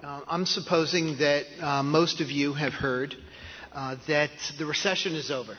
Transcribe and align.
Uh, 0.00 0.20
I'm 0.28 0.46
supposing 0.46 1.16
that 1.18 1.44
uh, 1.60 1.82
most 1.82 2.20
of 2.20 2.30
you 2.30 2.52
have 2.52 2.72
heard 2.72 3.16
uh, 3.72 3.96
that 4.06 4.30
the 4.56 4.64
recession 4.64 5.14
is 5.16 5.28
over. 5.32 5.58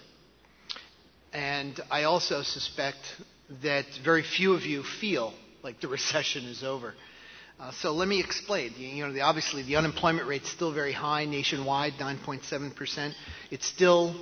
And 1.34 1.78
I 1.92 2.04
also 2.04 2.42
suspect 2.44 3.00
that 3.64 3.83
very 4.02 4.24
few 4.24 4.54
of 4.54 4.62
you 4.62 4.83
feel 4.83 5.33
like 5.62 5.82
the 5.82 5.88
recession 5.90 6.46
is 6.46 6.64
over. 6.64 6.94
Uh, 7.60 7.72
so 7.82 7.92
let 7.92 8.07
me 8.07 8.21
explain. 8.21 8.73
You 8.78 9.05
know, 9.07 9.12
the, 9.12 9.21
obviously 9.21 9.62
the 9.64 9.75
unemployment 9.75 10.25
rate 10.25 10.43
is 10.43 10.49
still 10.49 10.71
very 10.71 10.93
high 10.93 11.25
nationwide, 11.25 11.93
9.7%. 11.99 13.13
It's 13.51 13.65
still 13.65 14.15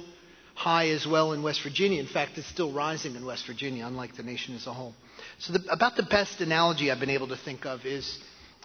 high 0.56 0.88
as 0.90 1.06
well 1.06 1.34
in 1.34 1.44
West 1.44 1.62
Virginia. 1.62 2.00
In 2.00 2.08
fact, 2.08 2.40
it's 2.40 2.48
still 2.48 2.74
rising 2.74 3.14
in 3.16 3.24
West 3.24 3.46
Virginia, 3.46 3.86
unlike 3.86 4.16
the 4.16 4.24
nation 4.24 4.56
as 4.56 4.66
a 4.66 4.74
whole. 4.74 4.96
So 5.38 5.54
the, 5.54 5.72
about 5.72 5.96
the 5.96 6.02
best 6.02 6.42
analogy 6.42 6.90
I've 6.90 7.00
been 7.00 7.12
able 7.12 7.28
to 7.28 7.38
think 7.38 7.68
of 7.68 7.86
is 7.86 8.18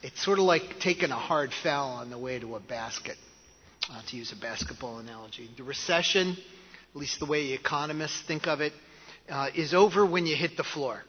it's 0.02 0.22
sort 0.24 0.38
of 0.38 0.44
like 0.44 0.80
taking 0.80 1.10
a 1.10 1.16
hard 1.16 1.52
foul 1.62 1.90
on 1.90 2.10
the 2.10 2.18
way 2.18 2.38
to 2.38 2.56
a 2.56 2.60
basket, 2.60 3.16
uh, 3.90 4.02
to 4.08 4.16
use 4.16 4.32
a 4.32 4.36
basketball 4.36 4.98
analogy. 4.98 5.48
The 5.56 5.62
recession, 5.62 6.36
at 6.94 6.96
least 6.96 7.20
the 7.20 7.26
way 7.26 7.52
economists 7.52 8.22
think 8.26 8.46
of 8.46 8.60
it, 8.60 8.72
uh, 9.30 9.48
is 9.54 9.74
over 9.74 10.04
when 10.04 10.26
you 10.26 10.34
hit 10.34 10.56
the 10.56 10.64
floor. 10.64 11.02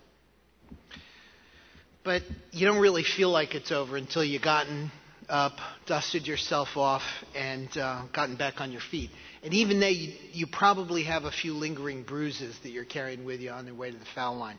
But 2.03 2.21
you 2.51 2.67
don't 2.67 2.81
really 2.81 3.03
feel 3.03 3.29
like 3.29 3.55
it's 3.55 3.71
over 3.71 3.97
until 3.97 4.23
you've 4.23 4.41
gotten 4.41 4.91
up, 5.29 5.53
dusted 5.85 6.27
yourself 6.27 6.75
off, 6.75 7.03
and 7.33 7.75
uh, 7.77 8.03
gotten 8.13 8.35
back 8.35 8.59
on 8.59 8.71
your 8.71 8.81
feet. 8.81 9.09
And 9.41 9.53
even 9.53 9.79
then, 9.79 9.93
you, 9.95 10.13
you 10.33 10.47
probably 10.47 11.03
have 11.03 11.23
a 11.23 11.31
few 11.31 11.53
lingering 11.53 12.03
bruises 12.03 12.55
that 12.63 12.69
you're 12.69 12.85
carrying 12.85 13.25
with 13.25 13.39
you 13.39 13.49
on 13.51 13.65
the 13.65 13.73
way 13.73 13.89
to 13.89 13.97
the 13.97 14.05
foul 14.13 14.35
line. 14.35 14.57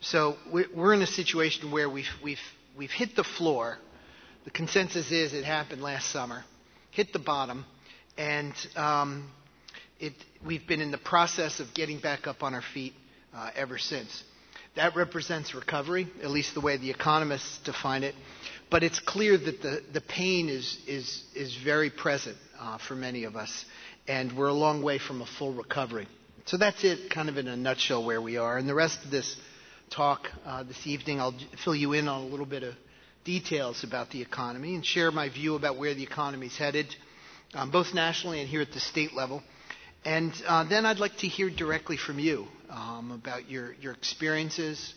So 0.00 0.36
we're 0.52 0.92
in 0.94 1.02
a 1.02 1.06
situation 1.06 1.70
where 1.70 1.88
we've, 1.88 2.08
we've, 2.22 2.40
we've 2.76 2.90
hit 2.90 3.16
the 3.16 3.24
floor. 3.24 3.78
The 4.44 4.50
consensus 4.50 5.10
is 5.10 5.32
it 5.32 5.44
happened 5.44 5.82
last 5.82 6.10
summer, 6.10 6.44
hit 6.90 7.12
the 7.12 7.18
bottom, 7.18 7.64
and 8.16 8.52
um, 8.76 9.30
it, 10.00 10.12
we've 10.44 10.66
been 10.66 10.80
in 10.80 10.90
the 10.90 10.98
process 10.98 11.60
of 11.60 11.72
getting 11.74 12.00
back 12.00 12.26
up 12.26 12.42
on 12.42 12.54
our 12.54 12.62
feet 12.74 12.94
uh, 13.34 13.50
ever 13.54 13.78
since. 13.78 14.24
That 14.74 14.96
represents 14.96 15.54
recovery, 15.54 16.08
at 16.22 16.30
least 16.30 16.54
the 16.54 16.60
way 16.60 16.76
the 16.78 16.90
economists 16.90 17.58
define 17.58 18.04
it. 18.04 18.14
But 18.70 18.82
it's 18.82 19.00
clear 19.00 19.36
that 19.36 19.60
the, 19.60 19.82
the 19.92 20.00
pain 20.00 20.48
is, 20.48 20.78
is, 20.86 21.24
is 21.34 21.54
very 21.54 21.90
present 21.90 22.38
uh, 22.58 22.78
for 22.78 22.94
many 22.94 23.24
of 23.24 23.36
us, 23.36 23.64
and 24.08 24.32
we're 24.36 24.48
a 24.48 24.54
long 24.54 24.82
way 24.82 24.98
from 24.98 25.20
a 25.20 25.26
full 25.26 25.52
recovery. 25.52 26.08
So 26.46 26.56
that's 26.56 26.82
it, 26.82 27.10
kind 27.10 27.28
of 27.28 27.36
in 27.36 27.46
a 27.48 27.56
nutshell, 27.56 28.04
where 28.04 28.20
we 28.20 28.38
are. 28.38 28.56
And 28.56 28.68
the 28.68 28.74
rest 28.74 29.04
of 29.04 29.10
this 29.10 29.36
talk 29.92 30.30
uh, 30.46 30.62
this 30.62 30.86
evening, 30.86 31.20
I'll 31.20 31.34
fill 31.64 31.74
you 31.74 31.92
in 31.92 32.08
on 32.08 32.22
a 32.22 32.26
little 32.26 32.46
bit 32.46 32.62
of 32.62 32.74
details 33.24 33.84
about 33.84 34.10
the 34.10 34.22
economy 34.22 34.74
and 34.74 34.84
share 34.84 35.10
my 35.10 35.28
view 35.28 35.54
about 35.54 35.76
where 35.76 35.94
the 35.94 36.02
economy 36.02 36.46
is 36.46 36.56
headed, 36.56 36.86
um, 37.54 37.70
both 37.70 37.92
nationally 37.92 38.40
and 38.40 38.48
here 38.48 38.62
at 38.62 38.72
the 38.72 38.80
state 38.80 39.12
level. 39.12 39.42
And 40.04 40.32
uh, 40.48 40.64
then 40.64 40.86
I'd 40.86 40.98
like 40.98 41.18
to 41.18 41.28
hear 41.28 41.50
directly 41.50 41.98
from 41.98 42.18
you 42.18 42.46
um, 42.70 43.10
about 43.12 43.50
your, 43.50 43.74
your 43.74 43.92
experiences 43.92 44.94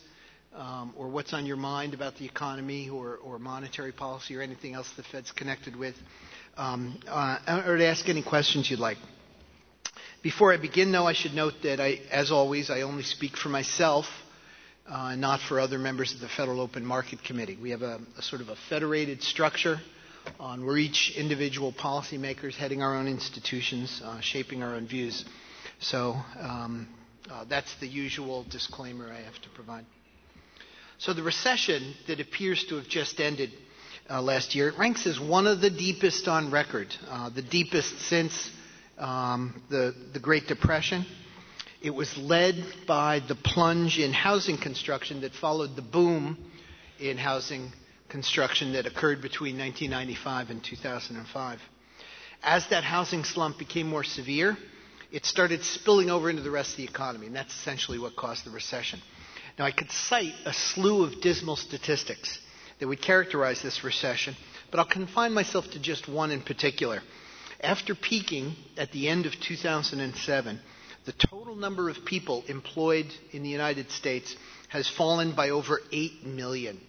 um, 0.55 0.93
or 0.97 1.09
what's 1.09 1.33
on 1.33 1.45
your 1.45 1.57
mind 1.57 1.93
about 1.93 2.15
the 2.15 2.25
economy 2.25 2.89
or, 2.89 3.17
or 3.17 3.37
monetary 3.37 3.91
policy 3.91 4.35
or 4.37 4.41
anything 4.41 4.75
else 4.75 4.89
the 4.95 5.03
Fed's 5.03 5.31
connected 5.31 5.75
with, 5.75 5.95
um, 6.55 6.97
uh, 7.07 7.63
or 7.67 7.75
to 7.77 7.85
ask 7.85 8.07
any 8.07 8.23
questions 8.23 8.71
you'd 8.71 8.79
like. 8.79 8.97
Before 10.23 10.53
I 10.53 10.57
begin, 10.57 10.91
though, 10.93 11.05
I 11.05 11.13
should 11.13 11.33
note 11.33 11.53
that, 11.63 11.79
I, 11.81 11.99
as 12.09 12.31
always, 12.31 12.69
I 12.69 12.81
only 12.81 13.03
speak 13.03 13.35
for 13.37 13.49
myself. 13.49 14.05
Uh, 14.87 15.15
not 15.15 15.39
for 15.41 15.59
other 15.59 15.79
members 15.79 16.13
of 16.13 16.19
the 16.19 16.27
Federal 16.27 16.61
Open 16.61 16.85
Market 16.85 17.23
Committee. 17.23 17.57
We 17.59 17.71
have 17.71 17.81
a, 17.81 17.99
a 18.19 18.21
sort 18.21 18.41
of 18.43 18.49
a 18.49 18.55
federated 18.69 19.23
structure 19.23 19.81
on 20.39 20.63
where 20.63 20.77
each 20.77 21.11
individual 21.17 21.73
policymaker 21.73 22.43
is 22.45 22.55
heading 22.55 22.83
our 22.83 22.95
own 22.95 23.07
institutions, 23.07 23.99
uh, 24.05 24.19
shaping 24.19 24.61
our 24.61 24.75
own 24.75 24.85
views. 24.87 25.25
So 25.79 26.15
um, 26.39 26.87
uh, 27.31 27.45
that's 27.49 27.73
the 27.79 27.87
usual 27.87 28.43
disclaimer 28.43 29.11
I 29.11 29.21
have 29.21 29.41
to 29.41 29.49
provide. 29.55 29.85
So 30.99 31.13
the 31.13 31.23
recession 31.23 31.95
that 32.07 32.19
appears 32.19 32.63
to 32.65 32.75
have 32.75 32.87
just 32.87 33.19
ended 33.19 33.51
uh, 34.07 34.21
last 34.21 34.53
year 34.53 34.67
it 34.69 34.77
ranks 34.77 35.07
as 35.07 35.19
one 35.19 35.47
of 35.47 35.61
the 35.61 35.71
deepest 35.71 36.27
on 36.27 36.51
record, 36.51 36.95
uh, 37.09 37.29
the 37.31 37.41
deepest 37.41 38.01
since 38.01 38.51
um, 38.99 39.63
the, 39.71 39.95
the 40.13 40.19
Great 40.19 40.45
Depression. 40.47 41.07
It 41.85 41.93
was 41.93 42.17
led 42.17 42.55
by 42.87 43.19
the 43.19 43.35
plunge 43.35 43.99
in 43.99 44.11
housing 44.11 44.57
construction 44.57 45.21
that 45.21 45.35
followed 45.35 45.75
the 45.75 45.83
boom 45.83 46.35
in 46.99 47.15
housing 47.19 47.71
construction 48.09 48.73
that 48.73 48.87
occurred 48.87 49.21
between 49.21 49.59
1995 49.59 50.49
and 50.49 50.63
2005. 50.63 51.59
As 52.41 52.67
that 52.69 52.83
housing 52.83 53.23
slump 53.23 53.59
became 53.59 53.85
more 53.85 54.03
severe, 54.03 54.57
it 55.11 55.27
started 55.27 55.61
spilling 55.63 56.09
over 56.09 56.27
into 56.27 56.41
the 56.41 56.49
rest 56.49 56.71
of 56.71 56.77
the 56.77 56.85
economy, 56.85 57.27
and 57.27 57.35
that's 57.35 57.53
essentially 57.53 57.99
what 57.99 58.15
caused 58.15 58.47
the 58.47 58.49
recession. 58.49 58.99
Now, 59.59 59.65
I 59.65 59.71
could 59.71 59.91
cite 59.91 60.33
a 60.43 60.53
slew 60.53 61.03
of 61.03 61.21
dismal 61.21 61.55
statistics 61.55 62.39
that 62.79 62.87
would 62.87 62.99
characterize 63.03 63.61
this 63.61 63.83
recession, 63.83 64.35
but 64.71 64.79
I'll 64.79 64.87
confine 64.87 65.33
myself 65.35 65.69
to 65.73 65.79
just 65.79 66.09
one 66.09 66.31
in 66.31 66.41
particular. 66.41 67.03
After 67.61 67.93
peaking 67.93 68.55
at 68.75 68.91
the 68.91 69.07
end 69.07 69.27
of 69.27 69.39
2007, 69.39 70.59
the 71.05 71.13
total 71.13 71.55
number 71.55 71.89
of 71.89 71.97
people 72.05 72.43
employed 72.47 73.05
in 73.31 73.43
the 73.43 73.49
United 73.49 73.91
States 73.91 74.35
has 74.69 74.89
fallen 74.89 75.33
by 75.35 75.49
over 75.51 75.79
8 75.91 76.25
million. 76.25 76.79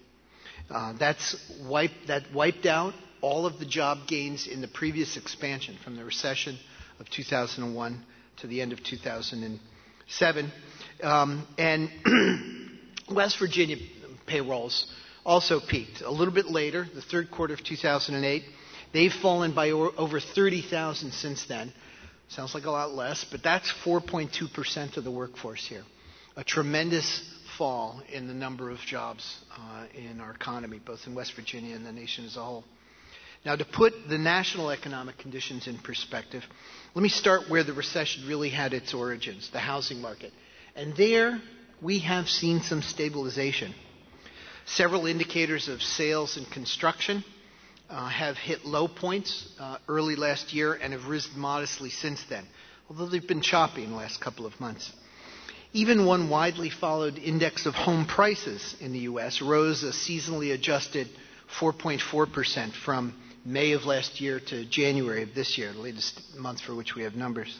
Uh, 0.69 0.93
that's 0.99 1.35
wiped, 1.67 2.07
that 2.07 2.23
wiped 2.33 2.65
out 2.65 2.93
all 3.21 3.45
of 3.45 3.59
the 3.59 3.65
job 3.65 3.99
gains 4.07 4.47
in 4.47 4.61
the 4.61 4.67
previous 4.67 5.17
expansion 5.17 5.77
from 5.83 5.95
the 5.95 6.03
recession 6.03 6.57
of 6.99 7.09
2001 7.09 8.03
to 8.37 8.47
the 8.47 8.61
end 8.61 8.73
of 8.73 8.83
2007. 8.83 10.51
Um, 11.03 11.47
and 11.57 11.89
West 13.11 13.39
Virginia 13.39 13.77
payrolls 14.25 14.91
also 15.25 15.59
peaked 15.59 16.01
a 16.01 16.11
little 16.11 16.33
bit 16.33 16.47
later, 16.47 16.87
the 16.93 17.01
third 17.01 17.31
quarter 17.31 17.53
of 17.53 17.63
2008. 17.63 18.43
They've 18.93 19.11
fallen 19.11 19.53
by 19.53 19.71
over 19.71 20.19
30,000 20.19 21.11
since 21.11 21.45
then. 21.45 21.73
Sounds 22.29 22.53
like 22.53 22.65
a 22.65 22.71
lot 22.71 22.93
less, 22.93 23.25
but 23.29 23.41
that's 23.41 23.71
4.2% 23.85 24.97
of 24.97 25.03
the 25.03 25.11
workforce 25.11 25.65
here. 25.65 25.83
A 26.35 26.43
tremendous 26.43 27.21
fall 27.57 28.01
in 28.11 28.27
the 28.27 28.33
number 28.33 28.69
of 28.69 28.79
jobs 28.79 29.37
uh, 29.57 29.85
in 29.95 30.19
our 30.19 30.31
economy, 30.31 30.79
both 30.83 31.07
in 31.07 31.15
West 31.15 31.33
Virginia 31.35 31.75
and 31.75 31.85
the 31.85 31.91
nation 31.91 32.25
as 32.25 32.35
a 32.35 32.43
whole. 32.43 32.63
Now, 33.45 33.55
to 33.55 33.65
put 33.65 33.93
the 34.09 34.17
national 34.17 34.71
economic 34.71 35.17
conditions 35.17 35.67
in 35.67 35.77
perspective, 35.77 36.43
let 36.93 37.01
me 37.01 37.09
start 37.09 37.49
where 37.49 37.63
the 37.63 37.73
recession 37.73 38.27
really 38.27 38.49
had 38.49 38.73
its 38.73 38.93
origins 38.93 39.49
the 39.51 39.59
housing 39.59 40.01
market. 40.01 40.33
And 40.75 40.95
there, 40.97 41.41
we 41.81 41.99
have 41.99 42.27
seen 42.27 42.61
some 42.61 42.81
stabilization. 42.81 43.73
Several 44.65 45.05
indicators 45.05 45.69
of 45.69 45.81
sales 45.81 46.35
and 46.35 46.49
construction 46.51 47.23
uh, 47.89 48.09
have 48.09 48.37
hit 48.37 48.65
low 48.65 48.87
points 48.87 49.47
uh, 49.59 49.77
early 49.87 50.15
last 50.15 50.53
year 50.53 50.73
and 50.73 50.93
have 50.93 51.05
risen 51.05 51.39
modestly 51.39 51.89
since 51.89 52.23
then, 52.29 52.45
although 52.89 53.07
they've 53.07 53.27
been 53.27 53.41
choppy 53.41 53.83
in 53.83 53.91
the 53.91 53.95
last 53.97 54.19
couple 54.19 54.45
of 54.45 54.59
months. 54.59 54.91
Even 55.73 56.05
one 56.05 56.29
widely 56.29 56.69
followed 56.69 57.17
index 57.17 57.65
of 57.65 57.75
home 57.75 58.05
prices 58.05 58.75
in 58.79 58.93
the 58.93 58.99
U.S. 58.99 59.41
rose 59.41 59.83
a 59.83 59.91
seasonally 59.91 60.53
adjusted 60.53 61.07
4.4% 61.59 62.73
from 62.73 63.13
May 63.45 63.73
of 63.73 63.85
last 63.85 64.19
year 64.19 64.39
to 64.39 64.65
January 64.65 65.23
of 65.23 65.33
this 65.33 65.57
year, 65.57 65.71
the 65.71 65.79
latest 65.79 66.21
month 66.35 66.61
for 66.61 66.75
which 66.75 66.95
we 66.95 67.03
have 67.03 67.15
numbers. 67.15 67.57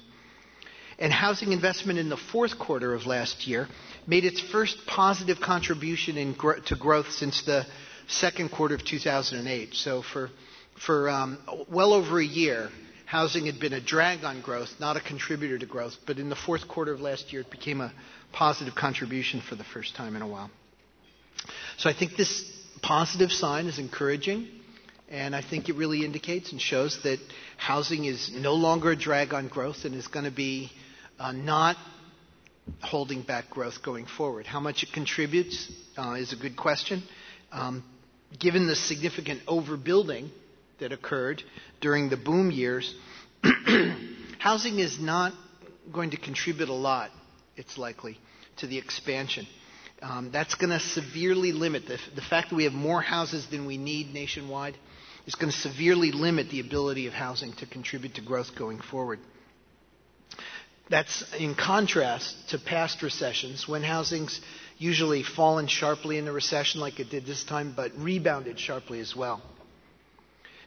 And 0.99 1.13
housing 1.13 1.51
investment 1.51 1.99
in 1.99 2.09
the 2.09 2.17
fourth 2.17 2.57
quarter 2.57 2.93
of 2.93 3.05
last 3.05 3.45
year 3.45 3.67
made 4.07 4.25
its 4.25 4.41
first 4.41 4.77
positive 4.87 5.39
contribution 5.39 6.33
gro- 6.33 6.59
to 6.59 6.75
growth 6.75 7.11
since 7.11 7.43
the 7.43 7.65
second 8.07 8.49
quarter 8.51 8.75
of 8.75 8.83
2008. 8.83 9.73
So 9.73 10.01
for, 10.01 10.29
for 10.85 11.09
um, 11.09 11.37
well 11.69 11.93
over 11.93 12.19
a 12.19 12.25
year, 12.25 12.69
housing 13.05 13.45
had 13.45 13.59
been 13.59 13.73
a 13.73 13.81
drag 13.81 14.23
on 14.23 14.41
growth, 14.41 14.69
not 14.79 14.97
a 14.97 15.01
contributor 15.01 15.57
to 15.57 15.65
growth. 15.65 15.95
But 16.05 16.17
in 16.19 16.29
the 16.29 16.35
fourth 16.35 16.67
quarter 16.67 16.91
of 16.93 17.01
last 17.01 17.31
year, 17.31 17.41
it 17.41 17.51
became 17.51 17.81
a 17.81 17.93
positive 18.33 18.75
contribution 18.75 19.41
for 19.41 19.55
the 19.55 19.63
first 19.63 19.95
time 19.95 20.15
in 20.15 20.21
a 20.21 20.27
while. 20.27 20.49
So 21.77 21.89
I 21.89 21.93
think 21.93 22.15
this 22.17 22.51
positive 22.81 23.31
sign 23.31 23.67
is 23.67 23.79
encouraging. 23.79 24.47
And 25.09 25.33
I 25.33 25.41
think 25.41 25.69
it 25.69 25.75
really 25.75 26.03
indicates 26.03 26.51
and 26.51 26.61
shows 26.61 27.01
that 27.03 27.19
housing 27.55 28.03
is 28.05 28.29
no 28.33 28.55
longer 28.55 28.91
a 28.91 28.95
drag 28.95 29.33
on 29.33 29.47
growth 29.47 29.85
and 29.85 29.95
is 29.95 30.07
going 30.07 30.25
to 30.25 30.31
be 30.31 30.69
uh, 31.17 31.31
not 31.31 31.77
holding 32.81 33.21
back 33.21 33.49
growth 33.49 33.81
going 33.81 34.05
forward. 34.05 34.45
How 34.45 34.59
much 34.59 34.83
it 34.83 34.91
contributes 34.91 35.71
uh, 35.97 36.11
is 36.13 36.33
a 36.33 36.35
good 36.35 36.57
question. 36.57 37.03
Um, 37.53 37.85
given 38.39 38.67
the 38.67 38.75
significant 38.75 39.45
overbuilding 39.45 40.29
that 40.79 40.91
occurred 40.91 41.43
during 41.81 42.09
the 42.09 42.17
boom 42.17 42.51
years, 42.51 42.93
housing 44.39 44.79
is 44.79 44.99
not 44.99 45.33
going 45.91 46.11
to 46.11 46.17
contribute 46.17 46.69
a 46.69 46.73
lot, 46.73 47.11
it's 47.55 47.77
likely, 47.77 48.17
to 48.57 48.67
the 48.67 48.77
expansion. 48.77 49.47
Um, 50.01 50.29
that's 50.31 50.55
going 50.55 50.69
to 50.69 50.79
severely 50.79 51.51
limit 51.51 51.87
the, 51.87 51.97
the 52.15 52.21
fact 52.21 52.49
that 52.49 52.55
we 52.55 52.65
have 52.65 52.73
more 52.73 53.01
houses 53.01 53.47
than 53.49 53.65
we 53.65 53.77
need 53.77 54.13
nationwide 54.13 54.77
is 55.25 55.35
going 55.35 55.51
to 55.51 55.57
severely 55.57 56.11
limit 56.11 56.49
the 56.49 56.59
ability 56.59 57.07
of 57.07 57.13
housing 57.13 57.53
to 57.53 57.65
contribute 57.65 58.15
to 58.15 58.21
growth 58.21 58.55
going 58.57 58.79
forward. 58.79 59.19
That's 60.89 61.23
in 61.37 61.55
contrast 61.55 62.49
to 62.49 62.59
past 62.59 63.01
recessions 63.01 63.67
when 63.67 63.83
housing's 63.83 64.39
usually 64.77 65.23
fallen 65.23 65.67
sharply 65.67 66.17
in 66.17 66.25
the 66.25 66.31
recession 66.31 66.79
like 66.81 66.99
it 66.99 67.09
did 67.09 67.25
this 67.25 67.43
time, 67.43 67.73
but 67.75 67.91
rebounded 67.97 68.59
sharply 68.59 68.99
as 68.99 69.15
well. 69.15 69.41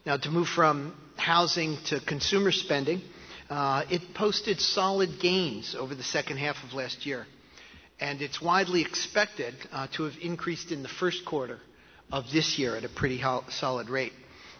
Now, 0.04 0.16
to 0.16 0.30
move 0.30 0.48
from 0.48 0.94
housing 1.16 1.76
to 1.86 2.00
consumer 2.00 2.52
spending, 2.52 3.02
uh, 3.50 3.84
it 3.90 4.14
posted 4.14 4.60
solid 4.60 5.20
gains 5.20 5.74
over 5.78 5.94
the 5.94 6.02
second 6.02 6.38
half 6.38 6.56
of 6.64 6.72
last 6.72 7.04
year. 7.04 7.26
And 8.00 8.22
it's 8.22 8.40
widely 8.40 8.80
expected 8.80 9.54
uh, 9.72 9.86
to 9.96 10.04
have 10.04 10.14
increased 10.22 10.72
in 10.72 10.82
the 10.82 10.88
first 10.88 11.24
quarter 11.26 11.58
of 12.10 12.24
this 12.32 12.58
year 12.58 12.76
at 12.76 12.84
a 12.84 12.88
pretty 12.88 13.18
ho- 13.18 13.44
solid 13.50 13.90
rate. 13.90 14.12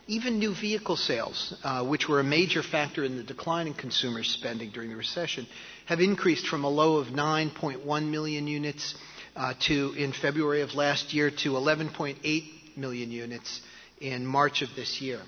Even 0.06 0.38
new 0.38 0.55
vehicle 0.55 0.97
sales, 0.97 1.55
uh, 1.62 1.85
which 1.85 2.08
were 2.08 2.20
a 2.20 2.25
major 2.25 2.62
factor 2.62 3.05
in 3.05 3.17
the 3.17 3.23
decline 3.23 3.67
in 3.69 3.75
consumer 3.75 4.25
spending 4.25 4.70
during 4.70 4.91
the 4.91 4.97
recession, 4.97 5.47
have 5.87 6.00
increased 6.00 6.47
from 6.49 6.64
a 6.64 6.69
low 6.69 6.97
of 6.97 7.08
9.1 7.08 8.11
million 8.11 8.47
units 8.47 8.94
uh, 9.37 9.55
to 9.61 9.94
in 9.97 10.12
February 10.12 10.62
of 10.62 10.75
last 10.75 11.15
year 11.15 11.31
to 11.31 11.50
11.8 11.53 12.77
million 12.77 13.11
units 13.11 13.61
in 14.00 14.27
March 14.27 14.62
of 14.62 14.69
this 14.77 15.00
year. 15.00 15.21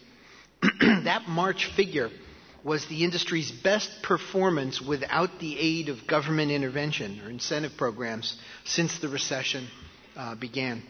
that 0.81 1.25
March 1.29 1.67
figure 1.77 2.11
was 2.65 2.87
the 2.87 3.03
industry's 3.03 3.51
best 3.51 3.91
performance 4.03 4.81
without 4.81 5.31
the 5.41 5.59
aid 5.59 5.89
of 5.89 6.07
government 6.07 6.51
intervention 6.53 7.21
or 7.25 7.31
incentive 7.31 7.73
programs 7.77 8.37
since 8.65 8.99
the 9.01 9.09
recession 9.09 9.67
uh, 10.17 10.35
began. 10.37 10.83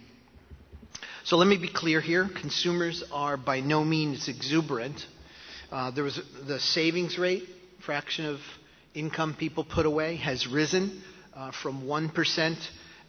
So 1.24 1.36
let 1.36 1.46
me 1.46 1.56
be 1.56 1.68
clear 1.68 2.00
here. 2.00 2.28
Consumers 2.28 3.02
are 3.12 3.36
by 3.36 3.60
no 3.60 3.84
means 3.84 4.28
exuberant. 4.28 5.06
Uh, 5.70 5.90
there 5.90 6.04
was 6.04 6.20
the 6.46 6.60
savings 6.60 7.16
rate, 7.18 7.44
fraction 7.86 8.26
of 8.26 8.40
income 8.92 9.34
people 9.38 9.64
put 9.64 9.86
away, 9.86 10.16
has 10.16 10.46
risen 10.46 11.02
uh, 11.34 11.52
from 11.62 11.84
1% 11.84 12.56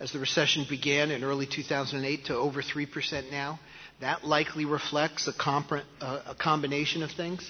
as 0.04 0.12
the 0.12 0.20
recession 0.20 0.66
began 0.70 1.12
in 1.12 1.24
early 1.24 1.46
2008 1.46 2.26
to 2.26 2.36
over 2.36 2.62
3% 2.62 3.32
now. 3.32 3.58
That 4.02 4.26
likely 4.26 4.66
reflects 4.66 5.30
a, 5.30 5.34
uh, 6.02 6.22
a 6.28 6.36
combination 6.36 7.04
of 7.04 7.12
things 7.12 7.50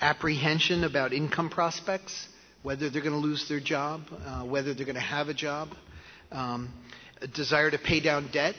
apprehension 0.00 0.84
about 0.84 1.14
income 1.14 1.48
prospects, 1.48 2.28
whether 2.62 2.90
they're 2.90 3.00
going 3.02 3.14
to 3.14 3.26
lose 3.26 3.48
their 3.48 3.58
job, 3.58 4.02
uh, 4.12 4.44
whether 4.44 4.74
they're 4.74 4.84
going 4.84 4.96
to 4.96 5.00
have 5.00 5.28
a 5.28 5.34
job, 5.34 5.70
um, 6.30 6.68
a 7.22 7.26
desire 7.26 7.70
to 7.70 7.78
pay 7.78 8.00
down 8.00 8.28
debt, 8.32 8.54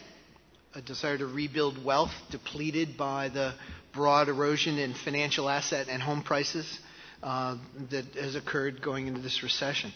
a 0.73 0.81
desire 0.81 1.17
to 1.17 1.27
rebuild 1.27 1.85
wealth 1.85 2.11
depleted 2.31 2.97
by 2.97 3.29
the 3.29 3.53
broad 3.93 4.27
erosion 4.27 4.79
in 4.79 4.95
financial 5.05 5.47
asset 5.47 5.87
and 5.87 6.01
home 6.01 6.23
prices 6.23 6.79
uh, 7.21 7.55
that 7.91 8.05
has 8.15 8.35
occurred 8.35 8.81
going 8.81 9.05
into 9.05 9.21
this 9.21 9.43
recession. 9.43 9.93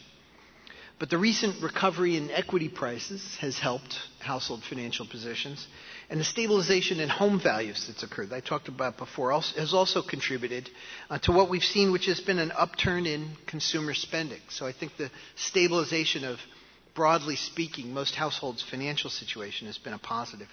But 1.00 1.10
the 1.10 1.18
recent 1.18 1.62
recovery 1.62 2.16
in 2.16 2.30
equity 2.32 2.70
prices 2.70 3.36
has 3.42 3.58
helped 3.58 4.00
household 4.20 4.64
financial 4.64 5.06
positions, 5.06 5.68
and 6.10 6.20
the 6.20 6.24
stabilization 6.24 7.00
in 7.00 7.10
home 7.10 7.40
values 7.40 7.86
that's 7.88 8.04
occurred, 8.04 8.30
that 8.30 8.36
I 8.36 8.40
talked 8.40 8.68
about 8.68 8.98
before, 8.98 9.32
has 9.34 9.74
also 9.74 10.02
contributed 10.02 10.70
uh, 11.10 11.18
to 11.20 11.32
what 11.32 11.50
we've 11.50 11.64
seen, 11.64 11.92
which 11.92 12.06
has 12.06 12.22
been 12.22 12.40
an 12.40 12.52
upturn 12.56 13.06
in 13.06 13.32
consumer 13.48 13.94
spending. 13.94 14.40
So 14.50 14.66
I 14.66 14.72
think 14.72 14.96
the 14.98 15.10
stabilization 15.36 16.24
of, 16.24 16.40
broadly 16.94 17.36
speaking, 17.36 17.94
most 17.94 18.16
households' 18.16 18.64
financial 18.64 19.10
situation 19.10 19.68
has 19.68 19.78
been 19.78 19.94
a 19.94 20.00
positive. 20.00 20.48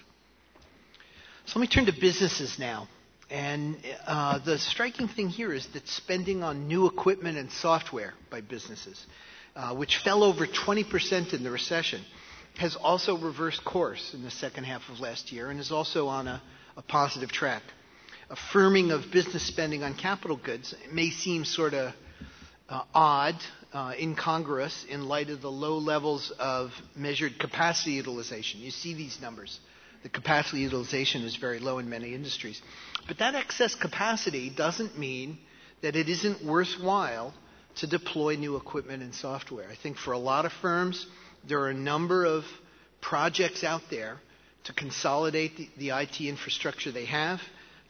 So 1.45 1.59
let 1.59 1.61
me 1.61 1.67
turn 1.67 1.85
to 1.85 1.93
businesses 1.99 2.57
now. 2.59 2.87
And 3.29 3.77
uh, 4.05 4.39
the 4.39 4.57
striking 4.57 5.07
thing 5.07 5.29
here 5.29 5.53
is 5.53 5.65
that 5.67 5.87
spending 5.87 6.43
on 6.43 6.67
new 6.67 6.87
equipment 6.87 7.37
and 7.37 7.49
software 7.49 8.13
by 8.29 8.41
businesses, 8.41 9.05
uh, 9.55 9.73
which 9.75 9.97
fell 9.97 10.23
over 10.23 10.45
20% 10.47 11.33
in 11.33 11.43
the 11.43 11.51
recession, 11.51 12.01
has 12.57 12.75
also 12.75 13.17
reversed 13.17 13.63
course 13.63 14.13
in 14.13 14.23
the 14.23 14.31
second 14.31 14.65
half 14.65 14.81
of 14.89 14.99
last 14.99 15.31
year 15.31 15.49
and 15.49 15.59
is 15.59 15.71
also 15.71 16.07
on 16.07 16.27
a, 16.27 16.41
a 16.77 16.81
positive 16.81 17.31
track. 17.31 17.63
A 18.29 18.35
firming 18.53 18.91
of 18.91 19.11
business 19.11 19.43
spending 19.45 19.83
on 19.83 19.93
capital 19.95 20.37
goods 20.37 20.73
may 20.91 21.09
seem 21.09 21.43
sort 21.45 21.73
of 21.73 21.93
uh, 22.69 22.83
odd, 22.93 23.35
uh, 23.73 23.93
incongruous 23.99 24.85
in 24.89 25.07
light 25.07 25.29
of 25.29 25.41
the 25.41 25.51
low 25.51 25.77
levels 25.77 26.31
of 26.39 26.71
measured 26.95 27.37
capacity 27.39 27.91
utilization. 27.91 28.61
You 28.61 28.71
see 28.71 28.93
these 28.93 29.19
numbers 29.21 29.59
the 30.03 30.09
capacity 30.09 30.61
utilization 30.61 31.23
is 31.23 31.35
very 31.35 31.59
low 31.59 31.77
in 31.77 31.89
many 31.89 32.13
industries. 32.15 32.61
But 33.07 33.19
that 33.19 33.35
excess 33.35 33.75
capacity 33.75 34.49
doesn't 34.49 34.97
mean 34.97 35.37
that 35.81 35.95
it 35.95 36.09
isn't 36.09 36.43
worthwhile 36.43 37.33
to 37.77 37.87
deploy 37.87 38.35
new 38.35 38.55
equipment 38.57 39.03
and 39.03 39.13
software. 39.13 39.67
I 39.69 39.75
think 39.75 39.97
for 39.97 40.11
a 40.11 40.17
lot 40.17 40.45
of 40.45 40.51
firms, 40.53 41.05
there 41.47 41.59
are 41.61 41.69
a 41.69 41.73
number 41.73 42.25
of 42.25 42.43
projects 43.01 43.63
out 43.63 43.81
there 43.89 44.17
to 44.65 44.73
consolidate 44.73 45.57
the, 45.57 45.69
the 45.77 45.89
IT 45.89 46.21
infrastructure 46.21 46.91
they 46.91 47.05
have, 47.05 47.41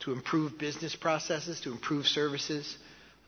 to 0.01 0.11
improve 0.13 0.57
business 0.57 0.95
processes, 0.95 1.59
to 1.61 1.71
improve 1.71 2.07
services, 2.07 2.77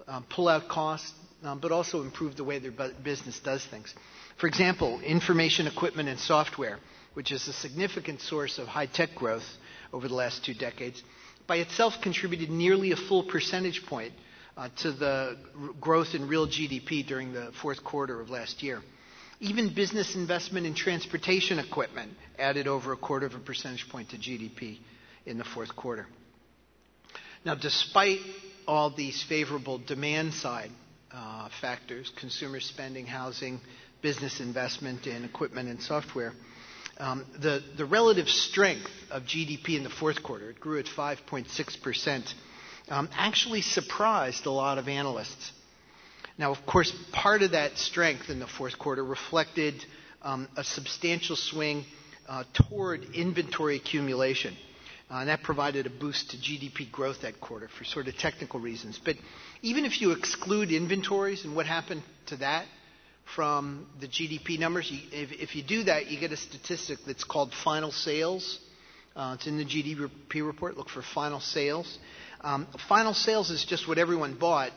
um, 0.08 0.26
pull 0.30 0.48
out 0.48 0.68
costs, 0.70 1.12
um, 1.44 1.60
but 1.60 1.72
also 1.72 2.02
improve 2.02 2.36
the 2.38 2.44
way 2.44 2.58
their 2.60 2.72
business 3.04 3.40
does 3.40 3.64
things. 3.66 3.94
For 4.38 4.48
example, 4.48 5.00
information 5.02 5.68
equipment 5.68 6.10
and 6.10 6.20
software 6.20 6.80
which 7.14 7.32
is 7.32 7.48
a 7.48 7.54
significant 7.54 8.22
source 8.22 8.58
of 8.58 8.68
high 8.68 8.86
tech 8.86 9.16
growth 9.16 9.46
over 9.92 10.08
the 10.08 10.16
last 10.16 10.44
two 10.44 10.54
decades, 10.54 11.02
by 11.48 11.58
itself 11.58 11.94
contributed 12.02 12.50
nearly 12.50 12.92
a 12.92 12.96
full 12.96 13.24
percentage 13.24 13.86
point 13.86 14.14
to 14.78 14.92
the 14.92 15.38
growth 15.82 16.14
in 16.16 16.28
real 16.28 16.48
GDP 16.48 17.06
during 17.06 17.34
the 17.34 17.52
fourth 17.62 17.84
quarter 17.84 18.20
of 18.20 18.30
last 18.30 18.64
year. 18.64 18.82
Even 19.40 19.74
business 19.74 20.16
investment 20.16 20.66
in 20.66 20.74
transportation 20.74 21.60
equipment 21.60 22.12
added 22.40 22.68
over 22.68 22.94
a 22.94 22.98
quarter 22.98 23.26
of 23.26 23.36
a 23.36 23.40
percentage 23.40 23.90
point 23.90 24.10
to 24.10 24.18
GDP 24.18 24.78
in 25.26 25.38
the 25.38 25.44
fourth 25.44 25.76
quarter. 25.76 26.08
Now, 27.46 27.56
despite 27.56 28.20
all 28.68 28.90
these 28.90 29.22
favorable 29.24 29.78
demand 29.80 30.34
side 30.34 30.72
uh, 31.12 31.50
factors 31.60 32.12
consumer 32.18 32.60
spending, 32.60 33.06
housing, 33.06 33.60
business 34.02 34.40
investment 34.40 35.08
in 35.08 35.24
equipment 35.26 35.70
and 35.70 35.82
software 35.82 36.34
um, 36.98 37.26
the, 37.40 37.64
the 37.78 37.86
relative 37.86 38.30
strength 38.30 38.90
of 39.10 39.24
GDP 39.24 39.78
in 39.78 39.84
the 39.84 39.90
fourth 39.90 40.22
quarter, 40.22 40.52
it 40.52 40.60
grew 40.60 40.80
at 40.80 40.86
5.6%, 40.86 42.34
um, 42.89 43.09
actually 43.13 43.62
surprised 43.62 44.45
a 44.45 44.52
lot 44.52 44.78
of 44.78 44.87
analysts. 44.87 45.52
Now, 46.37 46.52
of 46.52 46.66
course, 46.66 46.94
part 47.11 47.42
of 47.44 47.52
that 47.52 47.78
strength 47.78 48.30
in 48.30 48.40
the 48.40 48.47
fourth 48.47 48.78
quarter 48.80 49.04
reflected 49.04 49.85
um, 50.21 50.47
a 50.57 50.63
substantial 50.63 51.35
swing 51.35 51.85
uh, 52.28 52.44
toward 52.54 53.04
inventory 53.13 53.75
accumulation. 53.75 54.56
Uh, 55.11 55.18
and 55.18 55.30
that 55.30 55.44
provided 55.44 55.85
a 55.85 55.90
boost 55.90 56.31
to 56.31 56.37
GDP 56.37 56.92
growth 56.92 57.21
that 57.21 57.40
quarter 57.40 57.68
for 57.78 57.83
sort 57.83 58.07
of 58.07 58.18
technical 58.18 58.59
reasons. 58.59 58.99
But 59.04 59.18
even 59.61 59.85
if 59.85 60.02
you 60.02 60.11
exclude 60.11 60.71
inventories 60.71 61.45
and 61.45 61.56
what 61.56 61.66
happened 61.68 62.02
to 62.28 62.37
that, 62.37 62.66
from 63.35 63.87
the 63.99 64.07
GDP 64.07 64.59
numbers. 64.59 64.92
You, 64.92 64.99
if, 65.11 65.31
if, 65.31 65.56
you 65.56 65.63
do 65.63 65.83
that, 65.83 66.07
you 66.07 66.19
get 66.19 66.31
a 66.31 66.37
statistic 66.37 66.99
that's 67.06 67.23
called 67.23 67.54
final 67.63 67.92
sales. 67.92 68.59
Uh, 69.16 69.35
it's 69.37 69.47
in 69.47 69.57
the 69.57 69.66
GDP 69.66 70.45
report. 70.45 70.78
Look 70.78 70.90
for 70.90 71.02
final 71.02 71.40
sales. 71.40 71.97
Um, 72.44 72.68
final 72.90 73.14
sales 73.14 73.50
is 73.52 73.64
just 73.64 73.88
what 73.88 73.97
everyone 73.97 74.35
bought, 74.38 74.71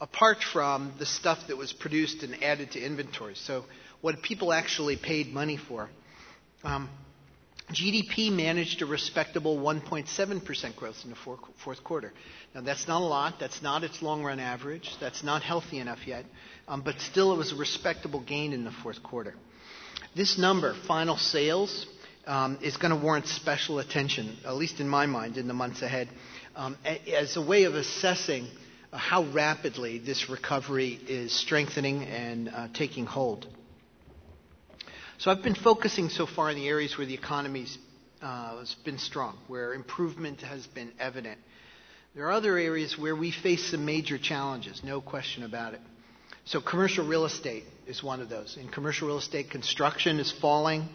apart 0.00 0.38
from 0.42 0.92
the 0.98 1.06
stuff 1.06 1.38
that 1.48 1.56
was 1.56 1.72
produced 1.72 2.24
and 2.24 2.42
added 2.42 2.72
to 2.72 2.84
inventory. 2.84 3.34
So, 3.36 3.64
what 4.00 4.20
people 4.22 4.52
actually 4.52 4.96
paid 4.96 5.28
money 5.32 5.56
for. 5.56 5.88
Um, 6.64 6.90
GDP 7.70 8.30
managed 8.32 8.82
a 8.82 8.86
respectable 8.86 9.56
1.7% 9.56 10.76
growth 10.76 10.96
in 11.04 11.10
the 11.10 11.16
fourth 11.64 11.84
quarter. 11.84 12.12
Now, 12.54 12.62
that's 12.62 12.88
not 12.88 13.00
a 13.00 13.04
lot. 13.04 13.34
That's 13.38 13.62
not 13.62 13.84
its 13.84 14.02
long 14.02 14.24
run 14.24 14.40
average. 14.40 14.90
That's 15.00 15.22
not 15.22 15.42
healthy 15.42 15.78
enough 15.78 16.06
yet. 16.06 16.24
Um, 16.66 16.82
but 16.82 17.00
still, 17.00 17.32
it 17.32 17.38
was 17.38 17.52
a 17.52 17.56
respectable 17.56 18.20
gain 18.20 18.52
in 18.52 18.64
the 18.64 18.72
fourth 18.82 19.02
quarter. 19.02 19.34
This 20.14 20.36
number, 20.38 20.74
final 20.86 21.16
sales, 21.16 21.86
um, 22.26 22.58
is 22.62 22.76
going 22.76 22.90
to 22.90 23.02
warrant 23.02 23.26
special 23.26 23.78
attention, 23.78 24.36
at 24.44 24.54
least 24.54 24.80
in 24.80 24.88
my 24.88 25.06
mind, 25.06 25.38
in 25.38 25.48
the 25.48 25.54
months 25.54 25.82
ahead, 25.82 26.08
um, 26.54 26.76
as 27.12 27.36
a 27.36 27.42
way 27.42 27.64
of 27.64 27.74
assessing 27.74 28.46
how 28.92 29.24
rapidly 29.24 29.98
this 29.98 30.28
recovery 30.28 30.98
is 31.08 31.32
strengthening 31.32 32.04
and 32.04 32.48
uh, 32.48 32.68
taking 32.74 33.06
hold. 33.06 33.46
So 35.18 35.30
I've 35.30 35.42
been 35.42 35.54
focusing 35.54 36.08
so 36.08 36.26
far 36.26 36.50
in 36.50 36.56
the 36.56 36.68
areas 36.68 36.98
where 36.98 37.06
the 37.06 37.14
economy's 37.14 37.78
uh, 38.20 38.58
has 38.58 38.74
been 38.84 38.98
strong, 38.98 39.36
where 39.48 39.74
improvement 39.74 40.42
has 40.42 40.66
been 40.68 40.92
evident. 40.98 41.38
There 42.14 42.26
are 42.26 42.32
other 42.32 42.56
areas 42.56 42.96
where 42.96 43.16
we 43.16 43.32
face 43.32 43.70
some 43.70 43.84
major 43.84 44.18
challenges, 44.18 44.82
no 44.84 45.00
question 45.00 45.42
about 45.42 45.74
it. 45.74 45.80
So 46.44 46.60
commercial 46.60 47.06
real 47.06 47.24
estate 47.24 47.64
is 47.86 48.02
one 48.02 48.20
of 48.20 48.28
those. 48.28 48.56
In 48.60 48.68
commercial 48.68 49.08
real 49.08 49.18
estate, 49.18 49.50
construction 49.50 50.18
is 50.18 50.30
falling, 50.30 50.88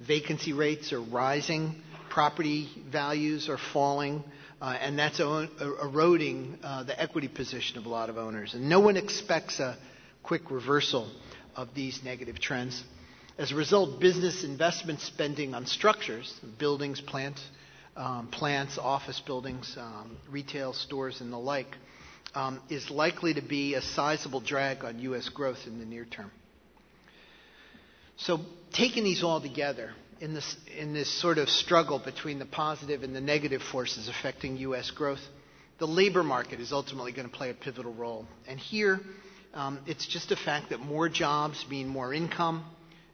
vacancy 0.00 0.52
rates 0.52 0.92
are 0.92 1.00
rising, 1.00 1.76
property 2.10 2.68
values 2.90 3.48
are 3.48 3.58
falling, 3.72 4.24
uh, 4.64 4.78
and 4.80 4.98
that's 4.98 5.20
o- 5.20 5.46
eroding 5.82 6.58
uh, 6.62 6.84
the 6.84 6.98
equity 6.98 7.28
position 7.28 7.76
of 7.76 7.84
a 7.84 7.88
lot 7.90 8.08
of 8.08 8.16
owners. 8.16 8.54
And 8.54 8.66
no 8.70 8.80
one 8.80 8.96
expects 8.96 9.60
a 9.60 9.76
quick 10.22 10.50
reversal 10.50 11.06
of 11.54 11.68
these 11.74 12.02
negative 12.02 12.40
trends. 12.40 12.82
As 13.36 13.52
a 13.52 13.56
result, 13.56 14.00
business 14.00 14.42
investment 14.42 15.00
spending 15.00 15.54
on 15.54 15.66
structures, 15.66 16.32
buildings, 16.56 17.02
plants, 17.02 17.42
um, 17.94 18.28
plants, 18.28 18.78
office 18.78 19.20
buildings, 19.20 19.76
um, 19.78 20.16
retail 20.30 20.72
stores, 20.72 21.20
and 21.20 21.30
the 21.30 21.36
like, 21.36 21.76
um, 22.34 22.58
is 22.70 22.88
likely 22.90 23.34
to 23.34 23.42
be 23.42 23.74
a 23.74 23.82
sizable 23.82 24.40
drag 24.40 24.82
on 24.82 24.98
U.S. 25.00 25.28
growth 25.28 25.66
in 25.66 25.78
the 25.78 25.84
near 25.84 26.06
term. 26.06 26.30
So, 28.16 28.40
taking 28.72 29.04
these 29.04 29.22
all 29.22 29.42
together, 29.42 29.92
in 30.24 30.32
this, 30.32 30.56
in 30.78 30.94
this 30.94 31.10
sort 31.20 31.36
of 31.36 31.50
struggle 31.50 31.98
between 31.98 32.38
the 32.38 32.46
positive 32.46 33.02
and 33.02 33.14
the 33.14 33.20
negative 33.20 33.60
forces 33.62 34.08
affecting 34.08 34.56
U.S. 34.56 34.90
growth, 34.90 35.20
the 35.78 35.86
labor 35.86 36.22
market 36.22 36.60
is 36.60 36.72
ultimately 36.72 37.12
going 37.12 37.28
to 37.28 37.36
play 37.36 37.50
a 37.50 37.54
pivotal 37.54 37.92
role. 37.92 38.24
And 38.48 38.58
here, 38.58 39.00
um, 39.52 39.78
it's 39.86 40.06
just 40.06 40.32
a 40.32 40.36
fact 40.36 40.70
that 40.70 40.80
more 40.80 41.10
jobs 41.10 41.66
mean 41.68 41.88
more 41.88 42.14
income, 42.14 42.64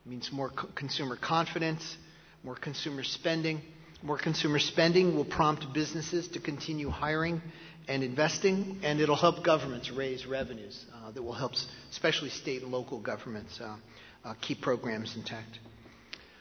means 0.07 0.31
more 0.31 0.51
co- 0.51 0.69
consumer 0.77 1.17
confidence, 1.17 1.97
more 2.45 2.55
consumer 2.55 3.03
spending. 3.03 3.61
More 4.05 4.17
consumer 4.17 4.61
spending 4.61 5.17
will 5.17 5.25
prompt 5.25 5.73
businesses 5.75 6.29
to 6.29 6.39
continue 6.41 6.91
hiring 6.91 7.43
and 7.89 8.05
investing, 8.05 8.79
and 8.85 9.01
it'll 9.01 9.17
help 9.17 9.43
governments 9.45 9.91
raise 9.91 10.27
revenues 10.27 10.85
uh, 10.95 11.11
that 11.11 11.23
will 11.25 11.33
help, 11.35 11.53
especially 11.91 12.31
state 12.31 12.63
and 12.63 12.71
local 12.71 13.01
governments, 13.01 13.61
uh, 13.61 13.75
uh, 14.25 14.35
keep 14.41 14.61
programs 14.63 15.17
intact. 15.17 15.59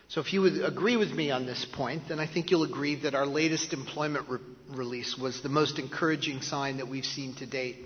So, 0.10 0.22
if 0.22 0.34
you 0.34 0.42
would 0.42 0.64
agree 0.64 0.98
with 0.98 1.12
me 1.12 1.30
on 1.30 1.46
this 1.46 1.66
point, 1.66 2.08
then 2.10 2.20
I 2.20 2.26
think 2.26 2.50
you'll 2.50 2.64
agree 2.64 2.96
that 3.02 3.14
our 3.14 3.28
latest 3.28 3.74
employment 3.74 4.28
re- 4.28 4.40
release 4.70 5.16
was 5.16 5.42
the 5.42 5.50
most 5.50 5.78
encouraging 5.78 6.42
sign 6.42 6.78
that 6.78 6.88
we've 6.88 7.06
seen 7.06 7.36
to 7.36 7.46
date 7.46 7.78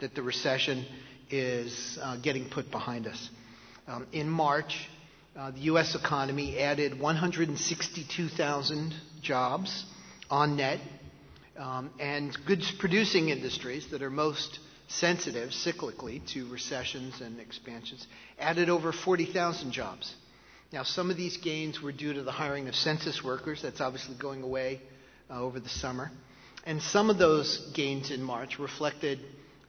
that 0.00 0.12
the 0.16 0.22
recession 0.22 0.84
is 1.30 1.96
uh, 2.02 2.16
getting 2.16 2.50
put 2.50 2.72
behind 2.72 3.06
us. 3.06 3.30
Um, 3.86 4.08
in 4.10 4.28
March, 4.28 4.88
uh, 5.38 5.52
the 5.52 5.60
U.S. 5.60 5.94
economy 5.94 6.58
added 6.58 6.98
162,000 6.98 8.94
jobs 9.22 9.84
on 10.28 10.56
net, 10.56 10.80
um, 11.56 11.90
and 12.00 12.36
goods 12.44 12.72
producing 12.80 13.28
industries 13.28 13.86
that 13.92 14.02
are 14.02 14.10
most 14.10 14.58
sensitive 14.88 15.50
cyclically 15.50 16.26
to 16.32 16.48
recessions 16.50 17.20
and 17.20 17.38
expansions 17.38 18.04
added 18.40 18.68
over 18.68 18.90
40,000 18.90 19.70
jobs. 19.70 20.12
Now, 20.70 20.82
some 20.82 21.10
of 21.10 21.16
these 21.16 21.38
gains 21.38 21.80
were 21.80 21.92
due 21.92 22.12
to 22.12 22.22
the 22.22 22.32
hiring 22.32 22.68
of 22.68 22.74
census 22.74 23.24
workers. 23.24 23.62
That's 23.62 23.80
obviously 23.80 24.16
going 24.16 24.42
away 24.42 24.82
uh, 25.30 25.40
over 25.40 25.60
the 25.60 25.68
summer. 25.68 26.10
And 26.66 26.82
some 26.82 27.08
of 27.08 27.16
those 27.16 27.70
gains 27.72 28.10
in 28.10 28.22
March 28.22 28.58
reflected 28.58 29.18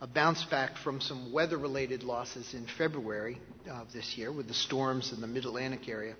a 0.02 0.08
bounce 0.08 0.44
back 0.46 0.78
from 0.78 1.00
some 1.00 1.32
weather 1.32 1.58
related 1.58 2.04
losses 2.04 2.54
in 2.54 2.66
February 2.78 3.40
of 3.70 3.94
this 3.94 4.18
year 4.18 4.32
with 4.32 4.50
the 4.50 4.54
storms 4.54 5.14
in 5.14 5.22
the 5.22 5.28
mid 5.28 5.46
Atlantic 5.46 5.88
area. 5.88 6.16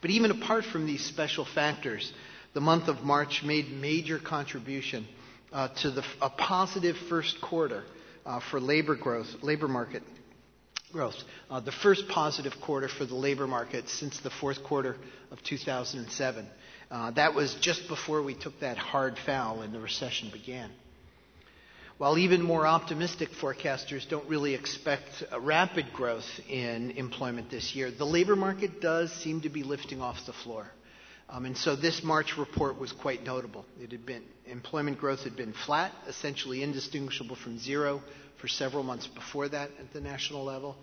But 0.00 0.10
even 0.10 0.30
apart 0.30 0.64
from 0.64 0.86
these 0.86 1.04
special 1.04 1.44
factors, 1.44 2.12
the 2.54 2.60
month 2.60 2.86
of 2.86 3.02
March 3.02 3.42
made 3.44 3.72
major 3.72 4.20
contribution 4.20 5.06
uh, 5.52 5.68
to 5.82 5.90
the, 5.90 6.04
a 6.22 6.30
positive 6.30 6.96
first 7.08 7.40
quarter 7.40 7.82
uh, 8.24 8.40
for 8.50 8.60
labor 8.60 8.94
growth, 8.94 9.28
labor 9.42 9.66
market 9.66 10.02
growth. 10.92 11.16
Uh, 11.50 11.60
the 11.60 11.72
first 11.72 12.08
positive 12.08 12.52
quarter 12.60 12.88
for 12.88 13.04
the 13.04 13.14
labor 13.14 13.46
market 13.46 13.88
since 13.88 14.18
the 14.20 14.30
fourth 14.30 14.62
quarter 14.64 14.96
of 15.30 15.42
2007. 15.42 16.46
Uh, 16.90 17.10
that 17.12 17.34
was 17.34 17.54
just 17.60 17.86
before 17.88 18.22
we 18.22 18.34
took 18.34 18.58
that 18.60 18.76
hard 18.76 19.16
foul 19.24 19.62
and 19.62 19.72
the 19.72 19.80
recession 19.80 20.30
began. 20.32 20.70
While 21.98 22.16
even 22.16 22.42
more 22.42 22.66
optimistic 22.66 23.28
forecasters 23.40 24.08
don't 24.08 24.26
really 24.26 24.54
expect 24.54 25.22
rapid 25.38 25.92
growth 25.92 26.24
in 26.48 26.92
employment 26.92 27.50
this 27.50 27.74
year, 27.74 27.90
the 27.90 28.06
labor 28.06 28.34
market 28.34 28.80
does 28.80 29.12
seem 29.12 29.42
to 29.42 29.50
be 29.50 29.62
lifting 29.62 30.00
off 30.00 30.16
the 30.24 30.32
floor. 30.32 30.66
Um, 31.32 31.44
and 31.46 31.56
so 31.56 31.76
this 31.76 32.02
March 32.02 32.36
report 32.36 32.78
was 32.78 32.90
quite 32.92 33.22
notable. 33.24 33.64
It 33.80 33.92
had 33.92 34.04
been 34.04 34.22
employment 34.46 34.98
growth 34.98 35.22
had 35.22 35.36
been 35.36 35.52
flat, 35.52 35.92
essentially 36.08 36.62
indistinguishable 36.62 37.36
from 37.36 37.58
zero 37.58 38.02
for 38.40 38.48
several 38.48 38.82
months 38.82 39.06
before 39.06 39.48
that 39.48 39.70
at 39.78 39.92
the 39.92 40.00
national 40.00 40.44
level. 40.44 40.76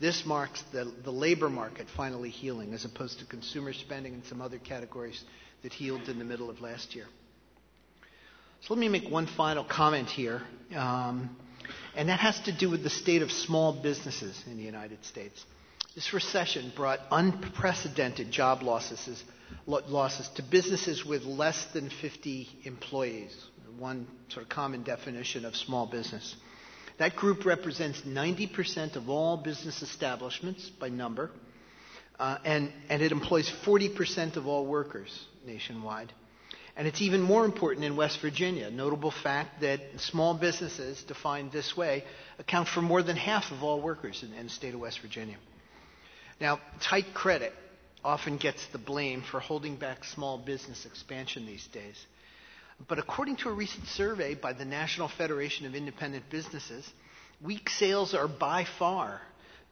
This 0.00 0.26
marks 0.26 0.62
the, 0.72 0.92
the 1.04 1.12
labor 1.12 1.48
market 1.48 1.86
finally 1.96 2.30
healing, 2.30 2.74
as 2.74 2.84
opposed 2.84 3.20
to 3.20 3.24
consumer 3.26 3.72
spending 3.72 4.14
and 4.14 4.24
some 4.24 4.40
other 4.42 4.58
categories 4.58 5.22
that 5.62 5.72
healed 5.72 6.08
in 6.08 6.18
the 6.18 6.24
middle 6.24 6.50
of 6.50 6.60
last 6.60 6.96
year. 6.96 7.06
So 8.62 8.74
let 8.74 8.80
me 8.80 8.88
make 8.88 9.08
one 9.08 9.26
final 9.26 9.62
comment 9.64 10.08
here, 10.08 10.42
um, 10.74 11.36
and 11.94 12.08
that 12.08 12.18
has 12.20 12.40
to 12.40 12.52
do 12.52 12.68
with 12.70 12.82
the 12.82 12.90
state 12.90 13.22
of 13.22 13.30
small 13.30 13.72
businesses 13.72 14.42
in 14.46 14.56
the 14.56 14.62
United 14.64 15.04
States. 15.04 15.44
This 15.94 16.12
recession 16.12 16.72
brought 16.74 17.00
unprecedented 17.10 18.30
job 18.32 18.62
losses, 18.62 19.22
losses 19.66 20.28
to 20.36 20.42
businesses 20.42 21.04
with 21.04 21.24
less 21.24 21.64
than 21.72 21.90
50 21.90 22.48
employees, 22.64 23.36
one 23.78 24.06
sort 24.28 24.44
of 24.44 24.48
common 24.48 24.82
definition 24.82 25.44
of 25.44 25.56
small 25.56 25.86
business. 25.86 26.36
That 26.98 27.16
group 27.16 27.44
represents 27.44 28.02
90% 28.02 28.96
of 28.96 29.08
all 29.08 29.36
business 29.36 29.82
establishments 29.82 30.70
by 30.70 30.88
number, 30.88 31.30
uh, 32.18 32.38
and, 32.44 32.72
and 32.88 33.02
it 33.02 33.12
employs 33.12 33.50
40% 33.64 34.36
of 34.36 34.46
all 34.46 34.66
workers 34.66 35.26
nationwide. 35.46 36.12
And 36.76 36.88
it's 36.88 37.02
even 37.02 37.20
more 37.20 37.44
important 37.44 37.84
in 37.84 37.96
West 37.96 38.20
Virginia. 38.20 38.70
Notable 38.70 39.10
fact 39.10 39.60
that 39.60 39.80
small 39.98 40.34
businesses, 40.34 41.02
defined 41.02 41.52
this 41.52 41.76
way, 41.76 42.04
account 42.38 42.68
for 42.68 42.80
more 42.80 43.02
than 43.02 43.16
half 43.16 43.50
of 43.50 43.62
all 43.62 43.80
workers 43.80 44.22
in, 44.22 44.32
in 44.32 44.44
the 44.44 44.50
state 44.50 44.72
of 44.72 44.80
West 44.80 45.00
Virginia. 45.00 45.36
Now, 46.40 46.60
tight 46.80 47.12
credit 47.14 47.52
often 48.04 48.36
gets 48.36 48.66
the 48.68 48.78
blame 48.78 49.22
for 49.22 49.40
holding 49.40 49.76
back 49.76 50.04
small 50.04 50.38
business 50.38 50.86
expansion 50.86 51.46
these 51.46 51.66
days. 51.68 52.06
But 52.88 52.98
according 52.98 53.36
to 53.36 53.48
a 53.48 53.52
recent 53.52 53.86
survey 53.86 54.34
by 54.34 54.52
the 54.52 54.64
National 54.64 55.08
Federation 55.08 55.66
of 55.66 55.74
Independent 55.74 56.28
Businesses, 56.30 56.88
weak 57.40 57.70
sales 57.70 58.14
are 58.14 58.28
by 58.28 58.64
far 58.78 59.20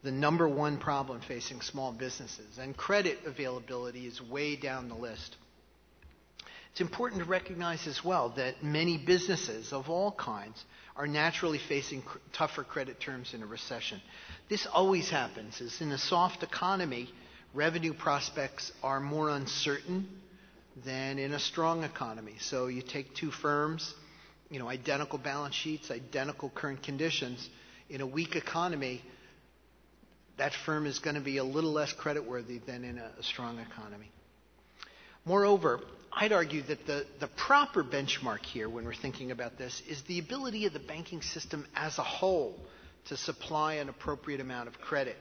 the 0.02 0.10
number 0.10 0.48
one 0.48 0.78
problem 0.78 1.20
facing 1.20 1.60
small 1.60 1.92
businesses, 1.92 2.58
and 2.58 2.76
credit 2.76 3.18
availability 3.26 4.06
is 4.06 4.20
way 4.22 4.56
down 4.56 4.88
the 4.88 4.94
list. 4.94 5.36
It's 6.72 6.80
important 6.80 7.22
to 7.22 7.28
recognize 7.28 7.86
as 7.86 8.04
well 8.04 8.30
that 8.36 8.62
many 8.62 8.96
businesses 8.96 9.72
of 9.72 9.90
all 9.90 10.12
kinds 10.12 10.64
are 10.96 11.06
naturally 11.06 11.58
facing 11.58 12.02
cr- 12.02 12.18
tougher 12.32 12.62
credit 12.62 13.00
terms 13.00 13.34
in 13.34 13.42
a 13.42 13.46
recession. 13.46 14.00
This 14.48 14.66
always 14.72 15.10
happens. 15.10 15.60
As 15.60 15.80
in 15.80 15.90
a 15.90 15.98
soft 15.98 16.42
economy, 16.42 17.10
revenue 17.54 17.92
prospects 17.92 18.72
are 18.82 19.00
more 19.00 19.30
uncertain 19.30 20.08
than 20.84 21.18
in 21.18 21.32
a 21.32 21.38
strong 21.38 21.84
economy. 21.84 22.34
So 22.40 22.66
you 22.66 22.82
take 22.82 23.14
two 23.14 23.30
firms, 23.30 23.92
you 24.50 24.58
know, 24.58 24.68
identical 24.68 25.18
balance 25.18 25.54
sheets, 25.54 25.90
identical 25.90 26.50
current 26.50 26.82
conditions. 26.82 27.48
In 27.88 28.00
a 28.00 28.06
weak 28.06 28.36
economy, 28.36 29.02
that 30.38 30.52
firm 30.64 30.86
is 30.86 30.98
going 31.00 31.16
to 31.16 31.20
be 31.20 31.38
a 31.38 31.44
little 31.44 31.72
less 31.72 31.92
creditworthy 31.92 32.64
than 32.64 32.84
in 32.84 32.98
a, 32.98 33.22
strong 33.22 33.58
economy. 33.58 34.10
Moreover, 35.24 35.80
I'd 36.12 36.32
argue 36.32 36.62
that 36.62 36.86
the, 36.86 37.04
the 37.20 37.26
proper 37.26 37.84
benchmark 37.84 38.40
here 38.40 38.68
when 38.68 38.84
we're 38.84 38.94
thinking 38.94 39.32
about 39.32 39.58
this 39.58 39.82
is 39.88 40.02
the 40.04 40.18
ability 40.18 40.66
of 40.66 40.72
the 40.72 40.78
banking 40.78 41.20
system 41.20 41.66
as 41.76 41.98
a 41.98 42.02
whole 42.02 42.58
to 43.08 43.16
supply 43.16 43.74
an 43.74 43.88
appropriate 43.88 44.40
amount 44.40 44.68
of 44.68 44.80
credit. 44.80 45.16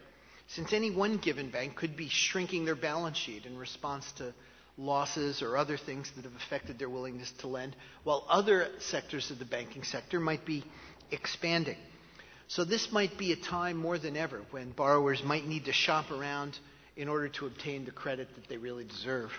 Since 0.50 0.74
any 0.74 0.89
one 0.89 1.18
given 1.18 1.51
bank 1.51 1.75
could 1.75 1.96
be 1.96 2.10
shrinking 2.10 2.65
their 2.65 2.75
balance 2.75 3.18
sheet 3.18 3.46
in 3.46 3.58
response 3.58 4.12
to 4.13 4.34
losses 4.77 5.41
or 5.44 5.58
other 5.58 5.77
things 5.77 6.12
that 6.15 6.24
have 6.24 6.36
affected 6.36 6.79
their 6.79 6.89
willingness 6.89 7.32
to 7.39 7.48
lend, 7.48 7.75
while 8.03 8.25
other 8.27 8.70
sectors 8.79 9.29
of 9.29 9.38
the 9.38 9.46
banking 9.46 9.84
sector 9.84 10.20
might 10.20 10.46
be 10.46 10.63
expanding. 11.12 11.77
So 12.48 12.63
this 12.63 12.91
might 12.91 13.15
be 13.15 13.32
a 13.32 13.36
time 13.36 13.77
more 13.77 14.00
than 14.00 14.18
ever 14.18 14.41
when 14.50 14.72
borrowers 14.72 15.24
might 15.24 15.46
need 15.46 15.65
to 15.65 15.74
shop 15.74 16.10
around 16.10 16.58
in 16.96 17.08
order 17.08 17.29
to 17.29 17.46
obtain 17.46 17.86
the 17.86 17.91
credit 17.91 18.27
that 18.34 18.50
they 18.50 18.58
really 18.58 18.86
deserve. 18.86 19.32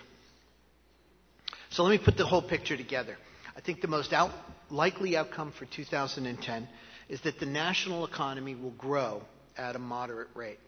So 1.71 1.83
let 1.83 1.91
me 1.91 1.99
put 1.99 2.17
the 2.17 2.27
whole 2.27 2.43
picture 2.43 2.77
together. 2.77 3.17
I 3.57 3.61
think 3.61 3.81
the 3.81 3.89
most 3.89 4.13
out, 4.13 4.31
likely 4.71 5.17
outcome 5.17 5.53
for 5.59 5.65
2010 5.65 6.69
is 7.09 7.21
that 7.23 7.41
the 7.41 7.47
national 7.47 8.05
economy 8.05 8.55
will 8.55 8.71
grow 8.71 9.23
at 9.57 9.75
a 9.75 9.81
moderate 9.81 10.29
rate. 10.35 10.61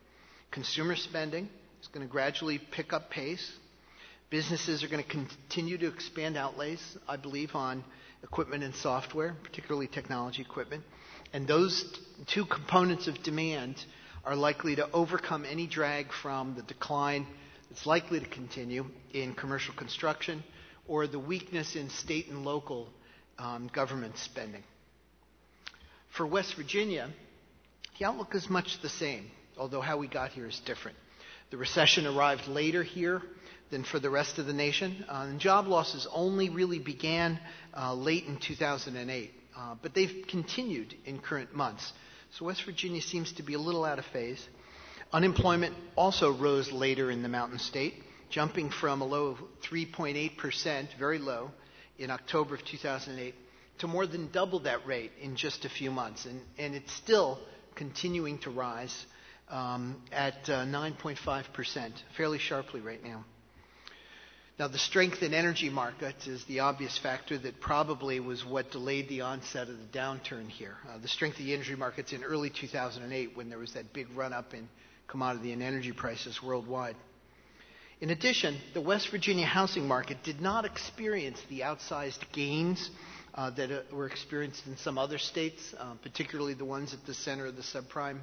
Consumer 0.52 0.96
spending 0.96 1.48
is 1.80 1.88
going 1.88 2.06
to 2.06 2.12
gradually 2.12 2.58
pick 2.58 2.92
up 2.92 3.10
pace. 3.10 3.50
Businesses 4.28 4.84
are 4.84 4.88
going 4.88 5.02
to 5.02 5.08
continue 5.08 5.78
to 5.78 5.88
expand 5.88 6.36
outlays, 6.36 6.80
I 7.08 7.16
believe, 7.16 7.54
on 7.54 7.82
equipment 8.22 8.62
and 8.62 8.74
software, 8.74 9.34
particularly 9.42 9.86
technology 9.88 10.42
equipment. 10.42 10.84
And 11.32 11.48
those 11.48 11.98
two 12.26 12.44
components 12.44 13.08
of 13.08 13.22
demand 13.22 13.82
are 14.26 14.36
likely 14.36 14.76
to 14.76 14.90
overcome 14.92 15.46
any 15.48 15.66
drag 15.66 16.12
from 16.12 16.54
the 16.54 16.62
decline 16.62 17.26
that's 17.70 17.86
likely 17.86 18.20
to 18.20 18.26
continue 18.26 18.84
in 19.14 19.34
commercial 19.34 19.74
construction 19.74 20.44
or 20.86 21.06
the 21.06 21.18
weakness 21.18 21.76
in 21.76 21.88
state 21.88 22.28
and 22.28 22.44
local 22.44 22.88
on 23.38 23.68
government 23.68 24.18
spending. 24.18 24.62
For 26.14 26.26
West 26.26 26.56
Virginia, 26.56 27.08
the 27.98 28.04
outlook 28.04 28.34
is 28.34 28.50
much 28.50 28.82
the 28.82 28.90
same, 28.90 29.30
although 29.58 29.80
how 29.80 29.98
we 29.98 30.08
got 30.08 30.30
here 30.30 30.46
is 30.46 30.60
different. 30.64 30.96
The 31.50 31.56
recession 31.56 32.06
arrived 32.06 32.48
later 32.48 32.82
here 32.82 33.22
than 33.70 33.84
for 33.84 33.98
the 33.98 34.10
rest 34.10 34.38
of 34.38 34.46
the 34.46 34.52
nation, 34.52 35.04
uh, 35.08 35.26
and 35.28 35.40
job 35.40 35.66
losses 35.66 36.06
only 36.12 36.50
really 36.50 36.78
began 36.78 37.38
uh, 37.76 37.94
late 37.94 38.24
in 38.26 38.38
2008, 38.38 39.30
uh, 39.56 39.74
but 39.82 39.94
they've 39.94 40.24
continued 40.28 40.94
in 41.04 41.18
current 41.18 41.54
months. 41.54 41.92
So 42.38 42.46
West 42.46 42.64
Virginia 42.64 43.00
seems 43.00 43.32
to 43.34 43.42
be 43.42 43.54
a 43.54 43.58
little 43.58 43.84
out 43.84 43.98
of 43.98 44.06
phase. 44.06 44.46
Unemployment 45.12 45.74
also 45.96 46.32
rose 46.32 46.72
later 46.72 47.10
in 47.10 47.22
the 47.22 47.28
mountain 47.28 47.58
state, 47.58 47.94
jumping 48.30 48.70
from 48.70 49.02
a 49.02 49.04
low 49.04 49.26
of 49.26 49.38
3.8%, 49.62 50.98
very 50.98 51.18
low, 51.18 51.50
in 51.98 52.10
October 52.10 52.54
of 52.54 52.64
2008 52.64 53.34
to 53.78 53.86
more 53.86 54.06
than 54.06 54.30
double 54.32 54.60
that 54.60 54.86
rate 54.86 55.12
in 55.20 55.36
just 55.36 55.64
a 55.64 55.68
few 55.68 55.90
months. 55.90 56.24
And, 56.24 56.40
and 56.58 56.74
it's 56.74 56.92
still 56.92 57.38
continuing 57.74 58.38
to 58.38 58.50
rise 58.50 59.06
um, 59.48 60.02
at 60.10 60.48
uh, 60.48 60.64
9.5%, 60.64 61.92
fairly 62.16 62.38
sharply 62.38 62.80
right 62.80 63.02
now. 63.02 63.24
Now, 64.58 64.68
the 64.68 64.78
strength 64.78 65.22
in 65.22 65.34
energy 65.34 65.70
markets 65.70 66.26
is 66.26 66.44
the 66.44 66.60
obvious 66.60 66.96
factor 66.98 67.38
that 67.38 67.60
probably 67.60 68.20
was 68.20 68.44
what 68.44 68.70
delayed 68.70 69.08
the 69.08 69.22
onset 69.22 69.68
of 69.68 69.76
the 69.78 69.98
downturn 69.98 70.48
here. 70.48 70.76
Uh, 70.88 70.98
the 70.98 71.08
strength 71.08 71.38
of 71.38 71.44
the 71.44 71.54
energy 71.54 71.74
markets 71.74 72.12
in 72.12 72.22
early 72.22 72.50
2008 72.50 73.36
when 73.36 73.48
there 73.48 73.58
was 73.58 73.72
that 73.72 73.92
big 73.92 74.06
run 74.14 74.32
up 74.32 74.52
in 74.52 74.68
commodity 75.08 75.52
and 75.52 75.62
energy 75.62 75.92
prices 75.92 76.42
worldwide. 76.42 76.96
In 78.00 78.10
addition, 78.10 78.56
the 78.74 78.80
West 78.80 79.10
Virginia 79.10 79.46
housing 79.46 79.88
market 79.88 80.22
did 80.22 80.40
not 80.40 80.64
experience 80.64 81.40
the 81.48 81.60
outsized 81.60 82.20
gains 82.32 82.90
uh, 83.34 83.50
that 83.50 83.70
uh, 83.70 83.80
were 83.92 84.06
experienced 84.06 84.66
in 84.66 84.76
some 84.76 84.98
other 84.98 85.18
states, 85.18 85.74
uh, 85.78 85.94
particularly 86.02 86.54
the 86.54 86.64
ones 86.64 86.92
at 86.92 87.04
the 87.06 87.14
center 87.14 87.46
of 87.46 87.56
the 87.56 87.62
subprime 87.62 88.18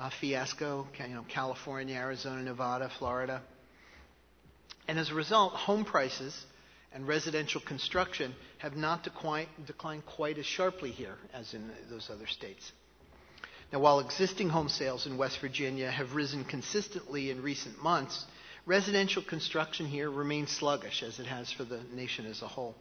uh, 0.00 0.10
fiasco, 0.18 0.86
you 1.06 1.14
know, 1.14 1.24
California, 1.28 1.94
Arizona, 1.94 2.42
Nevada, 2.42 2.90
Florida. 2.98 3.42
And 4.88 4.98
as 4.98 5.10
a 5.10 5.14
result, 5.14 5.52
home 5.52 5.84
prices 5.84 6.46
and 6.92 7.06
residential 7.06 7.60
construction 7.60 8.34
have 8.58 8.76
not 8.76 9.04
declined, 9.04 9.48
declined 9.66 10.06
quite 10.06 10.38
as 10.38 10.46
sharply 10.46 10.90
here 10.90 11.16
as 11.34 11.52
in 11.52 11.70
those 11.90 12.08
other 12.10 12.26
states. 12.26 12.72
Now, 13.72 13.78
while 13.80 14.00
existing 14.00 14.48
home 14.48 14.68
sales 14.68 15.06
in 15.06 15.16
West 15.18 15.38
Virginia 15.40 15.90
have 15.90 16.14
risen 16.14 16.44
consistently 16.44 17.30
in 17.30 17.42
recent 17.42 17.80
months, 17.80 18.24
residential 18.66 19.22
construction 19.22 19.86
here 19.86 20.10
remains 20.10 20.50
sluggish 20.50 21.02
as 21.02 21.20
it 21.20 21.26
has 21.26 21.52
for 21.52 21.64
the 21.64 21.80
nation 21.94 22.26
as 22.26 22.42
a 22.42 22.48
whole. 22.48 22.74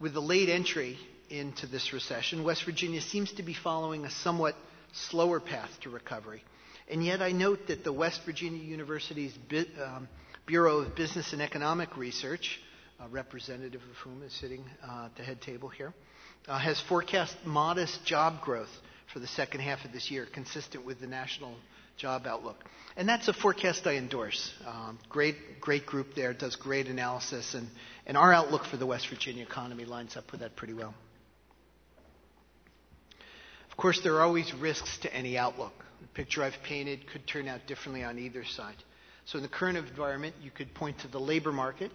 With 0.00 0.14
the 0.14 0.22
late 0.22 0.48
entry 0.48 0.98
into 1.30 1.66
this 1.66 1.92
recession, 1.92 2.42
West 2.44 2.64
Virginia 2.64 3.00
seems 3.00 3.30
to 3.32 3.42
be 3.42 3.54
following 3.54 4.04
a 4.04 4.10
somewhat 4.10 4.56
slower 5.10 5.40
path 5.40 5.70
to 5.82 5.90
recovery. 5.90 6.42
And 6.90 7.04
yet, 7.04 7.20
I 7.20 7.32
note 7.32 7.66
that 7.68 7.84
the 7.84 7.92
West 7.92 8.22
Virginia 8.24 8.62
University's 8.62 9.36
um, 9.84 10.08
Bureau 10.46 10.78
of 10.78 10.96
Business 10.96 11.32
and 11.32 11.42
Economic 11.42 11.96
Research, 11.96 12.60
a 12.98 13.08
representative 13.08 13.82
of 13.82 13.96
whom 13.98 14.22
is 14.22 14.32
sitting 14.32 14.64
uh, 14.82 15.06
at 15.06 15.16
the 15.16 15.22
head 15.22 15.42
table 15.42 15.68
here, 15.68 15.92
uh, 16.46 16.58
has 16.58 16.80
forecast 16.80 17.36
modest 17.44 18.04
job 18.06 18.40
growth 18.40 18.70
for 19.12 19.18
the 19.18 19.26
second 19.26 19.60
half 19.60 19.84
of 19.84 19.92
this 19.92 20.10
year, 20.10 20.26
consistent 20.32 20.84
with 20.86 21.00
the 21.00 21.06
national 21.06 21.54
job 21.98 22.26
outlook. 22.26 22.64
And 22.96 23.08
that's 23.08 23.28
a 23.28 23.32
forecast 23.32 23.86
I 23.86 23.96
endorse. 23.96 24.52
Um, 24.66 24.98
great, 25.08 25.60
great 25.60 25.84
group 25.84 26.14
there, 26.14 26.32
does 26.32 26.56
great 26.56 26.86
analysis, 26.86 27.54
and, 27.54 27.68
and 28.06 28.16
our 28.16 28.32
outlook 28.32 28.64
for 28.64 28.76
the 28.76 28.86
West 28.86 29.08
Virginia 29.08 29.42
economy 29.42 29.84
lines 29.84 30.16
up 30.16 30.30
with 30.32 30.40
that 30.40 30.56
pretty 30.56 30.74
well. 30.74 30.94
Of 33.78 33.82
course, 33.82 34.00
there 34.00 34.16
are 34.16 34.22
always 34.22 34.52
risks 34.54 34.98
to 35.02 35.14
any 35.14 35.38
outlook. 35.38 35.72
The 36.00 36.08
picture 36.08 36.42
I've 36.42 36.60
painted 36.64 37.08
could 37.12 37.28
turn 37.28 37.46
out 37.46 37.68
differently 37.68 38.02
on 38.02 38.18
either 38.18 38.44
side. 38.44 38.74
So, 39.24 39.38
in 39.38 39.42
the 39.44 39.48
current 39.48 39.78
environment, 39.78 40.34
you 40.42 40.50
could 40.50 40.74
point 40.74 40.98
to 41.02 41.08
the 41.08 41.20
labor 41.20 41.52
market 41.52 41.92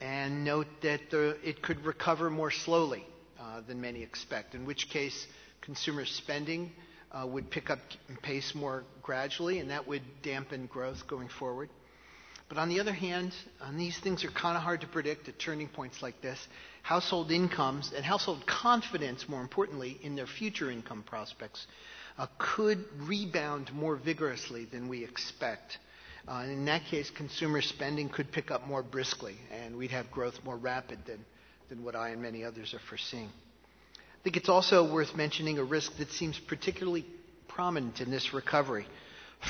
and 0.00 0.44
note 0.44 0.68
that 0.82 1.00
the, 1.10 1.36
it 1.42 1.62
could 1.62 1.84
recover 1.84 2.30
more 2.30 2.52
slowly 2.52 3.04
uh, 3.40 3.60
than 3.66 3.80
many 3.80 4.04
expect, 4.04 4.54
in 4.54 4.64
which 4.64 4.88
case, 4.88 5.26
consumer 5.62 6.04
spending 6.04 6.70
uh, 7.10 7.26
would 7.26 7.50
pick 7.50 7.70
up 7.70 7.80
pace 8.22 8.54
more 8.54 8.84
gradually, 9.02 9.58
and 9.58 9.70
that 9.70 9.88
would 9.88 10.02
dampen 10.22 10.66
growth 10.66 11.08
going 11.08 11.28
forward. 11.28 11.70
But 12.48 12.58
on 12.58 12.68
the 12.68 12.78
other 12.78 12.92
hand, 12.92 13.34
and 13.60 13.80
these 13.80 13.98
things 13.98 14.24
are 14.24 14.30
kind 14.30 14.56
of 14.56 14.62
hard 14.62 14.82
to 14.82 14.86
predict 14.86 15.28
at 15.28 15.40
turning 15.40 15.66
points 15.66 16.02
like 16.02 16.22
this. 16.22 16.38
Household 16.82 17.30
incomes 17.30 17.92
and 17.94 18.04
household 18.04 18.46
confidence, 18.46 19.28
more 19.28 19.40
importantly, 19.40 19.98
in 20.02 20.16
their 20.16 20.26
future 20.26 20.70
income 20.70 21.02
prospects, 21.02 21.66
uh, 22.18 22.26
could 22.38 22.84
rebound 23.06 23.72
more 23.72 23.96
vigorously 23.96 24.64
than 24.64 24.88
we 24.88 25.04
expect. 25.04 25.78
Uh, 26.28 26.44
in 26.44 26.64
that 26.66 26.84
case, 26.84 27.10
consumer 27.10 27.62
spending 27.62 28.08
could 28.08 28.30
pick 28.30 28.50
up 28.50 28.66
more 28.66 28.82
briskly, 28.82 29.36
and 29.50 29.76
we'd 29.76 29.90
have 29.90 30.10
growth 30.10 30.38
more 30.44 30.56
rapid 30.56 30.98
than, 31.06 31.24
than 31.68 31.82
what 31.82 31.96
I 31.96 32.10
and 32.10 32.20
many 32.22 32.44
others 32.44 32.74
are 32.74 32.80
foreseeing. 32.88 33.28
I 33.98 34.22
think 34.22 34.36
it's 34.36 34.50
also 34.50 34.92
worth 34.92 35.16
mentioning 35.16 35.58
a 35.58 35.64
risk 35.64 35.96
that 35.96 36.10
seems 36.10 36.38
particularly 36.38 37.06
prominent 37.48 38.00
in 38.00 38.10
this 38.10 38.34
recovery. 38.34 38.86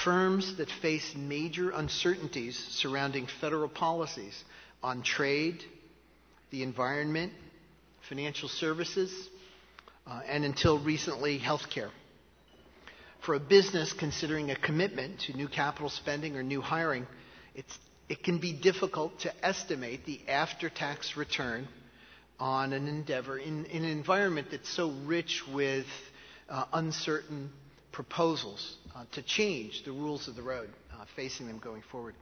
Firms 0.05 0.57
that 0.59 0.71
face 0.81 1.15
major 1.17 1.71
uncertainties 1.71 2.57
surrounding 2.57 3.27
federal 3.41 3.69
policies 3.69 4.45
on 4.83 5.03
trade, 5.03 5.65
the 6.51 6.63
environment, 6.63 7.33
financial 8.09 8.49
services, 8.49 9.13
uh, 10.07 10.21
and 10.27 10.45
until 10.45 10.79
recently, 10.79 11.39
healthcare. 11.39 11.91
For 13.25 13.35
a 13.35 13.41
business 13.41 13.93
considering 13.93 14.51
a 14.51 14.57
commitment 14.57 15.21
to 15.21 15.37
new 15.37 15.49
capital 15.49 15.91
spending 15.91 16.37
or 16.37 16.43
new 16.43 16.61
hiring, 16.61 17.07
it 17.55 18.25
can 18.25 18.39
be 18.39 18.53
difficult 18.53 19.21
to 19.21 19.47
estimate 19.47 20.05
the 20.07 20.21
after 20.27 20.69
tax 20.69 21.17
return 21.17 21.69
on 22.41 22.73
an 22.73 22.89
endeavor 22.89 23.39
in, 23.39 23.67
in 23.67 23.85
an 23.85 23.91
environment 23.91 24.49
that's 24.51 24.69
so 24.69 24.91
rich 25.05 25.43
with 25.53 25.87
uh, 26.49 26.65
uncertain 26.73 27.51
proposals 27.93 28.77
uh, 28.97 29.05
to 29.13 29.23
change 29.23 29.85
the 29.85 29.93
rules 29.93 30.27
of 30.27 30.35
the 30.35 30.43
road 30.43 30.71
uh, 30.93 31.05
facing 31.15 31.47
them 31.47 31.59
going 31.59 31.83
forward. 31.93 32.15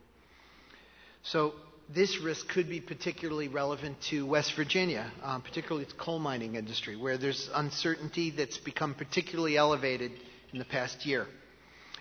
So, 1.23 1.55
this 1.95 2.21
risk 2.21 2.49
could 2.49 2.69
be 2.69 2.81
particularly 2.81 3.49
relevant 3.49 4.01
to 4.11 4.27
West 4.27 4.55
Virginia, 4.55 5.11
um, 5.23 5.43
particularly 5.43 5.85
its 5.85 5.95
coal 5.95 6.19
mining 6.19 6.55
industry, 6.55 6.97
where 6.97 7.17
there's 7.17 7.49
uncertainty 7.55 8.31
that's 8.31 8.59
become 8.59 8.95
particularly 8.95 9.57
elevated 9.57 10.13
in 10.53 10.59
the 10.59 10.65
past 10.65 11.07
year. 11.07 11.27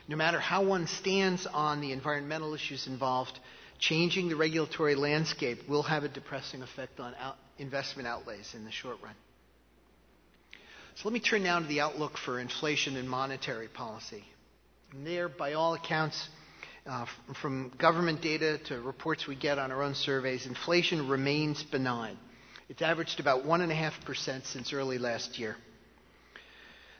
No 0.10 0.15
matter 0.17 0.39
how 0.39 0.63
one 0.63 0.88
stands 0.88 1.45
on 1.45 1.82
the 1.82 1.91
environmental 1.91 2.54
issues 2.54 2.88
involved, 2.88 3.39
changing 3.80 4.30
the 4.30 4.36
regulatory 4.36 4.95
landscape 4.95 5.67
will 5.69 5.84
have 5.84 6.04
a 6.04 6.10
depressing 6.10 6.62
effect 6.62 7.00
on 7.00 7.13
out- 7.19 7.38
investment 7.58 8.08
outlays 8.08 8.54
in 8.56 8.65
the 8.65 8.71
short 8.71 8.97
run. 9.04 9.15
So 10.95 11.04
let 11.06 11.13
me 11.13 11.19
turn 11.19 11.43
now 11.43 11.60
to 11.60 11.65
the 11.65 11.82
outlook 11.82 12.17
for 12.17 12.39
inflation 12.39 12.97
and 12.97 13.10
monetary 13.10 13.67
policy. 13.67 14.23
And 14.91 15.06
there, 15.06 15.30
by 15.30 15.54
all 15.54 15.76
accounts, 15.76 16.28
uh, 16.88 17.06
from 17.41 17.71
government 17.78 18.21
data 18.21 18.58
to 18.65 18.80
reports 18.82 19.28
we 19.28 19.36
get 19.36 19.60
on 19.60 19.71
our 19.71 19.84
own 19.84 19.95
surveys, 19.95 20.45
inflation 20.45 21.08
remains 21.08 21.63
benign. 21.63 22.17
It's 22.69 22.82
averaged 22.82 23.19
about 23.19 23.45
1.5% 23.45 24.45
since 24.45 24.73
early 24.73 24.97
last 24.97 25.38
year. 25.39 25.56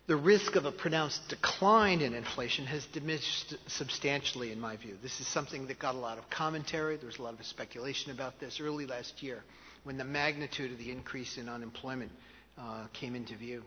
The 0.08 0.16
risk 0.16 0.56
of 0.56 0.66
a 0.66 0.72
pronounced 0.72 1.28
decline 1.28 2.00
in 2.00 2.14
inflation 2.14 2.66
has 2.66 2.86
diminished 2.86 3.56
substantially, 3.68 4.54
in 4.54 4.60
my 4.60 4.78
view. 4.78 4.98
This 5.04 5.20
is 5.20 5.28
something 5.28 5.68
that 5.68 5.80
got 5.80 5.96
a 5.96 5.98
lot 5.98 6.18
of 6.18 6.30
commentary. 6.30 6.96
There 6.96 7.08
was 7.08 7.20
a 7.20 7.24
lot 7.24 7.38
of 7.38 7.46
speculation 7.46 8.12
about 8.12 8.40
this 8.40 8.62
early 8.62 8.86
last 8.86 9.22
year 9.22 9.44
when 9.84 9.98
the 9.98 10.06
magnitude 10.06 10.72
of 10.72 10.78
the 10.78 10.92
increase 10.92 11.38
in 11.38 11.50
unemployment 11.50 12.12
uh, 12.58 12.88
came 12.94 13.16
into 13.16 13.36
view. 13.36 13.64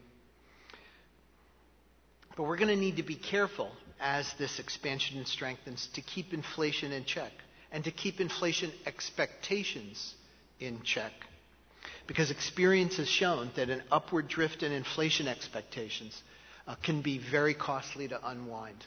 But 2.38 2.44
we're 2.44 2.56
going 2.56 2.68
to 2.68 2.76
need 2.76 2.96
to 2.96 3.02
be 3.02 3.16
careful 3.16 3.70
as 4.00 4.32
this 4.34 4.58
expansion 4.58 5.24
strengthens 5.26 5.88
to 5.94 6.00
keep 6.00 6.32
inflation 6.32 6.92
in 6.92 7.04
check 7.04 7.32
and 7.72 7.84
to 7.84 7.90
keep 7.90 8.20
inflation 8.20 8.70
expectations 8.86 10.14
in 10.58 10.82
check. 10.82 11.12
Because 12.06 12.30
experience 12.30 12.96
has 12.96 13.08
shown 13.08 13.50
that 13.56 13.70
an 13.70 13.82
upward 13.90 14.28
drift 14.28 14.62
in 14.62 14.72
inflation 14.72 15.28
expectations 15.28 16.22
uh, 16.66 16.74
can 16.82 17.02
be 17.02 17.18
very 17.18 17.54
costly 17.54 18.08
to 18.08 18.28
unwind. 18.28 18.84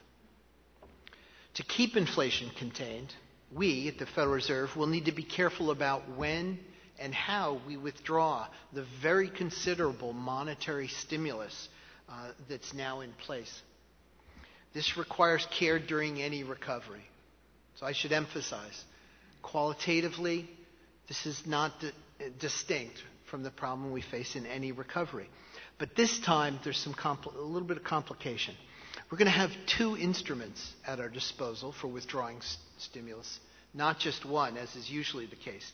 To 1.56 1.63
keep 1.63 1.95
inflation 1.95 2.49
contained, 2.58 3.13
we 3.54 3.88
at 3.88 3.99
the 3.99 4.06
Federal 4.06 4.34
Reserve 4.34 4.76
will 4.76 4.88
need 4.88 5.06
to 5.06 5.12
be 5.12 5.23
careful 5.23 5.71
about 5.71 6.10
when 6.17 6.60
and 6.99 7.13
how 7.13 7.62
we 7.67 7.78
withdraw 7.78 8.47
the 8.73 8.86
very 9.02 9.30
considerable 9.30 10.13
monetary 10.13 10.88
stimulus 10.88 11.69
uh, 12.10 12.30
that's 12.49 12.73
now 12.73 13.02
in 13.02 13.12
place. 13.13 13.62
This 14.73 14.97
requires 14.97 15.45
care 15.57 15.79
during 15.79 16.21
any 16.21 16.43
recovery. 16.43 17.03
So 17.79 17.86
I 17.86 17.91
should 17.93 18.12
emphasize 18.12 18.83
qualitatively, 19.41 20.49
this 21.07 21.25
is 21.25 21.41
not 21.45 21.79
di- 21.79 21.91
distinct 22.39 22.95
from 23.29 23.43
the 23.43 23.51
problem 23.51 23.91
we 23.91 24.01
face 24.01 24.36
in 24.36 24.45
any 24.45 24.71
recovery. 24.71 25.29
But 25.77 25.95
this 25.95 26.19
time, 26.19 26.59
there's 26.63 26.77
some 26.77 26.93
compl- 26.93 27.36
a 27.36 27.41
little 27.41 27.67
bit 27.67 27.77
of 27.77 27.83
complication. 27.83 28.55
We're 29.12 29.17
going 29.17 29.25
to 29.25 29.31
have 29.31 29.51
two 29.67 29.97
instruments 29.97 30.73
at 30.88 30.99
our 30.99 31.09
disposal 31.09 31.71
for 31.71 31.88
withdrawing 31.88 32.38
s- 32.38 32.57
stimulus, 32.77 33.39
not 33.73 33.99
just 33.99 34.25
one, 34.25 34.55
as 34.57 34.75
is 34.75 34.89
usually 34.89 35.25
the 35.25 35.36
case. 35.36 35.69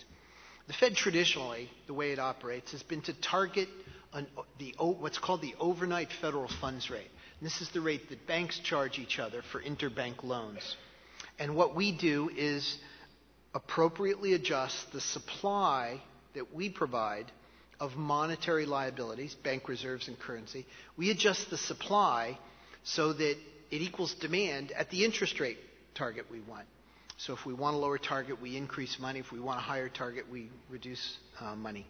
The 0.67 0.73
Fed 0.73 0.95
traditionally, 0.95 1.69
the 1.87 1.93
way 1.93 2.11
it 2.11 2.19
operates, 2.19 2.71
has 2.71 2.83
been 2.83 3.01
to 3.03 3.13
target 3.21 3.67
an, 4.13 4.27
the, 4.57 4.73
what's 4.79 5.17
called 5.17 5.41
the 5.41 5.55
overnight 5.59 6.09
federal 6.21 6.47
funds 6.61 6.89
rate. 6.89 7.09
This 7.41 7.61
is 7.61 7.69
the 7.69 7.81
rate 7.81 8.09
that 8.09 8.27
banks 8.27 8.59
charge 8.59 8.99
each 8.99 9.17
other 9.17 9.41
for 9.51 9.61
interbank 9.61 10.23
loans. 10.23 10.75
And 11.37 11.55
what 11.55 11.75
we 11.75 11.91
do 11.91 12.29
is 12.35 12.77
appropriately 13.53 14.33
adjust 14.33 14.91
the 14.91 14.99
supply 15.01 16.01
that 16.33 16.53
we 16.53 16.69
provide 16.69 17.31
of 17.79 17.95
monetary 17.95 18.65
liabilities, 18.65 19.35
bank 19.35 19.69
reserves, 19.69 20.09
and 20.09 20.19
currency. 20.19 20.65
We 20.97 21.11
adjust 21.11 21.49
the 21.49 21.57
supply 21.57 22.37
so 22.83 23.13
that 23.13 23.37
it 23.71 23.81
equals 23.81 24.13
demand 24.15 24.71
at 24.73 24.89
the 24.89 25.05
interest 25.05 25.39
rate 25.39 25.57
target 25.95 26.25
we 26.29 26.41
want. 26.41 26.65
So 27.17 27.33
if 27.33 27.45
we 27.45 27.53
want 27.53 27.75
a 27.75 27.79
lower 27.79 27.97
target, 27.97 28.41
we 28.41 28.57
increase 28.57 28.97
money. 28.99 29.19
If 29.19 29.31
we 29.31 29.39
want 29.39 29.59
a 29.59 29.61
higher 29.61 29.89
target, 29.89 30.25
we 30.29 30.49
reduce 30.69 31.17
uh, 31.39 31.55
money. 31.55 31.85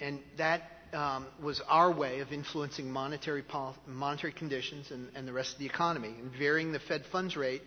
And 0.00 0.20
that 0.36 0.62
um, 0.92 1.26
was 1.42 1.60
our 1.68 1.92
way 1.92 2.20
of 2.20 2.32
influencing 2.32 2.90
monetary, 2.90 3.44
monetary 3.86 4.32
conditions 4.32 4.90
and, 4.90 5.08
and, 5.14 5.26
the 5.26 5.32
rest 5.32 5.54
of 5.54 5.58
the 5.58 5.66
economy. 5.66 6.14
And 6.20 6.30
varying 6.32 6.72
the 6.72 6.78
Fed 6.78 7.04
funds 7.10 7.36
rate 7.36 7.62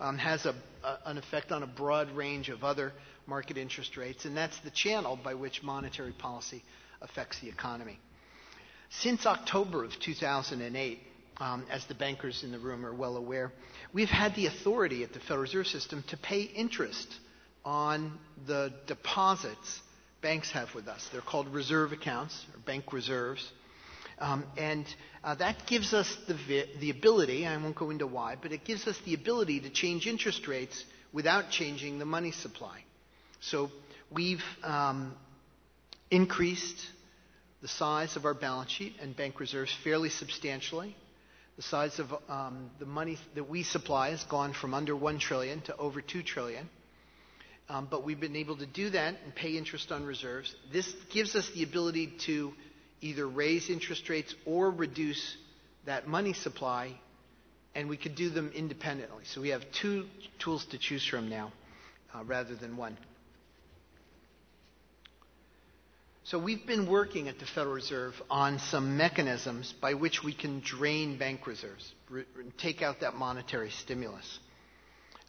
um, 0.00 0.18
has 0.18 0.44
a, 0.46 0.54
a, 0.82 0.98
an 1.06 1.18
effect 1.18 1.52
on 1.52 1.62
a 1.62 1.66
broad 1.66 2.10
range 2.10 2.48
of 2.48 2.64
other 2.64 2.92
market 3.26 3.56
interest 3.56 3.96
rates, 3.96 4.24
and 4.24 4.36
that's 4.36 4.58
the 4.60 4.70
channel 4.70 5.18
by 5.22 5.34
which 5.34 5.62
monetary 5.62 6.12
policy 6.12 6.62
affects 7.00 7.40
the 7.40 7.48
economy. 7.48 7.98
Since 8.90 9.26
October 9.26 9.84
of 9.84 9.98
2008, 10.00 10.98
um, 11.38 11.64
as 11.70 11.84
the 11.86 11.94
bankers 11.94 12.44
in 12.44 12.52
the 12.52 12.58
room 12.58 12.86
are 12.86 12.94
well 12.94 13.16
aware, 13.16 13.52
we've 13.92 14.08
had 14.08 14.34
the 14.36 14.46
authority 14.46 15.02
at 15.02 15.12
the 15.12 15.20
Federal 15.20 15.40
Reserve 15.40 15.66
System 15.66 16.04
to 16.08 16.16
pay 16.16 16.42
interest 16.42 17.12
on 17.64 18.18
the 18.46 18.72
deposits 18.86 19.80
banks 20.24 20.50
have 20.52 20.74
with 20.74 20.88
us. 20.88 21.06
They're 21.12 21.20
called 21.20 21.48
reserve 21.52 21.92
accounts 21.92 22.46
or 22.54 22.58
bank 22.60 22.94
reserves. 22.94 23.46
Um, 24.18 24.46
and 24.56 24.86
uh, 25.22 25.34
that 25.34 25.66
gives 25.66 25.92
us 25.92 26.16
the, 26.26 26.32
vi- 26.32 26.70
the 26.80 26.88
ability, 26.88 27.46
I 27.46 27.54
won't 27.58 27.76
go 27.76 27.90
into 27.90 28.06
why, 28.06 28.36
but 28.40 28.50
it 28.50 28.64
gives 28.64 28.86
us 28.86 28.98
the 29.04 29.12
ability 29.12 29.60
to 29.60 29.70
change 29.70 30.06
interest 30.06 30.48
rates 30.48 30.82
without 31.12 31.50
changing 31.50 31.98
the 31.98 32.06
money 32.06 32.30
supply. 32.32 32.82
So 33.40 33.70
we've 34.10 34.42
um, 34.62 35.14
increased 36.10 36.80
the 37.60 37.68
size 37.68 38.16
of 38.16 38.24
our 38.24 38.34
balance 38.34 38.70
sheet 38.70 38.94
and 39.02 39.14
bank 39.14 39.40
reserves 39.40 39.76
fairly 39.84 40.08
substantially. 40.08 40.96
The 41.56 41.62
size 41.62 41.98
of 41.98 42.06
um, 42.30 42.70
the 42.78 42.86
money 42.86 43.18
that 43.34 43.50
we 43.50 43.62
supply 43.62 44.08
has 44.10 44.24
gone 44.24 44.54
from 44.54 44.72
under 44.72 44.96
1 44.96 45.18
trillion 45.18 45.60
to 45.62 45.76
over 45.76 46.00
2 46.00 46.22
trillion. 46.22 46.70
Um, 47.68 47.88
but 47.90 48.04
we've 48.04 48.20
been 48.20 48.36
able 48.36 48.56
to 48.58 48.66
do 48.66 48.90
that 48.90 49.14
and 49.24 49.34
pay 49.34 49.56
interest 49.56 49.90
on 49.90 50.04
reserves. 50.04 50.54
This 50.72 50.92
gives 51.10 51.34
us 51.34 51.50
the 51.54 51.62
ability 51.62 52.12
to 52.26 52.52
either 53.00 53.26
raise 53.26 53.70
interest 53.70 54.08
rates 54.08 54.34
or 54.44 54.70
reduce 54.70 55.36
that 55.86 56.06
money 56.06 56.34
supply, 56.34 56.94
and 57.74 57.88
we 57.88 57.96
could 57.96 58.14
do 58.16 58.30
them 58.30 58.52
independently. 58.54 59.24
So 59.24 59.40
we 59.40 59.50
have 59.50 59.62
two 59.80 60.06
tools 60.38 60.64
to 60.66 60.78
choose 60.78 61.06
from 61.06 61.28
now 61.28 61.52
uh, 62.14 62.24
rather 62.24 62.54
than 62.54 62.76
one. 62.76 62.96
So 66.26 66.38
we've 66.38 66.66
been 66.66 66.88
working 66.88 67.28
at 67.28 67.38
the 67.38 67.44
Federal 67.44 67.74
Reserve 67.74 68.14
on 68.30 68.58
some 68.58 68.96
mechanisms 68.96 69.74
by 69.78 69.92
which 69.92 70.24
we 70.24 70.32
can 70.32 70.60
drain 70.60 71.18
bank 71.18 71.46
reserves, 71.46 71.92
re- 72.08 72.24
take 72.56 72.80
out 72.80 73.00
that 73.00 73.14
monetary 73.14 73.70
stimulus. 73.70 74.38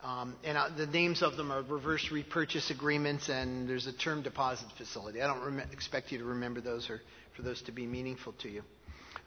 Um, 0.05 0.35
and 0.43 0.55
uh, 0.55 0.69
the 0.77 0.85
names 0.85 1.23
of 1.23 1.35
them 1.35 1.51
are 1.51 1.63
reverse 1.63 2.11
repurchase 2.11 2.69
agreements 2.69 3.27
and 3.27 3.67
there's 3.67 3.87
a 3.87 3.91
term 3.91 4.21
deposit 4.21 4.67
facility. 4.77 5.19
I 5.19 5.25
don't 5.25 5.43
rem- 5.43 5.67
expect 5.71 6.11
you 6.11 6.19
to 6.19 6.25
remember 6.25 6.61
those 6.61 6.91
or 6.91 7.01
for 7.35 7.41
those 7.41 7.59
to 7.63 7.71
be 7.71 7.87
meaningful 7.87 8.33
to 8.43 8.49
you. 8.49 8.61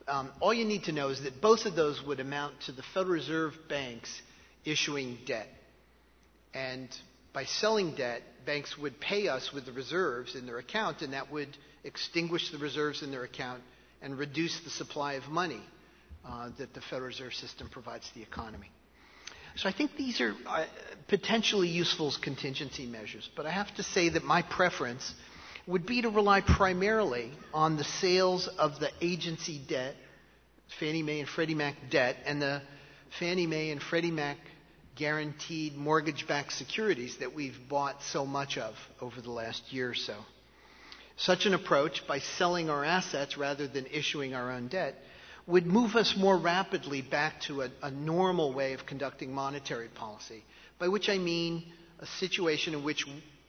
Um, 0.07 0.31
all 0.39 0.55
you 0.55 0.65
need 0.65 0.85
to 0.85 0.93
know 0.93 1.09
is 1.09 1.21
that 1.25 1.41
both 1.41 1.67
of 1.67 1.75
those 1.75 2.01
would 2.07 2.21
amount 2.21 2.61
to 2.67 2.73
the 2.73 2.85
Federal 2.95 3.15
Reserve 3.15 3.55
banks 3.69 4.23
issuing 4.65 5.19
debt. 5.27 5.49
And 6.55 6.89
by 7.33 7.45
selling 7.45 7.97
debt, 7.97 8.23
banks 8.47 8.79
would 8.79 9.01
pay 9.01 9.27
us 9.27 9.53
with 9.53 9.67
the 9.67 9.73
reserves 9.73 10.37
in 10.37 10.47
their 10.47 10.59
account, 10.59 11.03
and 11.03 11.13
that 11.13 11.33
would 11.33 11.49
extinguish 11.83 12.53
the 12.53 12.59
reserves 12.59 13.03
in 13.03 13.11
their 13.11 13.25
account 13.25 13.63
and 14.01 14.17
reduce 14.17 14.61
the 14.61 14.71
supply 14.71 15.15
of 15.15 15.27
money 15.29 15.61
uh, 16.25 16.51
that 16.59 16.73
the 16.73 16.81
Federal 16.83 17.09
Reserve 17.09 17.35
System 17.35 17.69
provides 17.69 18.09
the 18.15 18.23
economy. 18.23 18.71
So 19.59 19.69
I 19.69 19.73
think 19.73 19.97
these 19.97 20.21
are 20.21 20.35
uh, 20.47 20.67
potentially 21.09 21.67
useful 21.67 22.15
contingency 22.23 22.87
measures, 22.87 23.29
but 23.35 23.45
I 23.45 23.51
have 23.51 23.75
to 23.75 23.83
say 23.83 24.09
that 24.11 24.23
my 24.23 24.43
preference 24.43 25.13
would 25.67 25.85
be 25.85 26.01
to 26.03 26.11
rely 26.11 26.43
primarily 26.43 27.33
on 27.53 27.77
the 27.77 27.83
sales 27.83 28.47
of 28.47 28.79
the 28.79 28.91
agency 29.01 29.61
debt, 29.69 29.97
Fannie 30.79 31.03
Mae 31.03 31.19
and 31.19 31.29
Freddie 31.29 31.57
Mac 31.57 31.75
debt, 31.91 32.17
and 32.25 32.41
the 32.41 32.63
Fannie 33.19 33.49
Mae 33.49 33.71
and 33.71 33.83
Freddie 33.83 34.13
Mac 34.13 34.37
guaranteed 34.95 35.77
mortgage 35.77 36.29
backed 36.29 36.53
securities 36.53 37.17
that 37.17 37.35
we've 37.35 37.59
bought 37.69 38.01
so 38.05 38.25
much 38.25 38.59
of 38.59 38.77
over 39.01 39.21
the 39.21 39.31
last 39.33 39.73
year 39.73 39.91
or 39.91 39.95
so. 39.95 40.15
Such 41.17 41.47
an 41.47 41.55
approach, 41.55 42.07
by 42.07 42.21
selling 42.21 42.71
our 42.71 42.85
assets 42.85 43.37
rather 43.37 43.67
than 43.67 43.87
issuing 43.87 44.35
our 44.35 44.53
own 44.53 44.69
debt, 44.69 44.95
would 45.49 45.67
move 45.67 45.97
us 45.97 46.15
more 46.15 46.37
rapidly 46.37 47.01
back 47.01 47.41
to 47.41 47.63
a, 47.63 47.71
a, 47.83 47.91
normal 47.91 48.53
way 48.53 48.75
of 48.75 48.85
conducting 48.85 49.33
monetary 49.33 49.89
policy, 49.89 50.45
by 50.79 50.89
which 50.89 51.09
I 51.09 51.17
mean 51.17 51.65
a 52.01 52.07
situation 52.07 52.75
in 52.75 52.85
which 52.85 53.07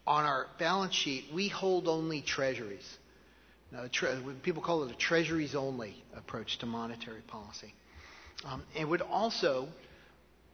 on 0.07 0.23
our 0.23 0.47
balance 0.57 0.95
sheet 0.95 1.25
we 1.33 1.49
hold 1.49 1.89
only 1.89 2.21
treasuries. 2.21 2.97
Now, 3.71 3.83
tre- 3.91 4.17
people 4.41 4.63
call 4.63 4.85
it 4.85 4.91
a 4.91 4.95
treasuries 4.95 5.55
only 5.55 6.01
approach 6.15 6.57
to 6.59 6.65
monetary 6.65 7.21
policy. 7.27 7.73
Um, 8.45 8.63
it 8.73 8.87
would 8.87 9.01
also 9.01 9.67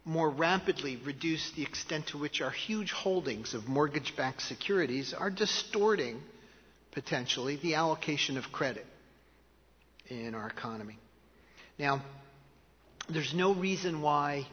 more 0.04 0.28
rapidly 0.28 0.96
reduce 0.96 1.52
the 1.52 1.62
extent 1.62 2.08
to 2.08 2.18
which 2.18 2.40
our 2.40 2.50
huge 2.50 2.90
holdings 2.90 3.54
of 3.54 3.68
mortgage 3.68 4.16
backed 4.16 4.42
securities 4.42 5.14
are 5.14 5.30
distorting, 5.30 6.20
potentially, 6.90 7.56
the 7.56 7.76
allocation 7.76 8.36
of 8.36 8.50
credit 8.50 8.86
in 10.08 10.34
our 10.34 10.48
economy. 10.48 10.98
Now, 11.78 12.02
there's 13.08 13.34
no 13.34 13.54
reason 13.54 14.00
why 14.00 14.46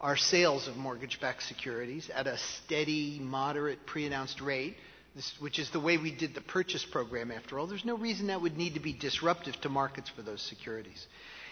our 0.00 0.16
sales 0.16 0.68
of 0.68 0.76
mortgage 0.76 1.20
backed 1.20 1.42
securities 1.42 2.10
at 2.14 2.26
a 2.26 2.36
steady, 2.36 3.18
moderate, 3.20 3.86
pre 3.86 4.04
announced 4.06 4.40
rate, 4.40 4.76
this, 5.14 5.32
which 5.40 5.58
is 5.58 5.70
the 5.70 5.80
way 5.80 5.96
we 5.96 6.14
did 6.14 6.34
the 6.34 6.42
purchase 6.42 6.84
program 6.84 7.32
after 7.32 7.58
all, 7.58 7.66
there's 7.66 7.84
no 7.86 7.96
reason 7.96 8.26
that 8.26 8.42
would 8.42 8.58
need 8.58 8.74
to 8.74 8.80
be 8.80 8.92
disruptive 8.92 9.58
to 9.62 9.70
markets 9.70 10.10
for 10.14 10.20
those 10.20 10.42
securities. 10.42 11.06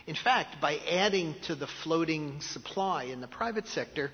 In 0.07 0.15
fact, 0.15 0.61
by 0.61 0.77
adding 0.91 1.35
to 1.47 1.55
the 1.55 1.67
floating 1.83 2.43
supply 2.43 3.05
in 3.05 3.23
the 3.23 3.27
private 3.27 3.67
sector, 3.69 4.11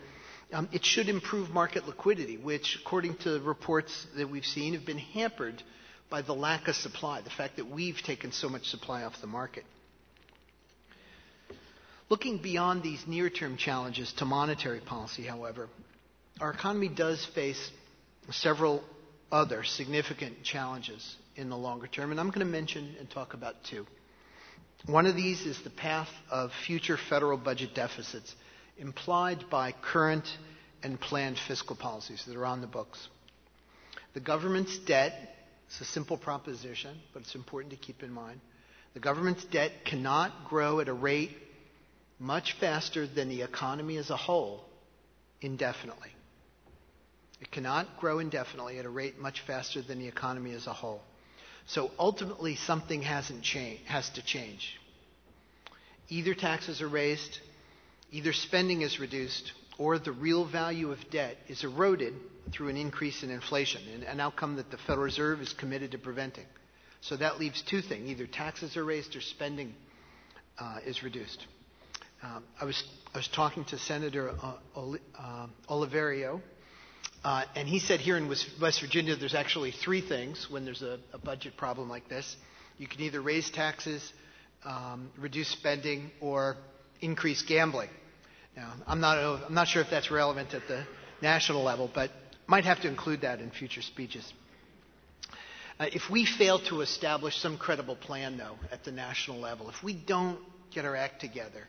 um, 0.52 0.68
it 0.72 0.84
should 0.84 1.08
improve 1.08 1.50
market 1.50 1.88
liquidity, 1.88 2.36
which, 2.36 2.78
according 2.80 3.16
to 3.18 3.40
reports 3.40 4.06
that 4.16 4.30
we've 4.30 4.44
seen, 4.44 4.74
have 4.74 4.86
been 4.86 4.98
hampered 4.98 5.60
by 6.08 6.22
the 6.22 6.34
lack 6.34 6.68
of 6.68 6.76
supply, 6.76 7.20
the 7.20 7.30
fact 7.30 7.56
that 7.56 7.68
we've 7.68 8.00
taken 8.04 8.30
so 8.30 8.48
much 8.48 8.66
supply 8.68 9.02
off 9.02 9.20
the 9.20 9.26
market. 9.26 9.64
Looking 12.10 12.38
beyond 12.38 12.82
these 12.82 13.06
near 13.06 13.30
term 13.30 13.56
challenges 13.56 14.12
to 14.14 14.24
monetary 14.24 14.80
policy, 14.80 15.22
however, 15.22 15.68
our 16.40 16.50
economy 16.50 16.88
does 16.88 17.24
face 17.36 17.70
several 18.32 18.82
other 19.30 19.62
significant 19.62 20.42
challenges 20.42 21.16
in 21.36 21.50
the 21.50 21.56
longer 21.56 21.86
term, 21.86 22.10
and 22.10 22.18
I'm 22.18 22.30
going 22.30 22.40
to 22.40 22.52
mention 22.52 22.96
and 22.98 23.08
talk 23.08 23.34
about 23.34 23.54
two. 23.70 23.86
One 24.86 25.06
of 25.06 25.14
these 25.14 25.42
is 25.42 25.62
the 25.62 25.70
path 25.70 26.08
of 26.32 26.50
future 26.66 26.98
federal 27.08 27.38
budget 27.38 27.76
deficits 27.76 28.34
implied 28.76 29.44
by 29.48 29.72
current 29.72 30.26
and 30.82 31.00
planned 31.00 31.38
fiscal 31.46 31.76
policies 31.76 32.24
that 32.26 32.34
are 32.34 32.46
on 32.46 32.60
the 32.60 32.66
books. 32.66 33.06
The 34.14 34.20
government's 34.20 34.76
debt 34.80 35.12
is 35.70 35.80
a 35.80 35.84
simple 35.84 36.16
proposition, 36.16 36.98
but 37.12 37.22
it's 37.22 37.36
important 37.36 37.72
to 37.72 37.78
keep 37.78 38.02
in 38.02 38.10
mind. 38.10 38.40
The 38.94 39.00
government's 39.00 39.44
debt 39.44 39.70
cannot 39.84 40.48
grow 40.48 40.80
at 40.80 40.88
a 40.88 40.92
rate 40.92 41.30
much 42.20 42.52
faster 42.60 43.06
than 43.06 43.28
the 43.28 43.42
economy 43.42 43.96
as 43.96 44.10
a 44.10 44.16
whole 44.16 44.62
indefinitely. 45.40 46.10
It 47.40 47.50
cannot 47.50 47.98
grow 47.98 48.18
indefinitely 48.18 48.78
at 48.78 48.84
a 48.84 48.90
rate 48.90 49.18
much 49.18 49.40
faster 49.40 49.80
than 49.80 49.98
the 49.98 50.06
economy 50.06 50.52
as 50.52 50.66
a 50.66 50.72
whole. 50.72 51.00
So 51.66 51.90
ultimately, 51.98 52.56
something 52.56 53.00
hasn't 53.00 53.42
changed, 53.42 53.84
has 53.86 54.10
to 54.10 54.22
change. 54.22 54.78
Either 56.08 56.34
taxes 56.34 56.82
are 56.82 56.88
raised, 56.88 57.38
either 58.10 58.32
spending 58.32 58.82
is 58.82 59.00
reduced, 59.00 59.52
or 59.78 59.98
the 59.98 60.12
real 60.12 60.44
value 60.44 60.92
of 60.92 60.98
debt 61.10 61.38
is 61.48 61.64
eroded 61.64 62.12
through 62.52 62.68
an 62.68 62.76
increase 62.76 63.22
in 63.22 63.30
inflation, 63.30 63.80
an 64.06 64.20
outcome 64.20 64.56
that 64.56 64.70
the 64.70 64.76
Federal 64.76 65.04
Reserve 65.04 65.40
is 65.40 65.52
committed 65.54 65.92
to 65.92 65.98
preventing. 65.98 66.44
So 67.00 67.16
that 67.16 67.38
leaves 67.38 67.62
two 67.62 67.80
things 67.80 68.10
either 68.10 68.26
taxes 68.26 68.76
are 68.76 68.84
raised 68.84 69.16
or 69.16 69.22
spending 69.22 69.74
uh, 70.58 70.80
is 70.84 71.02
reduced. 71.02 71.46
Um, 72.22 72.44
I, 72.60 72.66
was, 72.66 72.82
I 73.14 73.18
was 73.18 73.28
talking 73.28 73.64
to 73.66 73.78
Senator 73.78 74.30
uh, 74.30 74.56
uh, 74.76 75.46
Oliverio, 75.70 76.42
uh, 77.24 77.44
and 77.56 77.66
he 77.66 77.78
said 77.78 78.00
here 78.00 78.18
in 78.18 78.28
West 78.28 78.80
Virginia 78.80 79.16
there's 79.16 79.34
actually 79.34 79.70
three 79.70 80.02
things 80.02 80.46
when 80.50 80.66
there's 80.66 80.82
a, 80.82 80.98
a 81.14 81.18
budget 81.18 81.56
problem 81.56 81.88
like 81.88 82.10
this. 82.10 82.36
You 82.76 82.86
can 82.86 83.00
either 83.00 83.22
raise 83.22 83.50
taxes, 83.50 84.12
um, 84.66 85.10
reduce 85.18 85.48
spending, 85.48 86.10
or 86.20 86.56
increase 87.00 87.42
gambling. 87.42 87.88
Now, 88.54 88.74
I'm 88.86 89.00
not, 89.00 89.16
I'm 89.46 89.54
not 89.54 89.68
sure 89.68 89.80
if 89.80 89.88
that's 89.88 90.10
relevant 90.10 90.52
at 90.52 90.68
the 90.68 90.84
national 91.22 91.62
level, 91.62 91.90
but 91.94 92.10
might 92.46 92.64
have 92.64 92.82
to 92.82 92.88
include 92.88 93.22
that 93.22 93.40
in 93.40 93.50
future 93.50 93.82
speeches. 93.82 94.30
Uh, 95.78 95.86
if 95.92 96.10
we 96.10 96.26
fail 96.26 96.58
to 96.58 96.82
establish 96.82 97.36
some 97.40 97.56
credible 97.56 97.96
plan, 97.96 98.36
though, 98.36 98.56
at 98.70 98.84
the 98.84 98.92
national 98.92 99.38
level, 99.38 99.70
if 99.70 99.82
we 99.82 99.94
don't 99.94 100.38
get 100.70 100.84
our 100.84 100.94
act 100.94 101.22
together, 101.22 101.66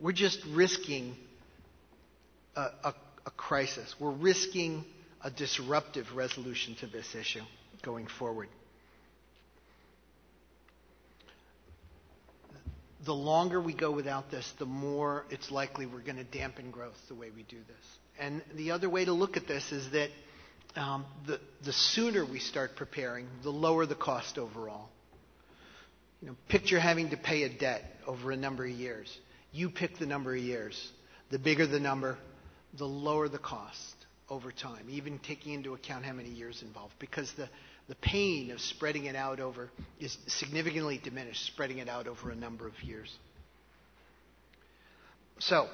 we're 0.00 0.12
just 0.12 0.40
risking 0.50 1.16
a, 2.56 2.60
a, 2.60 2.94
a 3.26 3.30
crisis. 3.36 3.94
We're 4.00 4.10
risking 4.10 4.84
a 5.22 5.30
disruptive 5.30 6.14
resolution 6.14 6.74
to 6.76 6.86
this 6.86 7.14
issue 7.14 7.42
going 7.82 8.06
forward. 8.06 8.48
the 13.04 13.14
longer 13.14 13.60
we 13.60 13.72
go 13.72 13.90
without 13.90 14.30
this, 14.30 14.50
the 14.58 14.66
more 14.66 15.24
it's 15.30 15.50
likely 15.50 15.86
we're 15.86 16.00
going 16.00 16.16
to 16.16 16.24
dampen 16.24 16.70
growth 16.70 16.96
the 17.08 17.14
way 17.14 17.30
we 17.34 17.42
do 17.44 17.56
this. 17.56 17.98
And 18.18 18.42
the 18.54 18.72
other 18.72 18.90
way 18.90 19.04
to 19.04 19.12
look 19.12 19.36
at 19.36 19.46
this 19.46 19.72
is 19.72 19.90
that 19.92 20.10
um, 20.76 21.06
the, 21.26 21.40
the 21.64 21.72
sooner 21.72 22.24
we 22.24 22.38
start 22.38 22.76
preparing, 22.76 23.26
the 23.42 23.50
lower 23.50 23.86
the 23.86 23.94
cost 23.94 24.36
overall. 24.38 24.88
You 26.20 26.28
know, 26.28 26.36
picture 26.48 26.78
having 26.78 27.10
to 27.10 27.16
pay 27.16 27.44
a 27.44 27.48
debt 27.48 27.82
over 28.06 28.30
a 28.30 28.36
number 28.36 28.64
of 28.66 28.70
years. 28.70 29.16
You 29.52 29.70
pick 29.70 29.98
the 29.98 30.06
number 30.06 30.34
of 30.34 30.40
years. 30.40 30.90
The 31.30 31.38
bigger 31.38 31.66
the 31.66 31.80
number, 31.80 32.18
the 32.76 32.86
lower 32.86 33.28
the 33.28 33.38
cost 33.38 33.94
over 34.28 34.52
time, 34.52 34.86
even 34.88 35.18
taking 35.18 35.54
into 35.54 35.74
account 35.74 36.04
how 36.04 36.12
many 36.12 36.28
years 36.28 36.62
involved, 36.62 36.94
because 36.98 37.32
the, 37.32 37.48
the 37.88 37.96
pain 37.96 38.52
of 38.52 38.60
spreading 38.60 39.06
it 39.06 39.16
out 39.16 39.40
over 39.40 39.70
is 39.98 40.16
significantly 40.28 41.00
diminished, 41.02 41.44
spreading 41.46 41.78
it 41.78 41.88
out 41.88 42.06
over 42.06 42.30
a 42.30 42.34
number 42.36 42.66
of 42.66 42.80
years. 42.82 43.12
So, 45.40 45.68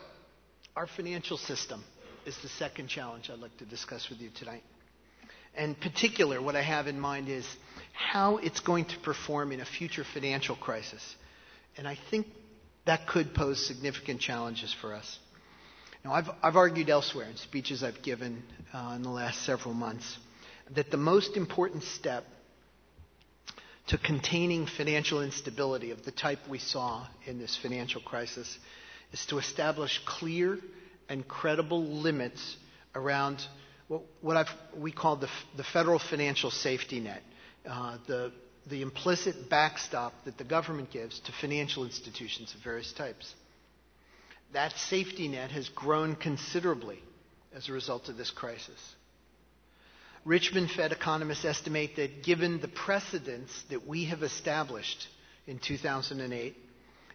our 0.75 0.87
financial 0.87 1.37
system 1.37 1.83
is 2.25 2.37
the 2.39 2.49
second 2.49 2.89
challenge 2.89 3.31
I'd 3.31 3.39
like 3.39 3.57
to 3.59 3.65
discuss 3.65 4.09
with 4.09 4.21
you 4.21 4.31
tonight. 4.39 4.63
In 5.57 5.75
particular, 5.75 6.41
what 6.41 6.55
I 6.57 6.63
have 6.63 6.87
in 6.87 7.01
mind 7.01 7.29
is 7.29 7.47
how 7.93 8.37
it's 8.39 8.61
going 8.61 8.85
to 8.87 8.99
perform 9.01 9.53
in 9.53 9.61
a 9.61 9.65
future 9.65 10.05
financial 10.05 10.55
crisis. 10.55 11.17
And 11.79 11.89
I 11.89 11.99
think 12.11 12.27
that 12.87 13.07
could 13.07 13.35
pose 13.35 13.65
significant 13.65 14.21
challenges 14.21 14.75
for 14.81 14.95
us. 14.95 15.19
Now, 16.05 16.13
I've, 16.13 16.31
I've 16.43 16.57
argued 16.57 16.89
elsewhere 16.89 17.27
in 17.29 17.37
speeches 17.37 17.83
I've 17.83 18.01
given 18.03 18.43
uh, 18.73 18.93
in 18.97 19.03
the 19.03 19.11
last 19.11 19.43
several 19.45 19.75
months 19.75 20.19
that 20.75 20.91
the 20.91 20.97
most 20.97 21.37
important 21.37 21.83
step 21.83 22.25
to 23.89 23.99
containing 23.99 24.67
financial 24.67 25.23
instability 25.23 25.91
of 25.91 26.05
the 26.05 26.11
type 26.11 26.39
we 26.49 26.59
saw 26.59 27.07
in 27.25 27.39
this 27.39 27.57
financial 27.61 28.01
crisis 28.01 28.59
is 29.13 29.25
to 29.27 29.39
establish 29.39 30.01
clear 30.05 30.59
and 31.09 31.27
credible 31.27 31.85
limits 31.85 32.57
around 32.95 33.45
what, 33.89 34.03
what 34.21 34.49
we 34.77 34.91
call 34.91 35.17
the, 35.17 35.29
the, 35.57 35.63
federal 35.63 36.01
financial 36.01 36.51
safety 36.51 36.99
net, 36.99 37.23
uh, 37.69 37.99
the, 38.09 38.33
the 38.69 38.83
implicit 38.83 39.49
backstop 39.49 40.13
that 40.25 40.39
the 40.39 40.45
government 40.45 40.91
gives 40.91 41.21
to 41.21 41.33
financial 41.33 41.85
institutions 41.85 42.55
of 42.55 42.61
various 42.63 42.93
types. 42.93 43.33
That 44.53 44.73
safety 44.73 45.29
net 45.29 45.51
has 45.51 45.69
grown 45.69 46.17
considerably 46.17 46.99
as 47.55 47.69
a 47.69 47.73
result 47.73 48.09
of 48.09 48.17
this 48.17 48.31
crisis. 48.31 48.95
Richmond 50.25 50.71
Fed 50.73 50.91
economists 50.91 51.45
estimate 51.45 51.97
that 51.97 52.25
given 52.25 52.61
the 52.61 52.69
precedents 52.69 53.63
that 53.71 53.87
we 53.87 54.07
have 54.07 54.23
established 54.25 55.07
in 55.47 55.59
2008, 55.61 56.57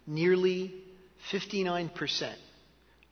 nearly 0.06 0.72
59 1.30 1.90
percent 1.90 2.38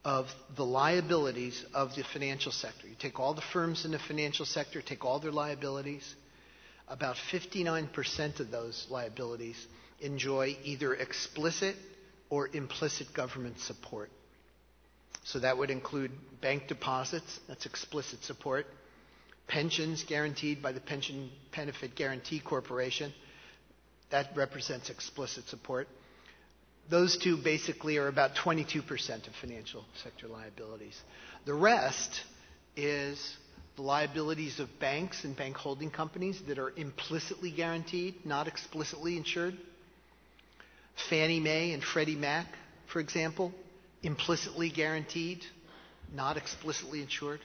of 0.05 0.27
the 0.57 0.65
liabilities 0.65 1.63
of 1.75 1.95
the 1.95 2.03
financial 2.03 2.53
sector. 2.53 2.89
You 2.89 2.95
take 2.99 3.21
all 3.21 3.35
the 3.35 3.43
firms 3.53 3.85
in 3.85 3.91
the 3.91 3.99
financial 3.99 4.47
sector, 4.47 4.81
take 4.81 5.05
all 5.05 5.19
their 5.19 5.31
liabilities, 5.31 6.15
about 6.91 7.17
59% 7.33 8.41
of 8.41 8.51
those 8.51 8.87
liabilities 8.91 9.57
enjoy 10.01 10.57
either 10.65 10.93
explicit 10.95 11.77
or 12.29 12.49
implicit 12.53 13.15
government 13.15 13.61
support. 13.61 14.11
So 15.25 15.39
that 15.39 15.57
would 15.57 15.71
include 15.71 16.11
bank 16.41 16.67
deposits, 16.67 17.39
that's 17.47 17.65
explicit 17.67 18.25
support, 18.25 18.67
pensions 19.47 20.03
guaranteed 20.05 20.63
by 20.63 20.73
the 20.73 20.81
Pension 20.81 21.31
Benefit 21.55 21.95
Guarantee 21.95 22.41
Corporation, 22.41 23.13
that 24.11 24.31
represents 24.35 24.91
explicit 24.91 25.49
support, 25.49 25.87
those 26.89 27.17
two 27.17 27.37
basically 27.37 27.99
are 27.99 28.09
about 28.09 28.35
22% 28.35 29.29
of 29.29 29.35
financial 29.41 29.85
sector 30.03 30.27
liabilities. 30.27 31.01
The 31.45 31.55
rest 31.55 32.23
is 32.77 33.37
the 33.81 33.87
liabilities 33.87 34.61
of 34.61 34.69
banks 34.79 35.25
and 35.25 35.35
bank 35.35 35.57
holding 35.57 35.91
companies 35.91 36.39
that 36.49 36.59
are 36.59 36.71
implicitly 36.77 37.51
guaranteed, 37.51 38.15
not 38.27 38.47
explicitly 38.47 39.17
insured. 39.17 39.57
Fannie 41.09 41.41
Mae 41.41 41.73
and 41.73 41.83
Freddie 41.83 42.15
Mac, 42.15 42.47
for 42.93 43.01
example, 43.01 43.55
implicitly 44.03 44.69
guaranteed, 44.69 45.43
not 46.15 46.37
explicitly 46.37 47.01
insured. 47.01 47.41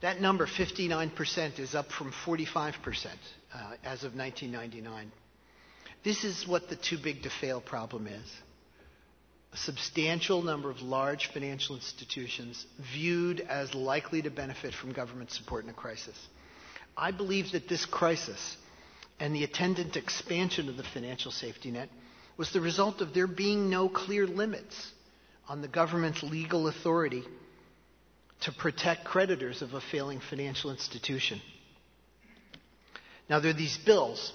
That 0.00 0.20
number, 0.20 0.46
59%, 0.46 1.60
is 1.60 1.76
up 1.76 1.92
from 1.92 2.10
45% 2.26 2.74
uh, 3.54 3.74
as 3.84 4.02
of 4.02 4.16
1999. 4.16 5.12
This 6.02 6.24
is 6.24 6.44
what 6.48 6.68
the 6.68 6.74
too 6.76 6.98
big 6.98 7.22
to 7.22 7.30
fail 7.30 7.60
problem 7.60 8.08
is. 8.08 8.28
A 9.52 9.56
substantial 9.56 10.42
number 10.42 10.70
of 10.70 10.82
large 10.82 11.28
financial 11.32 11.74
institutions 11.74 12.66
viewed 12.92 13.40
as 13.40 13.74
likely 13.74 14.22
to 14.22 14.30
benefit 14.30 14.74
from 14.74 14.92
government 14.92 15.30
support 15.30 15.64
in 15.64 15.70
a 15.70 15.74
crisis. 15.74 16.16
I 16.96 17.12
believe 17.12 17.52
that 17.52 17.68
this 17.68 17.86
crisis 17.86 18.56
and 19.20 19.34
the 19.34 19.44
attendant 19.44 19.96
expansion 19.96 20.68
of 20.68 20.76
the 20.76 20.82
financial 20.84 21.30
safety 21.32 21.70
net 21.70 21.88
was 22.36 22.52
the 22.52 22.60
result 22.60 23.00
of 23.00 23.14
there 23.14 23.26
being 23.26 23.70
no 23.70 23.88
clear 23.88 24.26
limits 24.26 24.92
on 25.48 25.62
the 25.62 25.68
government's 25.68 26.22
legal 26.22 26.68
authority 26.68 27.24
to 28.42 28.52
protect 28.52 29.04
creditors 29.04 29.62
of 29.62 29.74
a 29.74 29.80
failing 29.80 30.20
financial 30.20 30.70
institution. 30.70 31.40
Now, 33.28 33.40
there 33.40 33.50
are 33.50 33.54
these 33.54 33.78
bills 33.78 34.32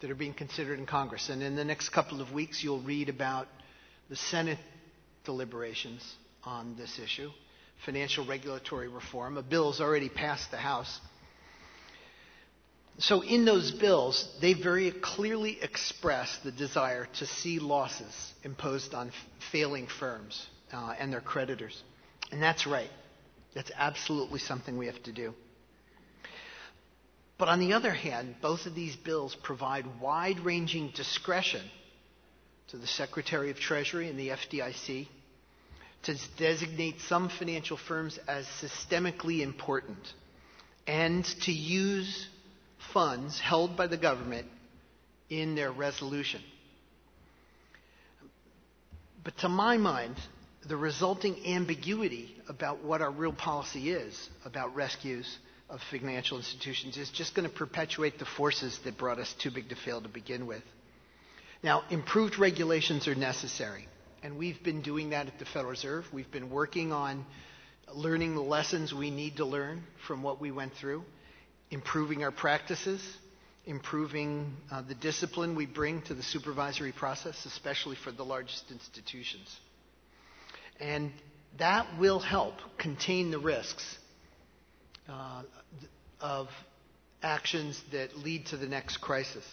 that 0.00 0.10
are 0.10 0.14
being 0.16 0.34
considered 0.34 0.78
in 0.78 0.86
Congress. 0.86 1.28
And 1.28 1.42
in 1.42 1.54
the 1.54 1.64
next 1.64 1.90
couple 1.90 2.20
of 2.20 2.32
weeks, 2.32 2.62
you'll 2.62 2.80
read 2.82 3.08
about 3.08 3.46
the 4.08 4.16
Senate 4.16 4.58
deliberations 5.24 6.02
on 6.44 6.76
this 6.76 6.98
issue 6.98 7.30
financial 7.84 8.24
regulatory 8.24 8.88
reform. 8.88 9.36
A 9.36 9.42
bill 9.42 9.70
has 9.70 9.80
already 9.80 10.08
passed 10.08 10.50
the 10.50 10.56
House. 10.56 11.00
So, 12.98 13.22
in 13.22 13.44
those 13.44 13.72
bills, 13.72 14.28
they 14.40 14.54
very 14.54 14.92
clearly 14.92 15.58
express 15.60 16.38
the 16.44 16.52
desire 16.52 17.08
to 17.18 17.26
see 17.26 17.58
losses 17.58 18.32
imposed 18.44 18.94
on 18.94 19.10
failing 19.50 19.88
firms 19.88 20.46
uh, 20.72 20.94
and 20.98 21.12
their 21.12 21.20
creditors. 21.20 21.82
And 22.30 22.40
that's 22.40 22.66
right. 22.66 22.90
That's 23.54 23.72
absolutely 23.76 24.38
something 24.38 24.78
we 24.78 24.86
have 24.86 25.02
to 25.04 25.12
do. 25.12 25.34
But 27.36 27.48
on 27.48 27.58
the 27.58 27.72
other 27.72 27.92
hand, 27.92 28.36
both 28.40 28.66
of 28.66 28.76
these 28.76 28.94
bills 28.94 29.36
provide 29.42 30.00
wide 30.00 30.38
ranging 30.40 30.92
discretion 30.94 31.62
to 32.68 32.76
the 32.76 32.86
Secretary 32.86 33.50
of 33.50 33.58
Treasury 33.58 34.08
and 34.08 34.18
the 34.18 34.28
FDIC 34.28 35.08
to 36.04 36.16
designate 36.36 37.00
some 37.08 37.28
financial 37.28 37.76
firms 37.76 38.18
as 38.28 38.46
systemically 38.62 39.40
important 39.40 39.98
and 40.86 41.24
to 41.42 41.52
use 41.52 42.28
funds 42.92 43.40
held 43.40 43.76
by 43.76 43.86
the 43.86 43.96
government 43.96 44.46
in 45.30 45.54
their 45.54 45.72
resolution. 45.72 46.42
But 49.24 49.38
to 49.38 49.48
my 49.48 49.78
mind, 49.78 50.16
the 50.68 50.76
resulting 50.76 51.46
ambiguity 51.46 52.34
about 52.48 52.84
what 52.84 53.00
our 53.00 53.10
real 53.10 53.32
policy 53.32 53.90
is 53.90 54.28
about 54.44 54.74
rescues 54.74 55.38
of 55.70 55.80
financial 55.90 56.36
institutions 56.36 56.98
is 56.98 57.10
just 57.10 57.34
going 57.34 57.48
to 57.48 57.54
perpetuate 57.54 58.18
the 58.18 58.26
forces 58.26 58.78
that 58.84 58.98
brought 58.98 59.18
us 59.18 59.34
too 59.38 59.50
big 59.50 59.70
to 59.70 59.76
fail 59.76 60.00
to 60.02 60.08
begin 60.08 60.46
with. 60.46 60.62
Now, 61.64 61.82
improved 61.88 62.38
regulations 62.38 63.08
are 63.08 63.14
necessary, 63.14 63.88
and 64.22 64.36
we've 64.36 64.62
been 64.62 64.82
doing 64.82 65.10
that 65.10 65.28
at 65.28 65.38
the 65.38 65.46
Federal 65.46 65.70
Reserve. 65.70 66.04
We've 66.12 66.30
been 66.30 66.50
working 66.50 66.92
on 66.92 67.24
learning 67.90 68.34
the 68.34 68.42
lessons 68.42 68.92
we 68.92 69.10
need 69.10 69.38
to 69.38 69.46
learn 69.46 69.82
from 70.06 70.22
what 70.22 70.42
we 70.42 70.50
went 70.50 70.74
through, 70.74 71.04
improving 71.70 72.22
our 72.22 72.30
practices, 72.30 73.00
improving 73.64 74.54
uh, 74.70 74.82
the 74.82 74.94
discipline 74.94 75.54
we 75.54 75.64
bring 75.64 76.02
to 76.02 76.12
the 76.12 76.22
supervisory 76.22 76.92
process, 76.92 77.46
especially 77.46 77.96
for 77.96 78.12
the 78.12 78.26
largest 78.26 78.70
institutions. 78.70 79.48
And 80.80 81.12
that 81.56 81.98
will 81.98 82.18
help 82.20 82.56
contain 82.76 83.30
the 83.30 83.38
risks 83.38 83.98
uh, 85.08 85.44
of 86.20 86.48
actions 87.22 87.82
that 87.90 88.18
lead 88.18 88.44
to 88.48 88.58
the 88.58 88.66
next 88.66 88.98
crisis. 88.98 89.46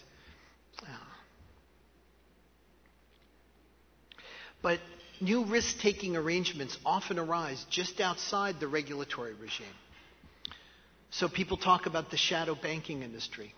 But 4.62 4.80
new 5.20 5.46
risk 5.46 5.80
taking 5.80 6.16
arrangements 6.16 6.78
often 6.86 7.20
arise 7.20 7.64
just 7.70 8.00
outside 8.02 8.60
the 8.60 8.68
regulatory 8.68 9.34
regime. 9.34 9.66
So 11.12 11.28
people 11.28 11.58
talk 11.58 11.86
about 11.86 12.10
the 12.10 12.18
shadow 12.18 12.56
banking 12.56 13.04
industry. 13.04 13.54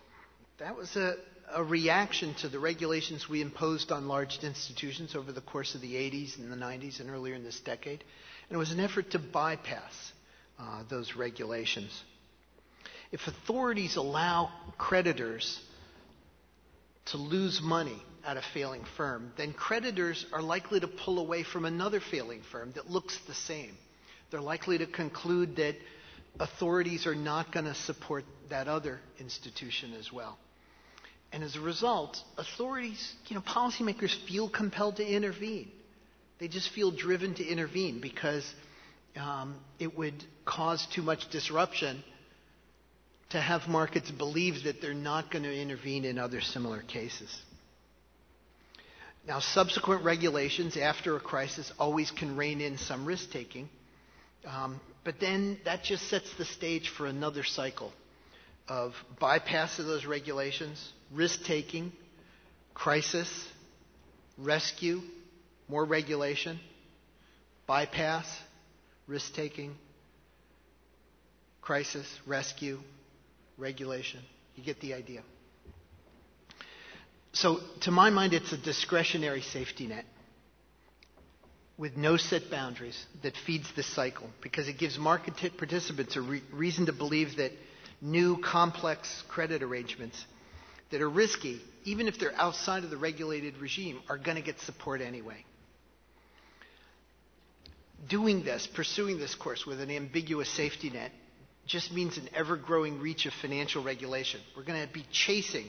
That 0.58 0.76
was 0.76 0.94
a, 0.96 1.14
a 1.52 1.62
reaction 1.62 2.34
to 2.40 2.48
the 2.48 2.58
regulations 2.58 3.28
we 3.28 3.40
imposed 3.40 3.92
on 3.92 4.08
large 4.08 4.38
institutions 4.42 5.14
over 5.14 5.30
the 5.32 5.40
course 5.40 5.74
of 5.74 5.80
the 5.80 5.94
80s 5.94 6.38
and 6.38 6.50
the 6.50 6.56
90s 6.56 7.00
and 7.00 7.10
earlier 7.10 7.34
in 7.34 7.44
this 7.44 7.60
decade. 7.60 8.02
And 8.48 8.56
it 8.56 8.58
was 8.58 8.72
an 8.72 8.80
effort 8.80 9.10
to 9.12 9.18
bypass 9.18 10.12
uh, 10.58 10.82
those 10.90 11.14
regulations. 11.16 11.90
If 13.12 13.26
authorities 13.28 13.96
allow 13.96 14.50
creditors 14.78 15.60
to 17.06 17.16
lose 17.18 17.60
money 17.62 18.02
at 18.24 18.36
a 18.36 18.42
failing 18.52 18.84
firm, 18.96 19.32
then 19.36 19.52
creditors 19.52 20.26
are 20.32 20.42
likely 20.42 20.80
to 20.80 20.88
pull 20.88 21.18
away 21.18 21.42
from 21.42 21.64
another 21.64 22.00
failing 22.00 22.40
firm 22.50 22.72
that 22.74 22.90
looks 22.90 23.18
the 23.26 23.34
same. 23.34 23.76
They're 24.30 24.40
likely 24.40 24.78
to 24.78 24.86
conclude 24.86 25.56
that 25.56 25.76
authorities 26.40 27.06
are 27.06 27.14
not 27.14 27.52
going 27.52 27.66
to 27.66 27.74
support 27.74 28.24
that 28.50 28.68
other 28.68 29.00
institution 29.20 29.92
as 29.94 30.12
well. 30.12 30.38
And 31.32 31.42
as 31.42 31.56
a 31.56 31.60
result, 31.60 32.16
authorities, 32.36 33.12
you 33.26 33.36
know, 33.36 33.42
policymakers 33.42 34.14
feel 34.28 34.48
compelled 34.48 34.96
to 34.96 35.06
intervene. 35.06 35.70
They 36.38 36.48
just 36.48 36.70
feel 36.70 36.90
driven 36.90 37.34
to 37.34 37.44
intervene 37.44 38.00
because 38.00 38.48
um, 39.16 39.56
it 39.78 39.96
would 39.96 40.14
cause 40.44 40.86
too 40.94 41.02
much 41.02 41.30
disruption 41.30 42.02
to 43.30 43.40
have 43.40 43.68
markets 43.68 44.10
believe 44.10 44.64
that 44.64 44.80
they're 44.80 44.94
not 44.94 45.30
going 45.30 45.42
to 45.42 45.54
intervene 45.54 46.04
in 46.04 46.18
other 46.18 46.40
similar 46.40 46.82
cases. 46.82 47.36
Now, 49.26 49.38
subsequent 49.40 50.04
regulations 50.04 50.76
after 50.76 51.16
a 51.16 51.20
crisis 51.20 51.72
always 51.78 52.10
can 52.10 52.36
rein 52.36 52.60
in 52.60 52.76
some 52.76 53.06
risk 53.06 53.30
taking, 53.30 53.68
um, 54.46 54.80
but 55.02 55.18
then 55.18 55.58
that 55.64 55.82
just 55.82 56.08
sets 56.08 56.32
the 56.36 56.44
stage 56.44 56.90
for 56.90 57.06
another 57.06 57.42
cycle 57.42 57.92
of 58.68 58.94
bypass 59.18 59.78
of 59.78 59.86
those 59.86 60.04
regulations, 60.04 60.92
risk 61.12 61.42
taking, 61.44 61.92
crisis, 62.74 63.28
rescue, 64.36 65.00
more 65.68 65.84
regulation, 65.84 66.58
bypass, 67.66 68.26
risk 69.06 69.34
taking, 69.34 69.74
crisis, 71.62 72.06
rescue, 72.26 72.78
regulation. 73.56 74.20
You 74.56 74.64
get 74.64 74.80
the 74.80 74.94
idea. 74.94 75.22
So, 77.34 77.58
to 77.80 77.90
my 77.90 78.10
mind, 78.10 78.32
it's 78.32 78.52
a 78.52 78.56
discretionary 78.56 79.42
safety 79.42 79.88
net 79.88 80.04
with 81.76 81.96
no 81.96 82.16
set 82.16 82.48
boundaries 82.48 83.04
that 83.24 83.36
feeds 83.44 83.66
this 83.74 83.88
cycle 83.88 84.30
because 84.40 84.68
it 84.68 84.78
gives 84.78 84.96
market 84.96 85.34
participants 85.58 86.14
a 86.14 86.20
re- 86.22 86.42
reason 86.52 86.86
to 86.86 86.92
believe 86.92 87.36
that 87.38 87.50
new 88.00 88.36
complex 88.38 89.24
credit 89.28 89.64
arrangements 89.64 90.24
that 90.92 91.00
are 91.02 91.10
risky, 91.10 91.60
even 91.84 92.06
if 92.06 92.20
they're 92.20 92.36
outside 92.36 92.84
of 92.84 92.90
the 92.90 92.96
regulated 92.96 93.58
regime, 93.58 94.00
are 94.08 94.16
going 94.16 94.36
to 94.36 94.42
get 94.42 94.60
support 94.60 95.00
anyway. 95.00 95.44
Doing 98.08 98.44
this, 98.44 98.68
pursuing 98.68 99.18
this 99.18 99.34
course 99.34 99.66
with 99.66 99.80
an 99.80 99.90
ambiguous 99.90 100.48
safety 100.50 100.88
net, 100.88 101.10
just 101.66 101.92
means 101.92 102.16
an 102.16 102.28
ever 102.32 102.56
growing 102.56 103.00
reach 103.00 103.26
of 103.26 103.32
financial 103.42 103.82
regulation. 103.82 104.40
We're 104.56 104.62
going 104.62 104.86
to 104.86 104.92
be 104.92 105.04
chasing 105.10 105.66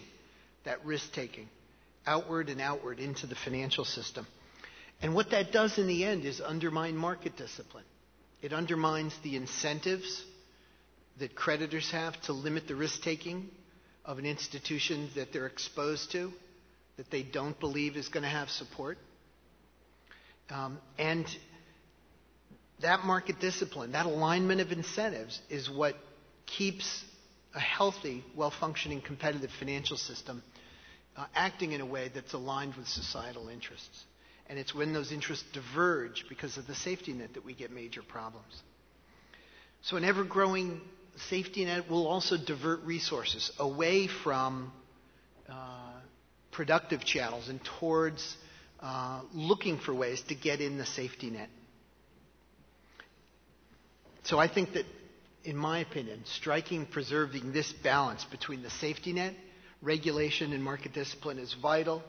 that 0.65 0.85
risk 0.85 1.11
taking 1.13 1.47
outward 2.07 2.49
and 2.49 2.61
outward 2.61 2.99
into 2.99 3.27
the 3.27 3.35
financial 3.35 3.85
system. 3.85 4.25
And 5.01 5.13
what 5.13 5.31
that 5.31 5.51
does 5.51 5.77
in 5.77 5.87
the 5.87 6.05
end 6.05 6.25
is 6.25 6.41
undermine 6.41 6.95
market 6.95 7.35
discipline. 7.37 7.83
It 8.41 8.53
undermines 8.53 9.13
the 9.23 9.35
incentives 9.35 10.23
that 11.19 11.35
creditors 11.35 11.91
have 11.91 12.19
to 12.23 12.33
limit 12.33 12.67
the 12.67 12.75
risk 12.75 13.01
taking 13.01 13.49
of 14.03 14.19
an 14.19 14.25
institution 14.25 15.09
that 15.15 15.33
they're 15.33 15.47
exposed 15.47 16.11
to, 16.11 16.31
that 16.97 17.09
they 17.09 17.23
don't 17.23 17.59
believe 17.59 17.97
is 17.97 18.07
going 18.09 18.23
to 18.23 18.29
have 18.29 18.49
support. 18.49 18.97
Um, 20.49 20.77
and 20.99 21.25
that 22.81 23.03
market 23.03 23.39
discipline, 23.39 23.93
that 23.93 24.05
alignment 24.05 24.61
of 24.61 24.71
incentives, 24.71 25.39
is 25.49 25.69
what 25.69 25.95
keeps 26.45 27.03
a 27.55 27.59
healthy, 27.59 28.23
well 28.35 28.51
functioning, 28.51 29.01
competitive 29.01 29.49
financial 29.59 29.97
system 29.97 30.43
uh, 31.17 31.25
acting 31.33 31.71
in 31.71 31.81
a 31.81 31.85
way 31.85 32.09
that's 32.13 32.33
aligned 32.33 32.75
with 32.75 32.87
societal 32.87 33.49
interests. 33.49 34.03
And 34.47 34.59
it's 34.59 34.75
when 34.75 34.93
those 34.93 35.11
interests 35.11 35.45
diverge 35.53 36.25
because 36.29 36.57
of 36.57 36.67
the 36.67 36.75
safety 36.75 37.13
net 37.13 37.33
that 37.33 37.45
we 37.45 37.53
get 37.53 37.71
major 37.71 38.01
problems. 38.03 38.61
So, 39.81 39.97
an 39.97 40.03
ever 40.03 40.23
growing 40.23 40.81
safety 41.29 41.65
net 41.65 41.89
will 41.89 42.07
also 42.07 42.37
divert 42.37 42.83
resources 42.83 43.51
away 43.59 44.07
from 44.07 44.71
uh, 45.49 45.53
productive 46.51 47.03
channels 47.05 47.49
and 47.49 47.59
towards 47.79 48.35
uh, 48.81 49.21
looking 49.33 49.79
for 49.79 49.93
ways 49.93 50.21
to 50.23 50.35
get 50.35 50.61
in 50.61 50.77
the 50.77 50.85
safety 50.85 51.29
net. 51.29 51.49
So, 54.23 54.37
I 54.37 54.47
think 54.47 54.73
that, 54.73 54.85
in 55.43 55.55
my 55.57 55.79
opinion, 55.79 56.21
striking, 56.25 56.85
preserving 56.85 57.51
this 57.51 57.71
balance 57.71 58.23
between 58.25 58.61
the 58.61 58.69
safety 58.71 59.13
net 59.13 59.33
regulation 59.85 60.51
and 60.51 60.63
market 60.63 60.93
discipline 60.93 61.37
is 61.37 61.55
vital 61.61 62.01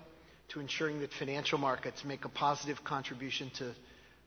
to 0.49 0.61
ensuring 0.61 1.01
that 1.01 1.13
financial 1.13 1.59
markets 1.59 2.05
make 2.05 2.25
a 2.25 2.29
positive 2.29 2.83
contribution 2.83 3.51
to 3.59 3.65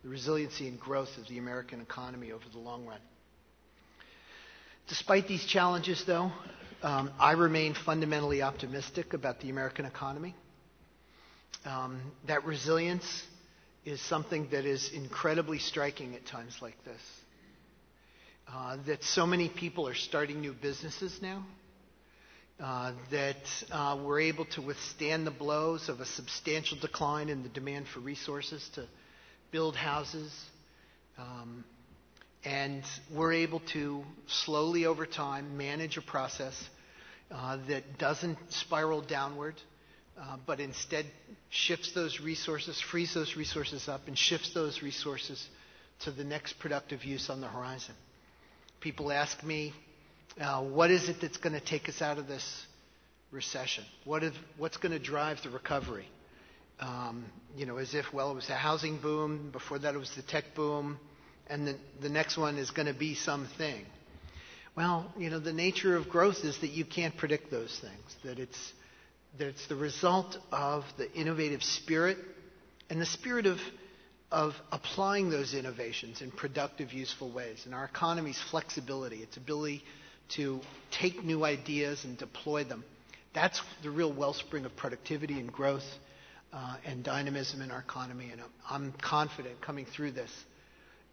the 0.04 0.10
resiliency 0.10 0.68
and 0.68 0.80
growth 0.80 1.10
of 1.18 1.28
the 1.28 1.40
American 1.40 1.82
economy 1.82 2.32
over 2.32 2.44
the 2.54 2.60
long 2.60 2.86
run. 2.86 3.00
Despite 4.88 5.28
these 5.28 5.46
challenges, 5.46 6.04
though, 6.06 6.32
um, 6.84 7.12
I 7.20 7.34
remain 7.34 7.74
fundamentally 7.74 8.42
optimistic 8.42 9.14
about 9.14 9.42
the 9.42 9.50
American 9.50 9.86
economy. 9.86 10.36
Um, 11.66 12.00
that 12.28 12.46
resilience 12.46 13.06
is 13.84 14.00
something 14.02 14.48
that 14.52 14.66
is 14.66 14.92
incredibly 14.94 15.60
striking 15.60 16.16
at 16.16 16.26
times 16.26 16.58
like 16.62 16.78
this. 16.86 17.02
Uh, 18.52 18.78
that 18.88 19.04
so 19.04 19.26
many 19.26 19.50
people 19.50 19.88
are 19.88 19.96
starting 19.96 20.42
new 20.42 20.54
businesses 20.54 21.20
now 21.22 21.44
uh, 22.62 22.92
that 23.12 23.38
uh, 23.72 23.98
we're 24.04 24.20
able 24.20 24.46
to 24.46 24.62
withstand 24.62 25.26
the 25.26 25.32
blows 25.32 25.88
of 25.88 26.02
a 26.02 26.06
substantial 26.06 26.78
decline 26.80 27.30
in 27.30 27.42
the 27.44 27.50
demand 27.50 27.88
for 27.88 28.02
resources 28.02 28.70
to 28.76 28.86
build 29.52 29.76
houses. 29.76 30.34
Um, 31.18 31.64
and 32.44 32.84
we're 33.14 33.34
able 33.34 33.62
to 33.74 34.04
slowly 34.28 34.86
over 34.86 35.06
time 35.06 35.58
manage 35.58 35.98
a 35.98 36.02
process 36.02 36.70
uh, 37.32 37.58
that 37.68 37.98
doesn't 37.98 38.38
spiral 38.50 39.02
downward, 39.02 39.56
uh, 40.20 40.38
but 40.46 40.60
instead 40.60 41.06
shifts 41.50 41.94
those 41.94 42.20
resources, 42.20 42.82
frees 42.82 43.14
those 43.14 43.36
resources 43.36 43.88
up, 43.88 44.08
and 44.08 44.18
shifts 44.18 44.54
those 44.54 44.82
resources 44.82 45.48
to 46.02 46.12
the 46.12 46.24
next 46.24 46.60
productive 46.60 47.04
use 47.04 47.30
on 47.30 47.42
the 47.42 47.48
horizon. 47.48 47.96
People 48.80 49.12
ask 49.12 49.44
me, 49.44 49.74
uh, 50.40 50.64
what 50.64 50.92
is 50.92 51.10
it 51.10 51.18
that's 51.22 51.38
going 51.38 51.54
to 51.54 51.60
take 51.60 51.90
us 51.90 52.02
out 52.02 52.18
of 52.18 52.28
this 52.28 52.66
recession? 53.32 53.84
What 54.06 54.24
if, 54.24 54.34
what's 54.58 54.78
going 54.78 54.92
to 54.92 55.00
drive 55.00 55.42
the 55.44 55.50
recovery? 55.50 56.08
Um, 56.80 57.26
you 57.58 57.66
know, 57.66 57.78
as 57.78 57.94
if, 57.94 58.14
well, 58.14 58.32
it 58.32 58.36
was 58.36 58.50
a 58.50 58.56
housing 58.56 59.00
boom, 59.00 59.50
before 59.52 59.80
that 59.80 59.96
it 59.96 59.98
was 59.98 60.12
the 60.16 60.22
tech 60.22 60.56
boom, 60.56 60.98
and 61.48 61.68
the, 61.68 61.76
the 62.02 62.10
next 62.10 62.38
one 62.38 62.58
is 62.58 62.72
going 62.72 62.88
to 62.88 62.94
be 62.94 63.16
something. 63.16 63.86
Well, 64.76 65.12
you 65.18 65.30
know, 65.30 65.40
the 65.40 65.52
nature 65.52 65.96
of 65.98 66.10
growth 66.10 66.46
is 66.46 66.58
that 66.60 66.70
you 66.70 66.86
can't 66.86 67.16
predict 67.18 67.52
those 67.52 67.78
things, 67.82 68.16
that 68.24 68.40
it's, 68.40 68.74
that 69.38 69.48
it's 69.48 69.68
the 69.68 69.76
result 69.76 70.38
of 70.52 70.86
the 70.98 71.12
innovative 71.14 71.64
spirit 71.64 72.18
and 72.90 73.02
the 73.02 73.06
spirit 73.06 73.46
of, 73.46 73.60
of 74.32 74.54
applying 74.72 75.30
those 75.30 75.54
innovations 75.54 76.22
in 76.22 76.32
productive, 76.32 76.94
useful 76.94 77.32
ways, 77.32 77.64
and 77.66 77.76
our 77.76 77.86
economy's 77.86 78.40
flexibility, 78.50 79.18
its 79.18 79.36
ability 79.38 79.84
to 80.30 80.60
take 80.92 81.24
new 81.24 81.44
ideas 81.44 82.04
and 82.06 82.18
deploy 82.18 82.64
them. 82.64 82.84
That's 83.34 83.62
the 83.84 83.90
real 83.90 84.12
wellspring 84.12 84.66
of 84.66 84.76
productivity 84.76 85.40
and 85.40 85.52
growth 85.52 85.86
uh, 86.52 86.76
and 86.86 87.04
dynamism 87.04 87.62
in 87.62 87.72
our 87.72 87.80
economy. 87.80 88.30
And 88.32 88.42
I'm, 88.70 88.92
confident 89.02 89.62
coming 89.62 89.86
through 89.86 90.12
this. 90.12 90.32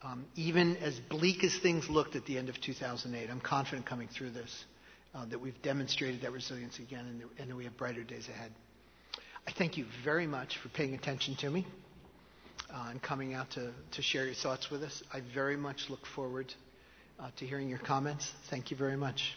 Um, 0.03 0.25
even 0.35 0.77
as 0.79 0.99
bleak 0.99 1.43
as 1.45 1.57
things 1.59 1.89
looked 1.89 2.17
at 2.17 2.27
the 2.27 2.39
end 2.39 2.49
of 2.49 2.61
2008, 2.61 3.31
I'm 3.31 3.41
confident 3.41 3.87
coming 3.87 4.09
through 4.09 4.31
this 4.31 4.65
uh, 5.15 5.25
that 5.27 5.41
we've 5.41 5.61
demonstrated 5.63 6.23
that 6.23 6.33
resilience 6.33 6.79
again, 6.79 7.07
and, 7.07 7.23
and 7.39 7.51
that 7.51 7.57
we 7.57 7.65
have 7.65 7.77
brighter 7.77 8.03
days 8.03 8.29
ahead. 8.29 8.53
I 9.47 9.53
thank 9.53 9.77
you 9.77 9.87
very 10.05 10.27
much 10.27 10.59
for 10.59 10.69
paying 10.71 10.95
attention 10.95 11.37
to 11.37 11.51
me 11.51 11.67
uh, 12.73 12.89
and 12.91 13.01
coming 13.03 13.35
out 13.35 13.51
to, 13.53 13.73
to 13.93 14.03
share 14.03 14.27
your 14.27 14.35
thoughts 14.35 14.71
with 14.71 14.83
us. 14.83 15.03
I 15.13 15.23
very 15.35 15.57
much 15.57 15.89
look 15.89 16.05
forward 16.15 16.53
uh, 17.19 17.31
to 17.37 17.47
hearing 17.47 17.69
your 17.69 17.79
comments. 17.79 18.31
Thank 18.51 18.71
you 18.71 18.77
very 18.77 18.97
much. 18.97 19.37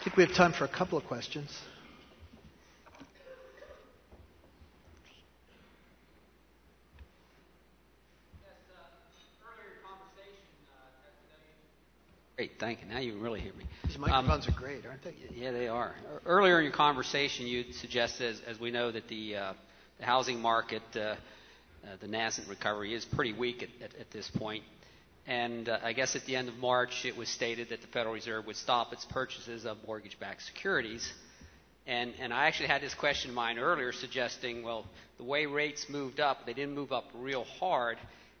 I 0.00 0.04
think 0.04 0.16
we 0.16 0.24
have 0.24 0.34
time 0.34 0.52
for 0.52 0.64
a 0.64 0.68
couple 0.68 0.98
of 0.98 1.04
questions. 1.04 1.50
Great, 12.36 12.58
thank 12.58 12.80
you. 12.80 12.88
Now 12.88 12.98
you 12.98 13.12
can 13.12 13.20
really 13.20 13.38
hear 13.40 13.52
me. 13.52 13.64
These 13.86 13.96
microphones 13.96 14.48
um, 14.48 14.54
are 14.54 14.58
great, 14.58 14.84
aren't 14.84 15.04
they? 15.04 15.14
Yeah, 15.36 15.52
they 15.52 15.68
are. 15.68 15.94
Earlier 16.26 16.58
in 16.58 16.64
your 16.64 16.72
conversation, 16.72 17.46
you 17.46 17.72
suggested, 17.74 18.34
as, 18.34 18.40
as 18.48 18.60
we 18.60 18.72
know, 18.72 18.90
that 18.90 19.06
the, 19.06 19.36
uh, 19.36 19.52
the 20.00 20.04
housing 20.04 20.40
market, 20.40 20.82
uh, 20.96 20.98
uh, 20.98 21.16
the 22.00 22.08
nascent 22.08 22.48
recovery, 22.48 22.92
is 22.92 23.04
pretty 23.04 23.32
weak 23.32 23.62
at, 23.62 23.68
at, 23.80 24.00
at 24.00 24.10
this 24.10 24.28
point. 24.34 24.64
And 25.28 25.68
uh, 25.68 25.78
I 25.84 25.92
guess 25.92 26.16
at 26.16 26.24
the 26.26 26.34
end 26.34 26.48
of 26.48 26.56
March, 26.56 27.04
it 27.04 27.16
was 27.16 27.28
stated 27.28 27.68
that 27.68 27.82
the 27.82 27.86
Federal 27.86 28.14
Reserve 28.14 28.46
would 28.46 28.56
stop 28.56 28.92
its 28.92 29.04
purchases 29.04 29.64
of 29.64 29.78
mortgage-backed 29.86 30.42
securities. 30.42 31.12
And, 31.86 32.14
and 32.20 32.34
I 32.34 32.48
actually 32.48 32.66
had 32.66 32.82
this 32.82 32.94
question 32.94 33.30
in 33.30 33.34
mind 33.36 33.60
earlier, 33.60 33.92
suggesting, 33.92 34.64
well, 34.64 34.86
the 35.18 35.24
way 35.24 35.46
rates 35.46 35.86
moved 35.88 36.18
up, 36.18 36.46
they 36.46 36.52
didn't 36.52 36.74
move 36.74 36.90
up 36.90 37.04
real 37.14 37.44
hard. 37.44 37.96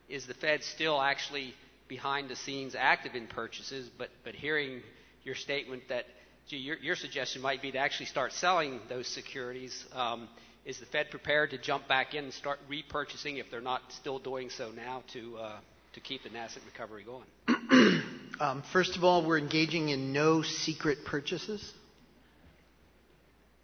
Is 0.08 0.26
the 0.26 0.34
Fed 0.34 0.64
still 0.64 1.00
actually 1.00 1.54
behind 1.88 2.28
the 2.28 2.36
scenes 2.36 2.74
active 2.78 3.14
in 3.14 3.26
purchases, 3.26 3.90
but, 3.98 4.08
but 4.24 4.34
hearing 4.34 4.82
your 5.24 5.34
statement 5.34 5.82
that 5.88 6.04
gee, 6.48 6.56
your, 6.56 6.76
your 6.76 6.96
suggestion 6.96 7.42
might 7.42 7.62
be 7.62 7.72
to 7.72 7.78
actually 7.78 8.06
start 8.06 8.32
selling 8.32 8.80
those 8.88 9.06
securities, 9.06 9.84
um, 9.92 10.28
is 10.64 10.80
the 10.80 10.86
Fed 10.86 11.10
prepared 11.10 11.50
to 11.50 11.58
jump 11.58 11.86
back 11.88 12.14
in 12.14 12.24
and 12.24 12.32
start 12.32 12.58
repurchasing 12.70 13.38
if 13.38 13.50
they're 13.50 13.60
not 13.60 13.82
still 13.90 14.18
doing 14.18 14.50
so 14.50 14.70
now 14.70 15.02
to, 15.12 15.36
uh, 15.36 15.56
to 15.92 16.00
keep 16.00 16.22
the 16.22 16.30
nascent 16.30 16.64
recovery 16.66 17.04
going? 17.04 18.02
um, 18.40 18.62
first 18.72 18.96
of 18.96 19.04
all, 19.04 19.26
we're 19.26 19.38
engaging 19.38 19.90
in 19.90 20.12
no 20.12 20.42
secret 20.42 20.98
purchases. 21.04 21.72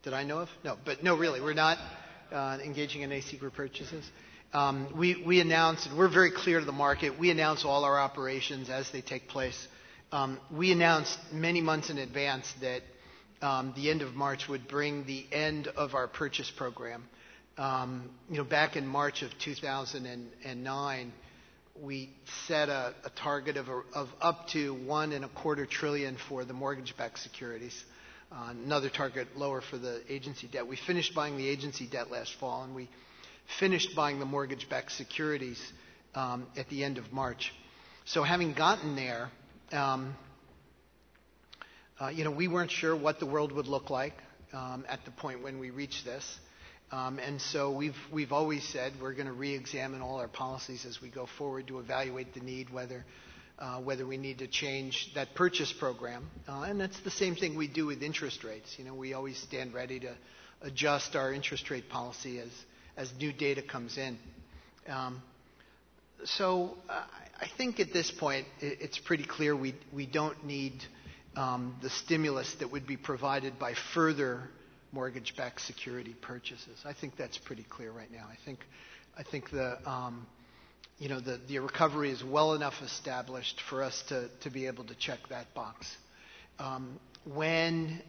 Did 0.02 0.12
I 0.12 0.24
know 0.24 0.40
of? 0.40 0.48
No, 0.64 0.76
but 0.84 1.02
no, 1.02 1.16
really, 1.16 1.40
we're 1.40 1.52
not 1.52 1.78
uh, 2.32 2.58
engaging 2.64 3.02
in 3.02 3.12
any 3.12 3.20
secret 3.20 3.52
purchases. 3.54 4.08
Um, 4.52 4.92
we, 4.98 5.22
we 5.24 5.40
announced, 5.40 5.86
and 5.86 5.96
we're 5.96 6.08
very 6.12 6.32
clear 6.32 6.58
to 6.58 6.66
the 6.66 6.72
market, 6.72 7.18
we 7.20 7.30
announce 7.30 7.64
all 7.64 7.84
our 7.84 7.98
operations 8.00 8.68
as 8.68 8.90
they 8.90 9.00
take 9.00 9.28
place. 9.28 9.68
Um, 10.10 10.40
we 10.50 10.72
announced 10.72 11.16
many 11.32 11.60
months 11.60 11.88
in 11.88 11.98
advance 11.98 12.52
that 12.60 12.82
um, 13.42 13.72
the 13.76 13.90
end 13.90 14.02
of 14.02 14.14
March 14.14 14.48
would 14.48 14.66
bring 14.66 15.04
the 15.06 15.24
end 15.30 15.68
of 15.68 15.94
our 15.94 16.08
purchase 16.08 16.50
program. 16.50 17.04
Um, 17.58 18.10
you 18.28 18.38
know, 18.38 18.44
back 18.44 18.74
in 18.74 18.88
March 18.88 19.22
of 19.22 19.30
2009, 19.38 21.12
we 21.80 22.10
set 22.48 22.68
a, 22.68 22.92
a 23.04 23.10
target 23.10 23.56
of, 23.56 23.68
a, 23.68 23.82
of, 23.94 24.08
up 24.20 24.48
to 24.48 24.74
one 24.74 25.12
and 25.12 25.24
a 25.24 25.28
quarter 25.28 25.64
trillion 25.64 26.16
for 26.28 26.44
the 26.44 26.52
mortgage-backed 26.52 27.20
securities. 27.20 27.84
Uh, 28.32 28.48
another 28.50 28.90
target 28.90 29.28
lower 29.36 29.60
for 29.60 29.78
the 29.78 30.00
agency 30.08 30.48
debt. 30.48 30.66
We 30.66 30.76
finished 30.76 31.14
buying 31.14 31.36
the 31.36 31.48
agency 31.48 31.86
debt 31.86 32.10
last 32.10 32.34
fall, 32.40 32.64
and 32.64 32.74
we 32.74 32.88
finished 33.58 33.94
buying 33.94 34.18
the 34.18 34.24
mortgage-backed 34.24 34.92
securities 34.92 35.60
um, 36.14 36.46
at 36.56 36.68
the 36.68 36.84
end 36.84 36.98
of 36.98 37.12
March. 37.12 37.52
So 38.04 38.22
having 38.22 38.54
gotten 38.54 38.96
there, 38.96 39.30
um, 39.72 40.14
uh, 42.00 42.08
you 42.08 42.24
know, 42.24 42.30
we 42.30 42.48
weren't 42.48 42.70
sure 42.70 42.96
what 42.96 43.20
the 43.20 43.26
world 43.26 43.52
would 43.52 43.66
look 43.66 43.90
like 43.90 44.14
um, 44.52 44.84
at 44.88 45.04
the 45.04 45.10
point 45.10 45.42
when 45.42 45.58
we 45.58 45.70
reached 45.70 46.04
this. 46.04 46.38
Um, 46.92 47.20
and 47.20 47.40
so 47.40 47.70
we've, 47.70 47.94
we've 48.12 48.32
always 48.32 48.64
said 48.64 48.94
we're 49.00 49.12
going 49.12 49.26
to 49.26 49.32
re-examine 49.32 50.00
all 50.02 50.16
our 50.18 50.26
policies 50.26 50.84
as 50.84 51.00
we 51.00 51.08
go 51.08 51.26
forward 51.38 51.68
to 51.68 51.78
evaluate 51.78 52.34
the 52.34 52.40
need, 52.40 52.70
whether, 52.70 53.04
uh, 53.60 53.78
whether 53.78 54.04
we 54.04 54.16
need 54.16 54.38
to 54.38 54.48
change 54.48 55.12
that 55.14 55.34
purchase 55.36 55.72
program. 55.72 56.28
Uh, 56.48 56.62
and 56.62 56.80
that's 56.80 56.98
the 57.00 57.10
same 57.10 57.36
thing 57.36 57.56
we 57.56 57.68
do 57.68 57.86
with 57.86 58.02
interest 58.02 58.42
rates. 58.42 58.74
You 58.76 58.84
know, 58.84 58.94
we 58.94 59.14
always 59.14 59.38
stand 59.38 59.72
ready 59.72 60.00
to 60.00 60.12
adjust 60.62 61.14
our 61.14 61.32
interest 61.32 61.70
rate 61.70 61.88
policy 61.88 62.40
as, 62.40 62.50
as 62.96 63.12
new 63.18 63.32
data 63.32 63.62
comes 63.62 63.98
in. 63.98 64.18
Um, 64.88 65.22
so 66.24 66.76
uh, 66.88 67.02
I 67.40 67.46
think 67.56 67.80
at 67.80 67.92
this 67.92 68.10
point 68.10 68.46
it, 68.60 68.78
it's 68.80 68.98
pretty 68.98 69.24
clear 69.24 69.56
we, 69.56 69.74
we 69.92 70.06
don't 70.06 70.44
need 70.44 70.74
um, 71.36 71.76
the 71.82 71.90
stimulus 71.90 72.52
that 72.60 72.70
would 72.72 72.86
be 72.86 72.96
provided 72.96 73.58
by 73.58 73.74
further 73.94 74.42
mortgage-backed 74.92 75.60
security 75.60 76.14
purchases. 76.20 76.78
I 76.84 76.92
think 76.92 77.16
that's 77.16 77.38
pretty 77.38 77.64
clear 77.68 77.92
right 77.92 78.10
now. 78.10 78.26
I 78.30 78.36
think, 78.44 78.58
I 79.16 79.22
think 79.22 79.50
the, 79.50 79.78
um, 79.88 80.26
you 80.98 81.08
know, 81.08 81.20
the, 81.20 81.58
recovery 81.60 82.10
is 82.10 82.24
well 82.24 82.54
enough 82.54 82.74
established 82.82 83.60
for 83.70 83.82
us 83.82 84.02
to, 84.08 84.28
to 84.42 84.50
be 84.50 84.66
able 84.66 84.84
to 84.84 84.94
check 84.96 85.20
that 85.30 85.54
box. 85.54 85.86
When, 87.24 88.02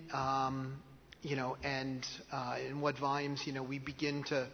you 1.22 1.36
know, 1.36 1.58
and 1.64 2.06
uh, 2.32 2.58
in 2.68 2.82
what 2.82 2.98
volumes, 2.98 3.46
you 3.46 3.54
know, 3.54 3.64
we 3.64 3.78
begin 3.78 4.24
to 4.26 4.48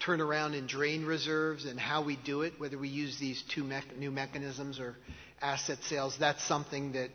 turn 0.00 0.20
around 0.20 0.54
and 0.54 0.68
drain 0.68 1.04
reserves 1.04 1.64
and 1.66 1.78
how 1.78 2.02
we 2.02 2.16
do 2.16 2.42
it, 2.42 2.54
whether 2.58 2.78
we 2.78 2.88
use 2.88 3.18
these 3.18 3.42
two 3.54 3.62
me- 3.62 3.80
new 3.98 4.10
mechanisms 4.10 4.80
or 4.80 4.96
asset 5.42 5.78
sales, 5.84 6.16
that's 6.18 6.42
something 6.44 6.92
that 6.92 7.10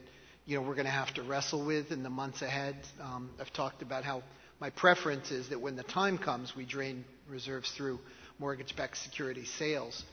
you 0.45 0.55
know 0.57 0.61
we're 0.67 0.75
going 0.75 0.85
to 0.85 0.91
have 0.91 1.13
to 1.15 1.23
wrestle 1.23 1.65
with 1.65 1.91
in 1.91 2.03
the 2.03 2.09
months 2.09 2.41
ahead. 2.41 2.75
Um, 3.01 3.31
I've 3.39 3.51
talked 3.53 3.81
about 3.81 4.03
how 4.03 4.23
my 4.59 4.69
preference 4.69 5.31
is 5.31 5.49
that 5.49 5.59
when 5.59 5.75
the 5.75 5.83
time 5.83 6.17
comes, 6.17 6.55
we 6.55 6.65
drain 6.65 7.03
reserves 7.27 7.71
through 7.71 7.99
mortgage-backed 8.39 8.97
security 8.97 9.45
sales. 9.45 10.03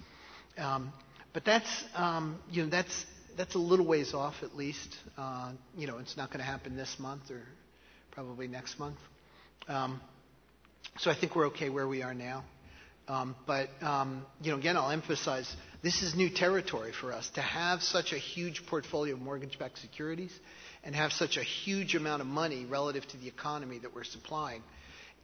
Um, 0.59 0.93
but 1.33 1.45
that's 1.45 1.85
um, 1.95 2.39
you 2.51 2.65
know 2.65 2.71
that's 2.71 3.07
that's 3.37 3.55
a 3.55 3.59
little 3.59 3.87
ways 3.87 4.15
off 4.15 4.35
at 4.43 4.57
least. 4.57 4.97
Uh, 5.17 5.53
you 5.77 5.87
know, 5.87 5.99
it's 5.99 6.17
not 6.17 6.29
going 6.31 6.41
to 6.41 6.45
happen 6.45 6.77
this 6.77 6.97
month 6.99 7.31
or 7.31 7.43
probably 8.11 8.49
next 8.49 8.79
month. 8.79 8.99
Um, 9.69 10.01
so 10.99 11.11
I 11.11 11.15
think 11.15 11.35
we're 11.37 11.47
okay 11.49 11.71
where 11.71 11.89
we 11.89 12.03
are 12.03 12.15
now. 12.15 12.45
Um, 13.09 13.35
but 13.47 13.69
um, 13.83 14.25
you 14.43 14.53
know, 14.53 14.59
again, 14.59 14.77
I'll 14.77 14.91
emphasize 14.91 15.55
this 15.83 16.03
is 16.03 16.15
new 16.15 16.31
territory 16.31 16.93
for 16.93 17.13
us 17.13 17.29
to 17.31 17.41
have 17.43 17.83
such 17.83 18.13
a 18.13 18.19
huge 18.19 18.65
portfolio 18.67 19.15
of 19.15 19.21
mortgage-backed 19.21 19.79
securities 19.79 20.33
and 20.85 20.95
have 20.95 21.13
such 21.13 21.37
a 21.37 21.43
huge 21.43 21.95
amount 21.97 22.21
of 22.21 22.29
money 22.29 22.65
relative 22.65 23.07
to 23.09 23.17
the 23.17 23.27
economy 23.27 23.79
that 23.79 23.95
we're 23.95 24.05
supplying. 24.05 24.63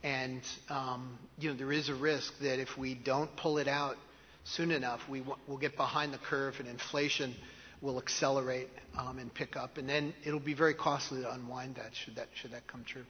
And 0.03 0.43
um, 0.69 1.19
you 1.39 1.51
know, 1.51 1.57
there 1.57 1.73
is 1.73 1.89
a 1.89 1.95
risk 1.95 2.33
that 2.41 2.61
if 2.61 2.77
we 2.77 2.95
don't 2.95 3.35
pull 3.37 3.59
it 3.59 3.69
out 3.69 3.97
soon 4.45 4.71
enough, 4.71 5.01
we 5.09 5.21
w- 5.21 5.39
will 5.47 5.59
get 5.59 5.77
behind 5.77 6.13
the 6.13 6.19
curve 6.19 6.55
and 6.59 6.69
inflation 6.69 7.35
will 7.81 7.99
accelerate 7.99 8.69
um, 8.99 9.19
and 9.19 9.33
pick 9.33 9.57
up, 9.57 9.79
and 9.79 9.89
then 9.89 10.13
it'll 10.25 10.41
be 10.41 10.55
very 10.55 10.75
costly 10.75 11.23
to 11.23 11.33
unwind 11.33 11.77
that 11.77 11.91
should 11.95 12.17
that 12.17 12.27
should 12.35 12.51
that 12.53 12.67
come 12.67 12.85
true. 12.85 13.05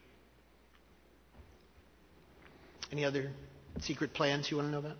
Any 2.92 3.04
other 3.04 3.30
secret 3.82 4.12
plans 4.14 4.50
you 4.50 4.56
want 4.56 4.68
to 4.68 4.72
know 4.72 4.78
about? 4.78 4.96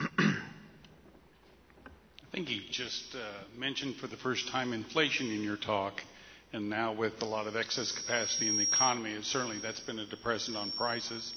I 0.18 0.34
think 2.32 2.50
you 2.50 2.60
just 2.70 3.14
uh, 3.14 3.18
mentioned 3.58 3.96
for 3.96 4.06
the 4.06 4.16
first 4.16 4.48
time 4.48 4.72
inflation 4.72 5.30
in 5.30 5.42
your 5.42 5.56
talk, 5.56 5.94
and 6.52 6.68
now 6.70 6.92
with 6.92 7.20
a 7.22 7.24
lot 7.24 7.46
of 7.46 7.56
excess 7.56 7.90
capacity 7.92 8.48
in 8.48 8.56
the 8.56 8.62
economy, 8.62 9.14
and 9.14 9.24
certainly 9.24 9.58
that's 9.60 9.80
been 9.80 9.98
a 9.98 10.06
depressant 10.06 10.56
on 10.56 10.70
prices. 10.72 11.34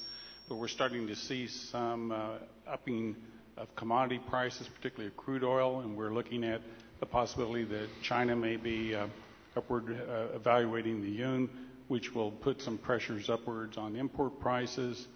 But 0.48 0.56
we're 0.56 0.68
starting 0.68 1.06
to 1.08 1.16
see 1.16 1.46
some 1.48 2.12
uh, 2.12 2.38
upping 2.68 3.16
of 3.56 3.74
commodity 3.76 4.20
prices, 4.28 4.68
particularly 4.76 5.08
of 5.08 5.16
crude 5.16 5.44
oil, 5.44 5.80
and 5.80 5.96
we're 5.96 6.12
looking 6.12 6.44
at 6.44 6.60
the 7.00 7.06
possibility 7.06 7.64
that 7.64 7.88
China 8.02 8.36
may 8.36 8.56
be 8.56 8.94
uh, 8.94 9.06
upward 9.56 9.90
uh, 9.90 10.34
evaluating 10.36 11.02
the 11.02 11.08
yuan 11.08 11.48
which 11.92 12.14
will 12.14 12.30
put 12.30 12.58
some 12.62 12.78
pressures 12.78 13.28
upwards 13.28 13.76
on 13.76 13.96
import 13.96 14.40
prices. 14.40 15.08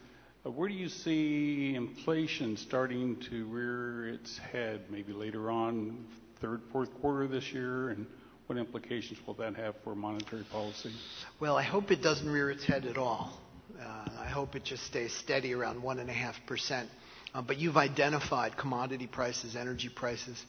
Uh, 0.45 0.51
where 0.51 0.69
do 0.69 0.75
you 0.75 0.91
see 0.91 1.75
inflation 1.75 2.55
starting 2.55 3.17
to 3.31 3.47
rear 3.47 4.11
its 4.11 4.37
head, 4.37 4.83
maybe 4.91 5.15
later 5.15 5.51
on, 5.51 6.05
third, 6.43 6.61
fourth 6.71 6.93
quarter 7.01 7.27
this 7.27 7.51
year, 7.51 7.89
and 7.89 8.07
what 8.47 8.59
implications 8.59 9.19
will 9.27 9.33
that 9.33 9.57
have 9.57 9.75
for 9.85 9.95
monetary 9.95 10.45
policy? 10.53 10.93
Well, 11.41 11.57
I 11.57 11.63
hope 11.63 11.91
it 11.91 12.03
doesn't 12.03 12.31
rear 12.31 12.51
its 12.51 12.67
head 12.67 12.85
at 12.85 12.99
all. 12.99 13.41
Uh, 13.81 14.09
I 14.21 14.27
hope 14.27 14.55
it 14.55 14.63
just 14.63 14.85
stays 14.85 15.15
steady 15.15 15.55
around 15.55 15.83
1.5%. 15.83 16.87
Uh, 17.33 17.41
but 17.41 17.57
you've 17.57 17.79
identified 17.79 18.55
commodity 18.59 19.07
prices, 19.07 19.57
energy 19.57 19.89
prices, 19.89 20.45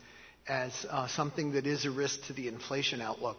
as 0.45 0.86
something 1.07 1.53
that 1.53 1.65
is 1.65 1.86
a 1.86 1.91
risk 1.91 2.25
to 2.25 2.34
the 2.34 2.49
inflation 2.49 2.99
outlook. 2.99 3.38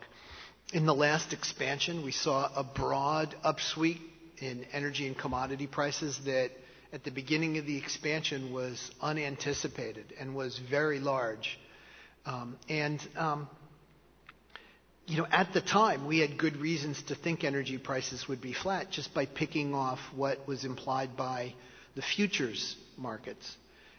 In 0.72 0.84
the 0.84 0.94
last 0.94 1.32
expansion, 1.32 2.04
we 2.04 2.12
saw 2.12 2.50
a 2.54 2.62
broad 2.62 3.34
upsweep 3.42 4.00
in 4.38 4.66
energy 4.72 5.06
and 5.06 5.16
commodity 5.16 5.66
prices 5.66 6.18
that 6.26 6.50
at 6.92 7.04
the 7.04 7.10
beginning 7.10 7.56
of 7.56 7.64
the 7.66 7.78
expansion 7.78 8.52
was 8.52 8.90
unanticipated 9.00 10.12
and 10.20 10.34
was 10.34 10.58
very 10.70 11.00
large. 11.00 11.58
Um, 12.26 12.58
and 12.68 13.00
um, 13.16 13.48
you 15.06 15.16
know, 15.16 15.26
at 15.32 15.54
the 15.54 15.62
time, 15.62 16.06
we 16.06 16.18
had 16.18 16.36
good 16.36 16.58
reasons 16.58 17.02
to 17.04 17.14
think 17.14 17.44
energy 17.44 17.78
prices 17.78 18.28
would 18.28 18.42
be 18.42 18.52
flat 18.52 18.90
just 18.90 19.14
by 19.14 19.24
picking 19.24 19.74
off 19.74 19.98
what 20.14 20.46
was 20.46 20.66
implied 20.66 21.16
by 21.16 21.54
the 21.96 22.02
futures 22.02 22.76
markets. 22.98 23.56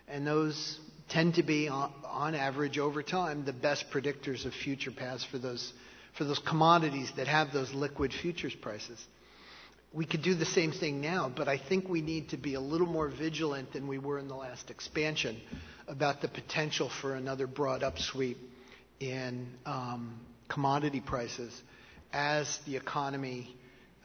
And 0.07 0.26
those 0.26 0.80
tend 1.09 1.36
to 1.36 1.43
be, 1.43 1.67
on, 1.67 2.36
average, 2.36 2.78
over 2.78 3.01
time, 3.01 3.43
the 3.43 3.53
best 3.53 3.86
predictors 3.91 4.45
of 4.45 4.53
future 4.53 4.91
paths 4.91 5.26
for 5.26 5.39
those, 5.39 5.74
for 6.18 6.24
those 6.24 6.39
commodities 6.39 7.12
that 7.18 7.28
have 7.28 7.51
those 7.53 7.74
liquid 7.74 8.14
futures 8.14 8.55
prices. 8.55 9.03
We 9.91 10.05
could 10.05 10.22
do 10.22 10.36
the 10.36 10.45
same 10.45 10.72
thing 10.72 11.01
now, 11.01 11.32
but 11.36 11.47
I 11.47 11.57
think 11.57 11.89
we 11.89 12.01
need 12.01 12.30
to 12.30 12.38
be 12.38 12.53
a 12.53 12.60
little 12.60 12.86
more 12.88 13.07
vigilant 13.10 13.74
than 13.74 13.88
we 13.88 13.97
were 13.97 14.20
in 14.20 14.28
the 14.28 14.36
last 14.36 14.70
expansion 14.70 15.38
about 15.88 16.22
the 16.22 16.28
potential 16.28 16.89
for 17.01 17.16
another 17.16 17.47
broad 17.47 17.82
upsweep 17.82 18.38
in 18.99 19.47
um, 19.66 20.20
commodity 20.47 20.99
prices 21.01 21.60
as 22.14 22.60
the 22.66 22.76
economy, 22.76 23.55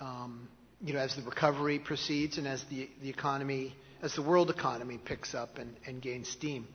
um, 0.00 0.48
you 0.82 0.94
know, 0.94 1.00
as 1.00 1.14
the 1.16 1.22
recovery 1.22 1.78
proceeds 1.78 2.38
and 2.38 2.46
as 2.46 2.64
the, 2.64 2.88
the 3.02 3.10
economy, 3.10 3.74
as 4.02 4.14
the 4.14 4.22
world 4.22 4.50
economy 4.50 4.98
picks 5.04 5.34
up 5.34 5.58
and, 5.58 5.74
and 5.86 6.00
gains 6.00 6.28
steam. 6.28 6.66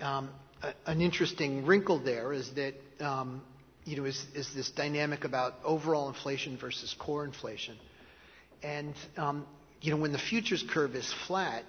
Um, 0.00 0.30
a, 0.62 0.72
an 0.90 1.00
interesting 1.00 1.66
wrinkle 1.66 1.98
there 1.98 2.32
is 2.32 2.50
that, 2.54 2.74
um, 3.00 3.42
you 3.84 3.96
know, 3.96 4.04
is, 4.04 4.24
is 4.34 4.52
this 4.54 4.70
dynamic 4.70 5.24
about 5.24 5.54
overall 5.64 6.08
inflation 6.08 6.56
versus 6.56 6.94
core 6.98 7.24
inflation. 7.24 7.76
And, 8.62 8.94
um, 9.16 9.46
you 9.80 9.90
know, 9.90 9.96
when 10.00 10.12
the 10.12 10.18
futures 10.18 10.62
curve 10.68 10.94
is 10.94 11.12
flat, 11.26 11.64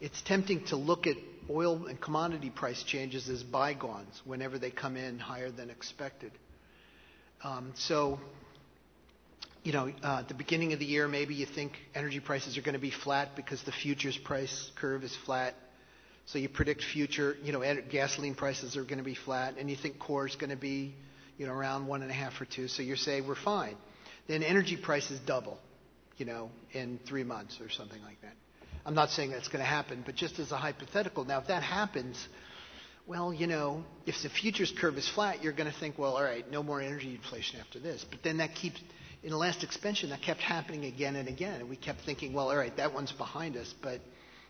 it's 0.00 0.20
tempting 0.22 0.64
to 0.66 0.76
look 0.76 1.06
at 1.06 1.16
oil 1.48 1.86
and 1.86 2.00
commodity 2.00 2.50
price 2.50 2.82
changes 2.82 3.28
as 3.28 3.42
bygones 3.42 4.20
whenever 4.24 4.58
they 4.58 4.70
come 4.70 4.96
in 4.96 5.18
higher 5.18 5.50
than 5.50 5.70
expected. 5.70 6.32
Um, 7.42 7.72
so, 7.74 8.18
you 9.62 9.72
know, 9.72 9.92
uh, 10.02 10.18
at 10.20 10.28
the 10.28 10.34
beginning 10.34 10.72
of 10.72 10.78
the 10.78 10.84
year, 10.84 11.06
maybe 11.06 11.34
you 11.34 11.46
think 11.46 11.72
energy 11.94 12.20
prices 12.20 12.56
are 12.56 12.62
going 12.62 12.74
to 12.74 12.80
be 12.80 12.90
flat 12.90 13.36
because 13.36 13.62
the 13.62 13.72
futures 13.72 14.16
price 14.16 14.70
curve 14.76 15.04
is 15.04 15.14
flat. 15.24 15.54
So 16.26 16.38
you 16.38 16.48
predict 16.48 16.82
future, 16.84 17.36
you 17.42 17.52
know, 17.52 17.62
gasoline 17.90 18.34
prices 18.34 18.76
are 18.76 18.84
going 18.84 18.98
to 18.98 19.04
be 19.04 19.14
flat, 19.16 19.54
and 19.58 19.68
you 19.68 19.76
think 19.76 19.98
core 19.98 20.26
is 20.26 20.36
going 20.36 20.50
to 20.50 20.56
be, 20.56 20.94
you 21.40 21.46
know, 21.46 21.54
around 21.54 21.86
one 21.86 22.02
and 22.02 22.10
a 22.10 22.14
half 22.14 22.38
or 22.38 22.44
two. 22.44 22.68
So 22.68 22.82
you 22.82 22.96
say 22.96 23.22
we're 23.22 23.34
fine. 23.34 23.74
Then 24.28 24.42
energy 24.42 24.76
prices 24.76 25.18
double, 25.24 25.56
you 26.18 26.26
know, 26.26 26.50
in 26.72 27.00
three 27.08 27.24
months 27.24 27.58
or 27.62 27.70
something 27.70 28.00
like 28.02 28.20
that. 28.20 28.34
I'm 28.84 28.94
not 28.94 29.08
saying 29.08 29.30
that's 29.30 29.48
going 29.48 29.64
to 29.64 29.68
happen, 29.68 30.02
but 30.04 30.16
just 30.16 30.38
as 30.38 30.52
a 30.52 30.58
hypothetical. 30.58 31.24
Now, 31.24 31.38
if 31.38 31.46
that 31.46 31.62
happens, 31.62 32.28
well, 33.06 33.32
you 33.32 33.46
know, 33.46 33.84
if 34.04 34.16
the 34.22 34.28
futures 34.28 34.70
curve 34.78 34.98
is 34.98 35.08
flat, 35.08 35.42
you're 35.42 35.54
going 35.54 35.70
to 35.72 35.78
think, 35.78 35.98
well, 35.98 36.18
all 36.18 36.22
right, 36.22 36.48
no 36.50 36.62
more 36.62 36.82
energy 36.82 37.14
inflation 37.14 37.58
after 37.58 37.78
this. 37.78 38.04
But 38.10 38.22
then 38.22 38.36
that 38.36 38.54
keeps, 38.54 38.78
in 39.22 39.30
the 39.30 39.38
last 39.38 39.64
expansion, 39.64 40.10
that 40.10 40.20
kept 40.20 40.40
happening 40.40 40.84
again 40.84 41.16
and 41.16 41.26
again. 41.26 41.60
And 41.60 41.70
we 41.70 41.76
kept 41.76 42.02
thinking, 42.02 42.34
well, 42.34 42.50
all 42.50 42.56
right, 42.56 42.76
that 42.76 42.92
one's 42.92 43.12
behind 43.12 43.56
us. 43.56 43.74
But 43.80 44.02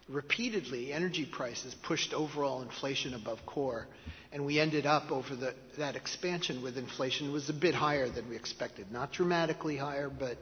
repeatedly, 0.08 0.92
energy 0.92 1.24
prices 1.24 1.72
pushed 1.84 2.12
overall 2.12 2.62
inflation 2.62 3.14
above 3.14 3.46
core. 3.46 3.86
And 4.32 4.46
we 4.46 4.60
ended 4.60 4.86
up 4.86 5.10
over 5.10 5.34
the, 5.34 5.54
that 5.78 5.96
expansion 5.96 6.62
with 6.62 6.78
inflation 6.78 7.32
was 7.32 7.48
a 7.50 7.52
bit 7.52 7.74
higher 7.74 8.08
than 8.08 8.28
we 8.28 8.36
expected. 8.36 8.92
Not 8.92 9.12
dramatically 9.12 9.76
higher, 9.76 10.08
but 10.08 10.38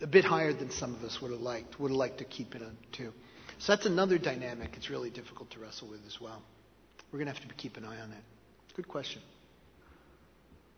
a 0.00 0.06
bit 0.06 0.24
higher 0.24 0.52
than 0.52 0.70
some 0.70 0.94
of 0.94 1.04
us 1.04 1.20
would 1.22 1.30
have 1.30 1.40
liked, 1.40 1.78
would 1.78 1.90
have 1.92 1.96
liked 1.96 2.18
to 2.18 2.24
keep 2.24 2.54
it 2.56 2.62
on 2.62 2.76
too. 2.90 3.12
So 3.58 3.72
that's 3.72 3.86
another 3.86 4.18
dynamic 4.18 4.70
it's 4.76 4.90
really 4.90 5.10
difficult 5.10 5.50
to 5.52 5.60
wrestle 5.60 5.88
with 5.88 6.00
as 6.06 6.20
well. 6.20 6.42
We're 7.12 7.18
going 7.20 7.32
to 7.32 7.38
have 7.38 7.48
to 7.48 7.54
keep 7.54 7.76
an 7.76 7.84
eye 7.84 8.00
on 8.00 8.10
that. 8.10 8.22
Good 8.74 8.88
question. 8.88 9.22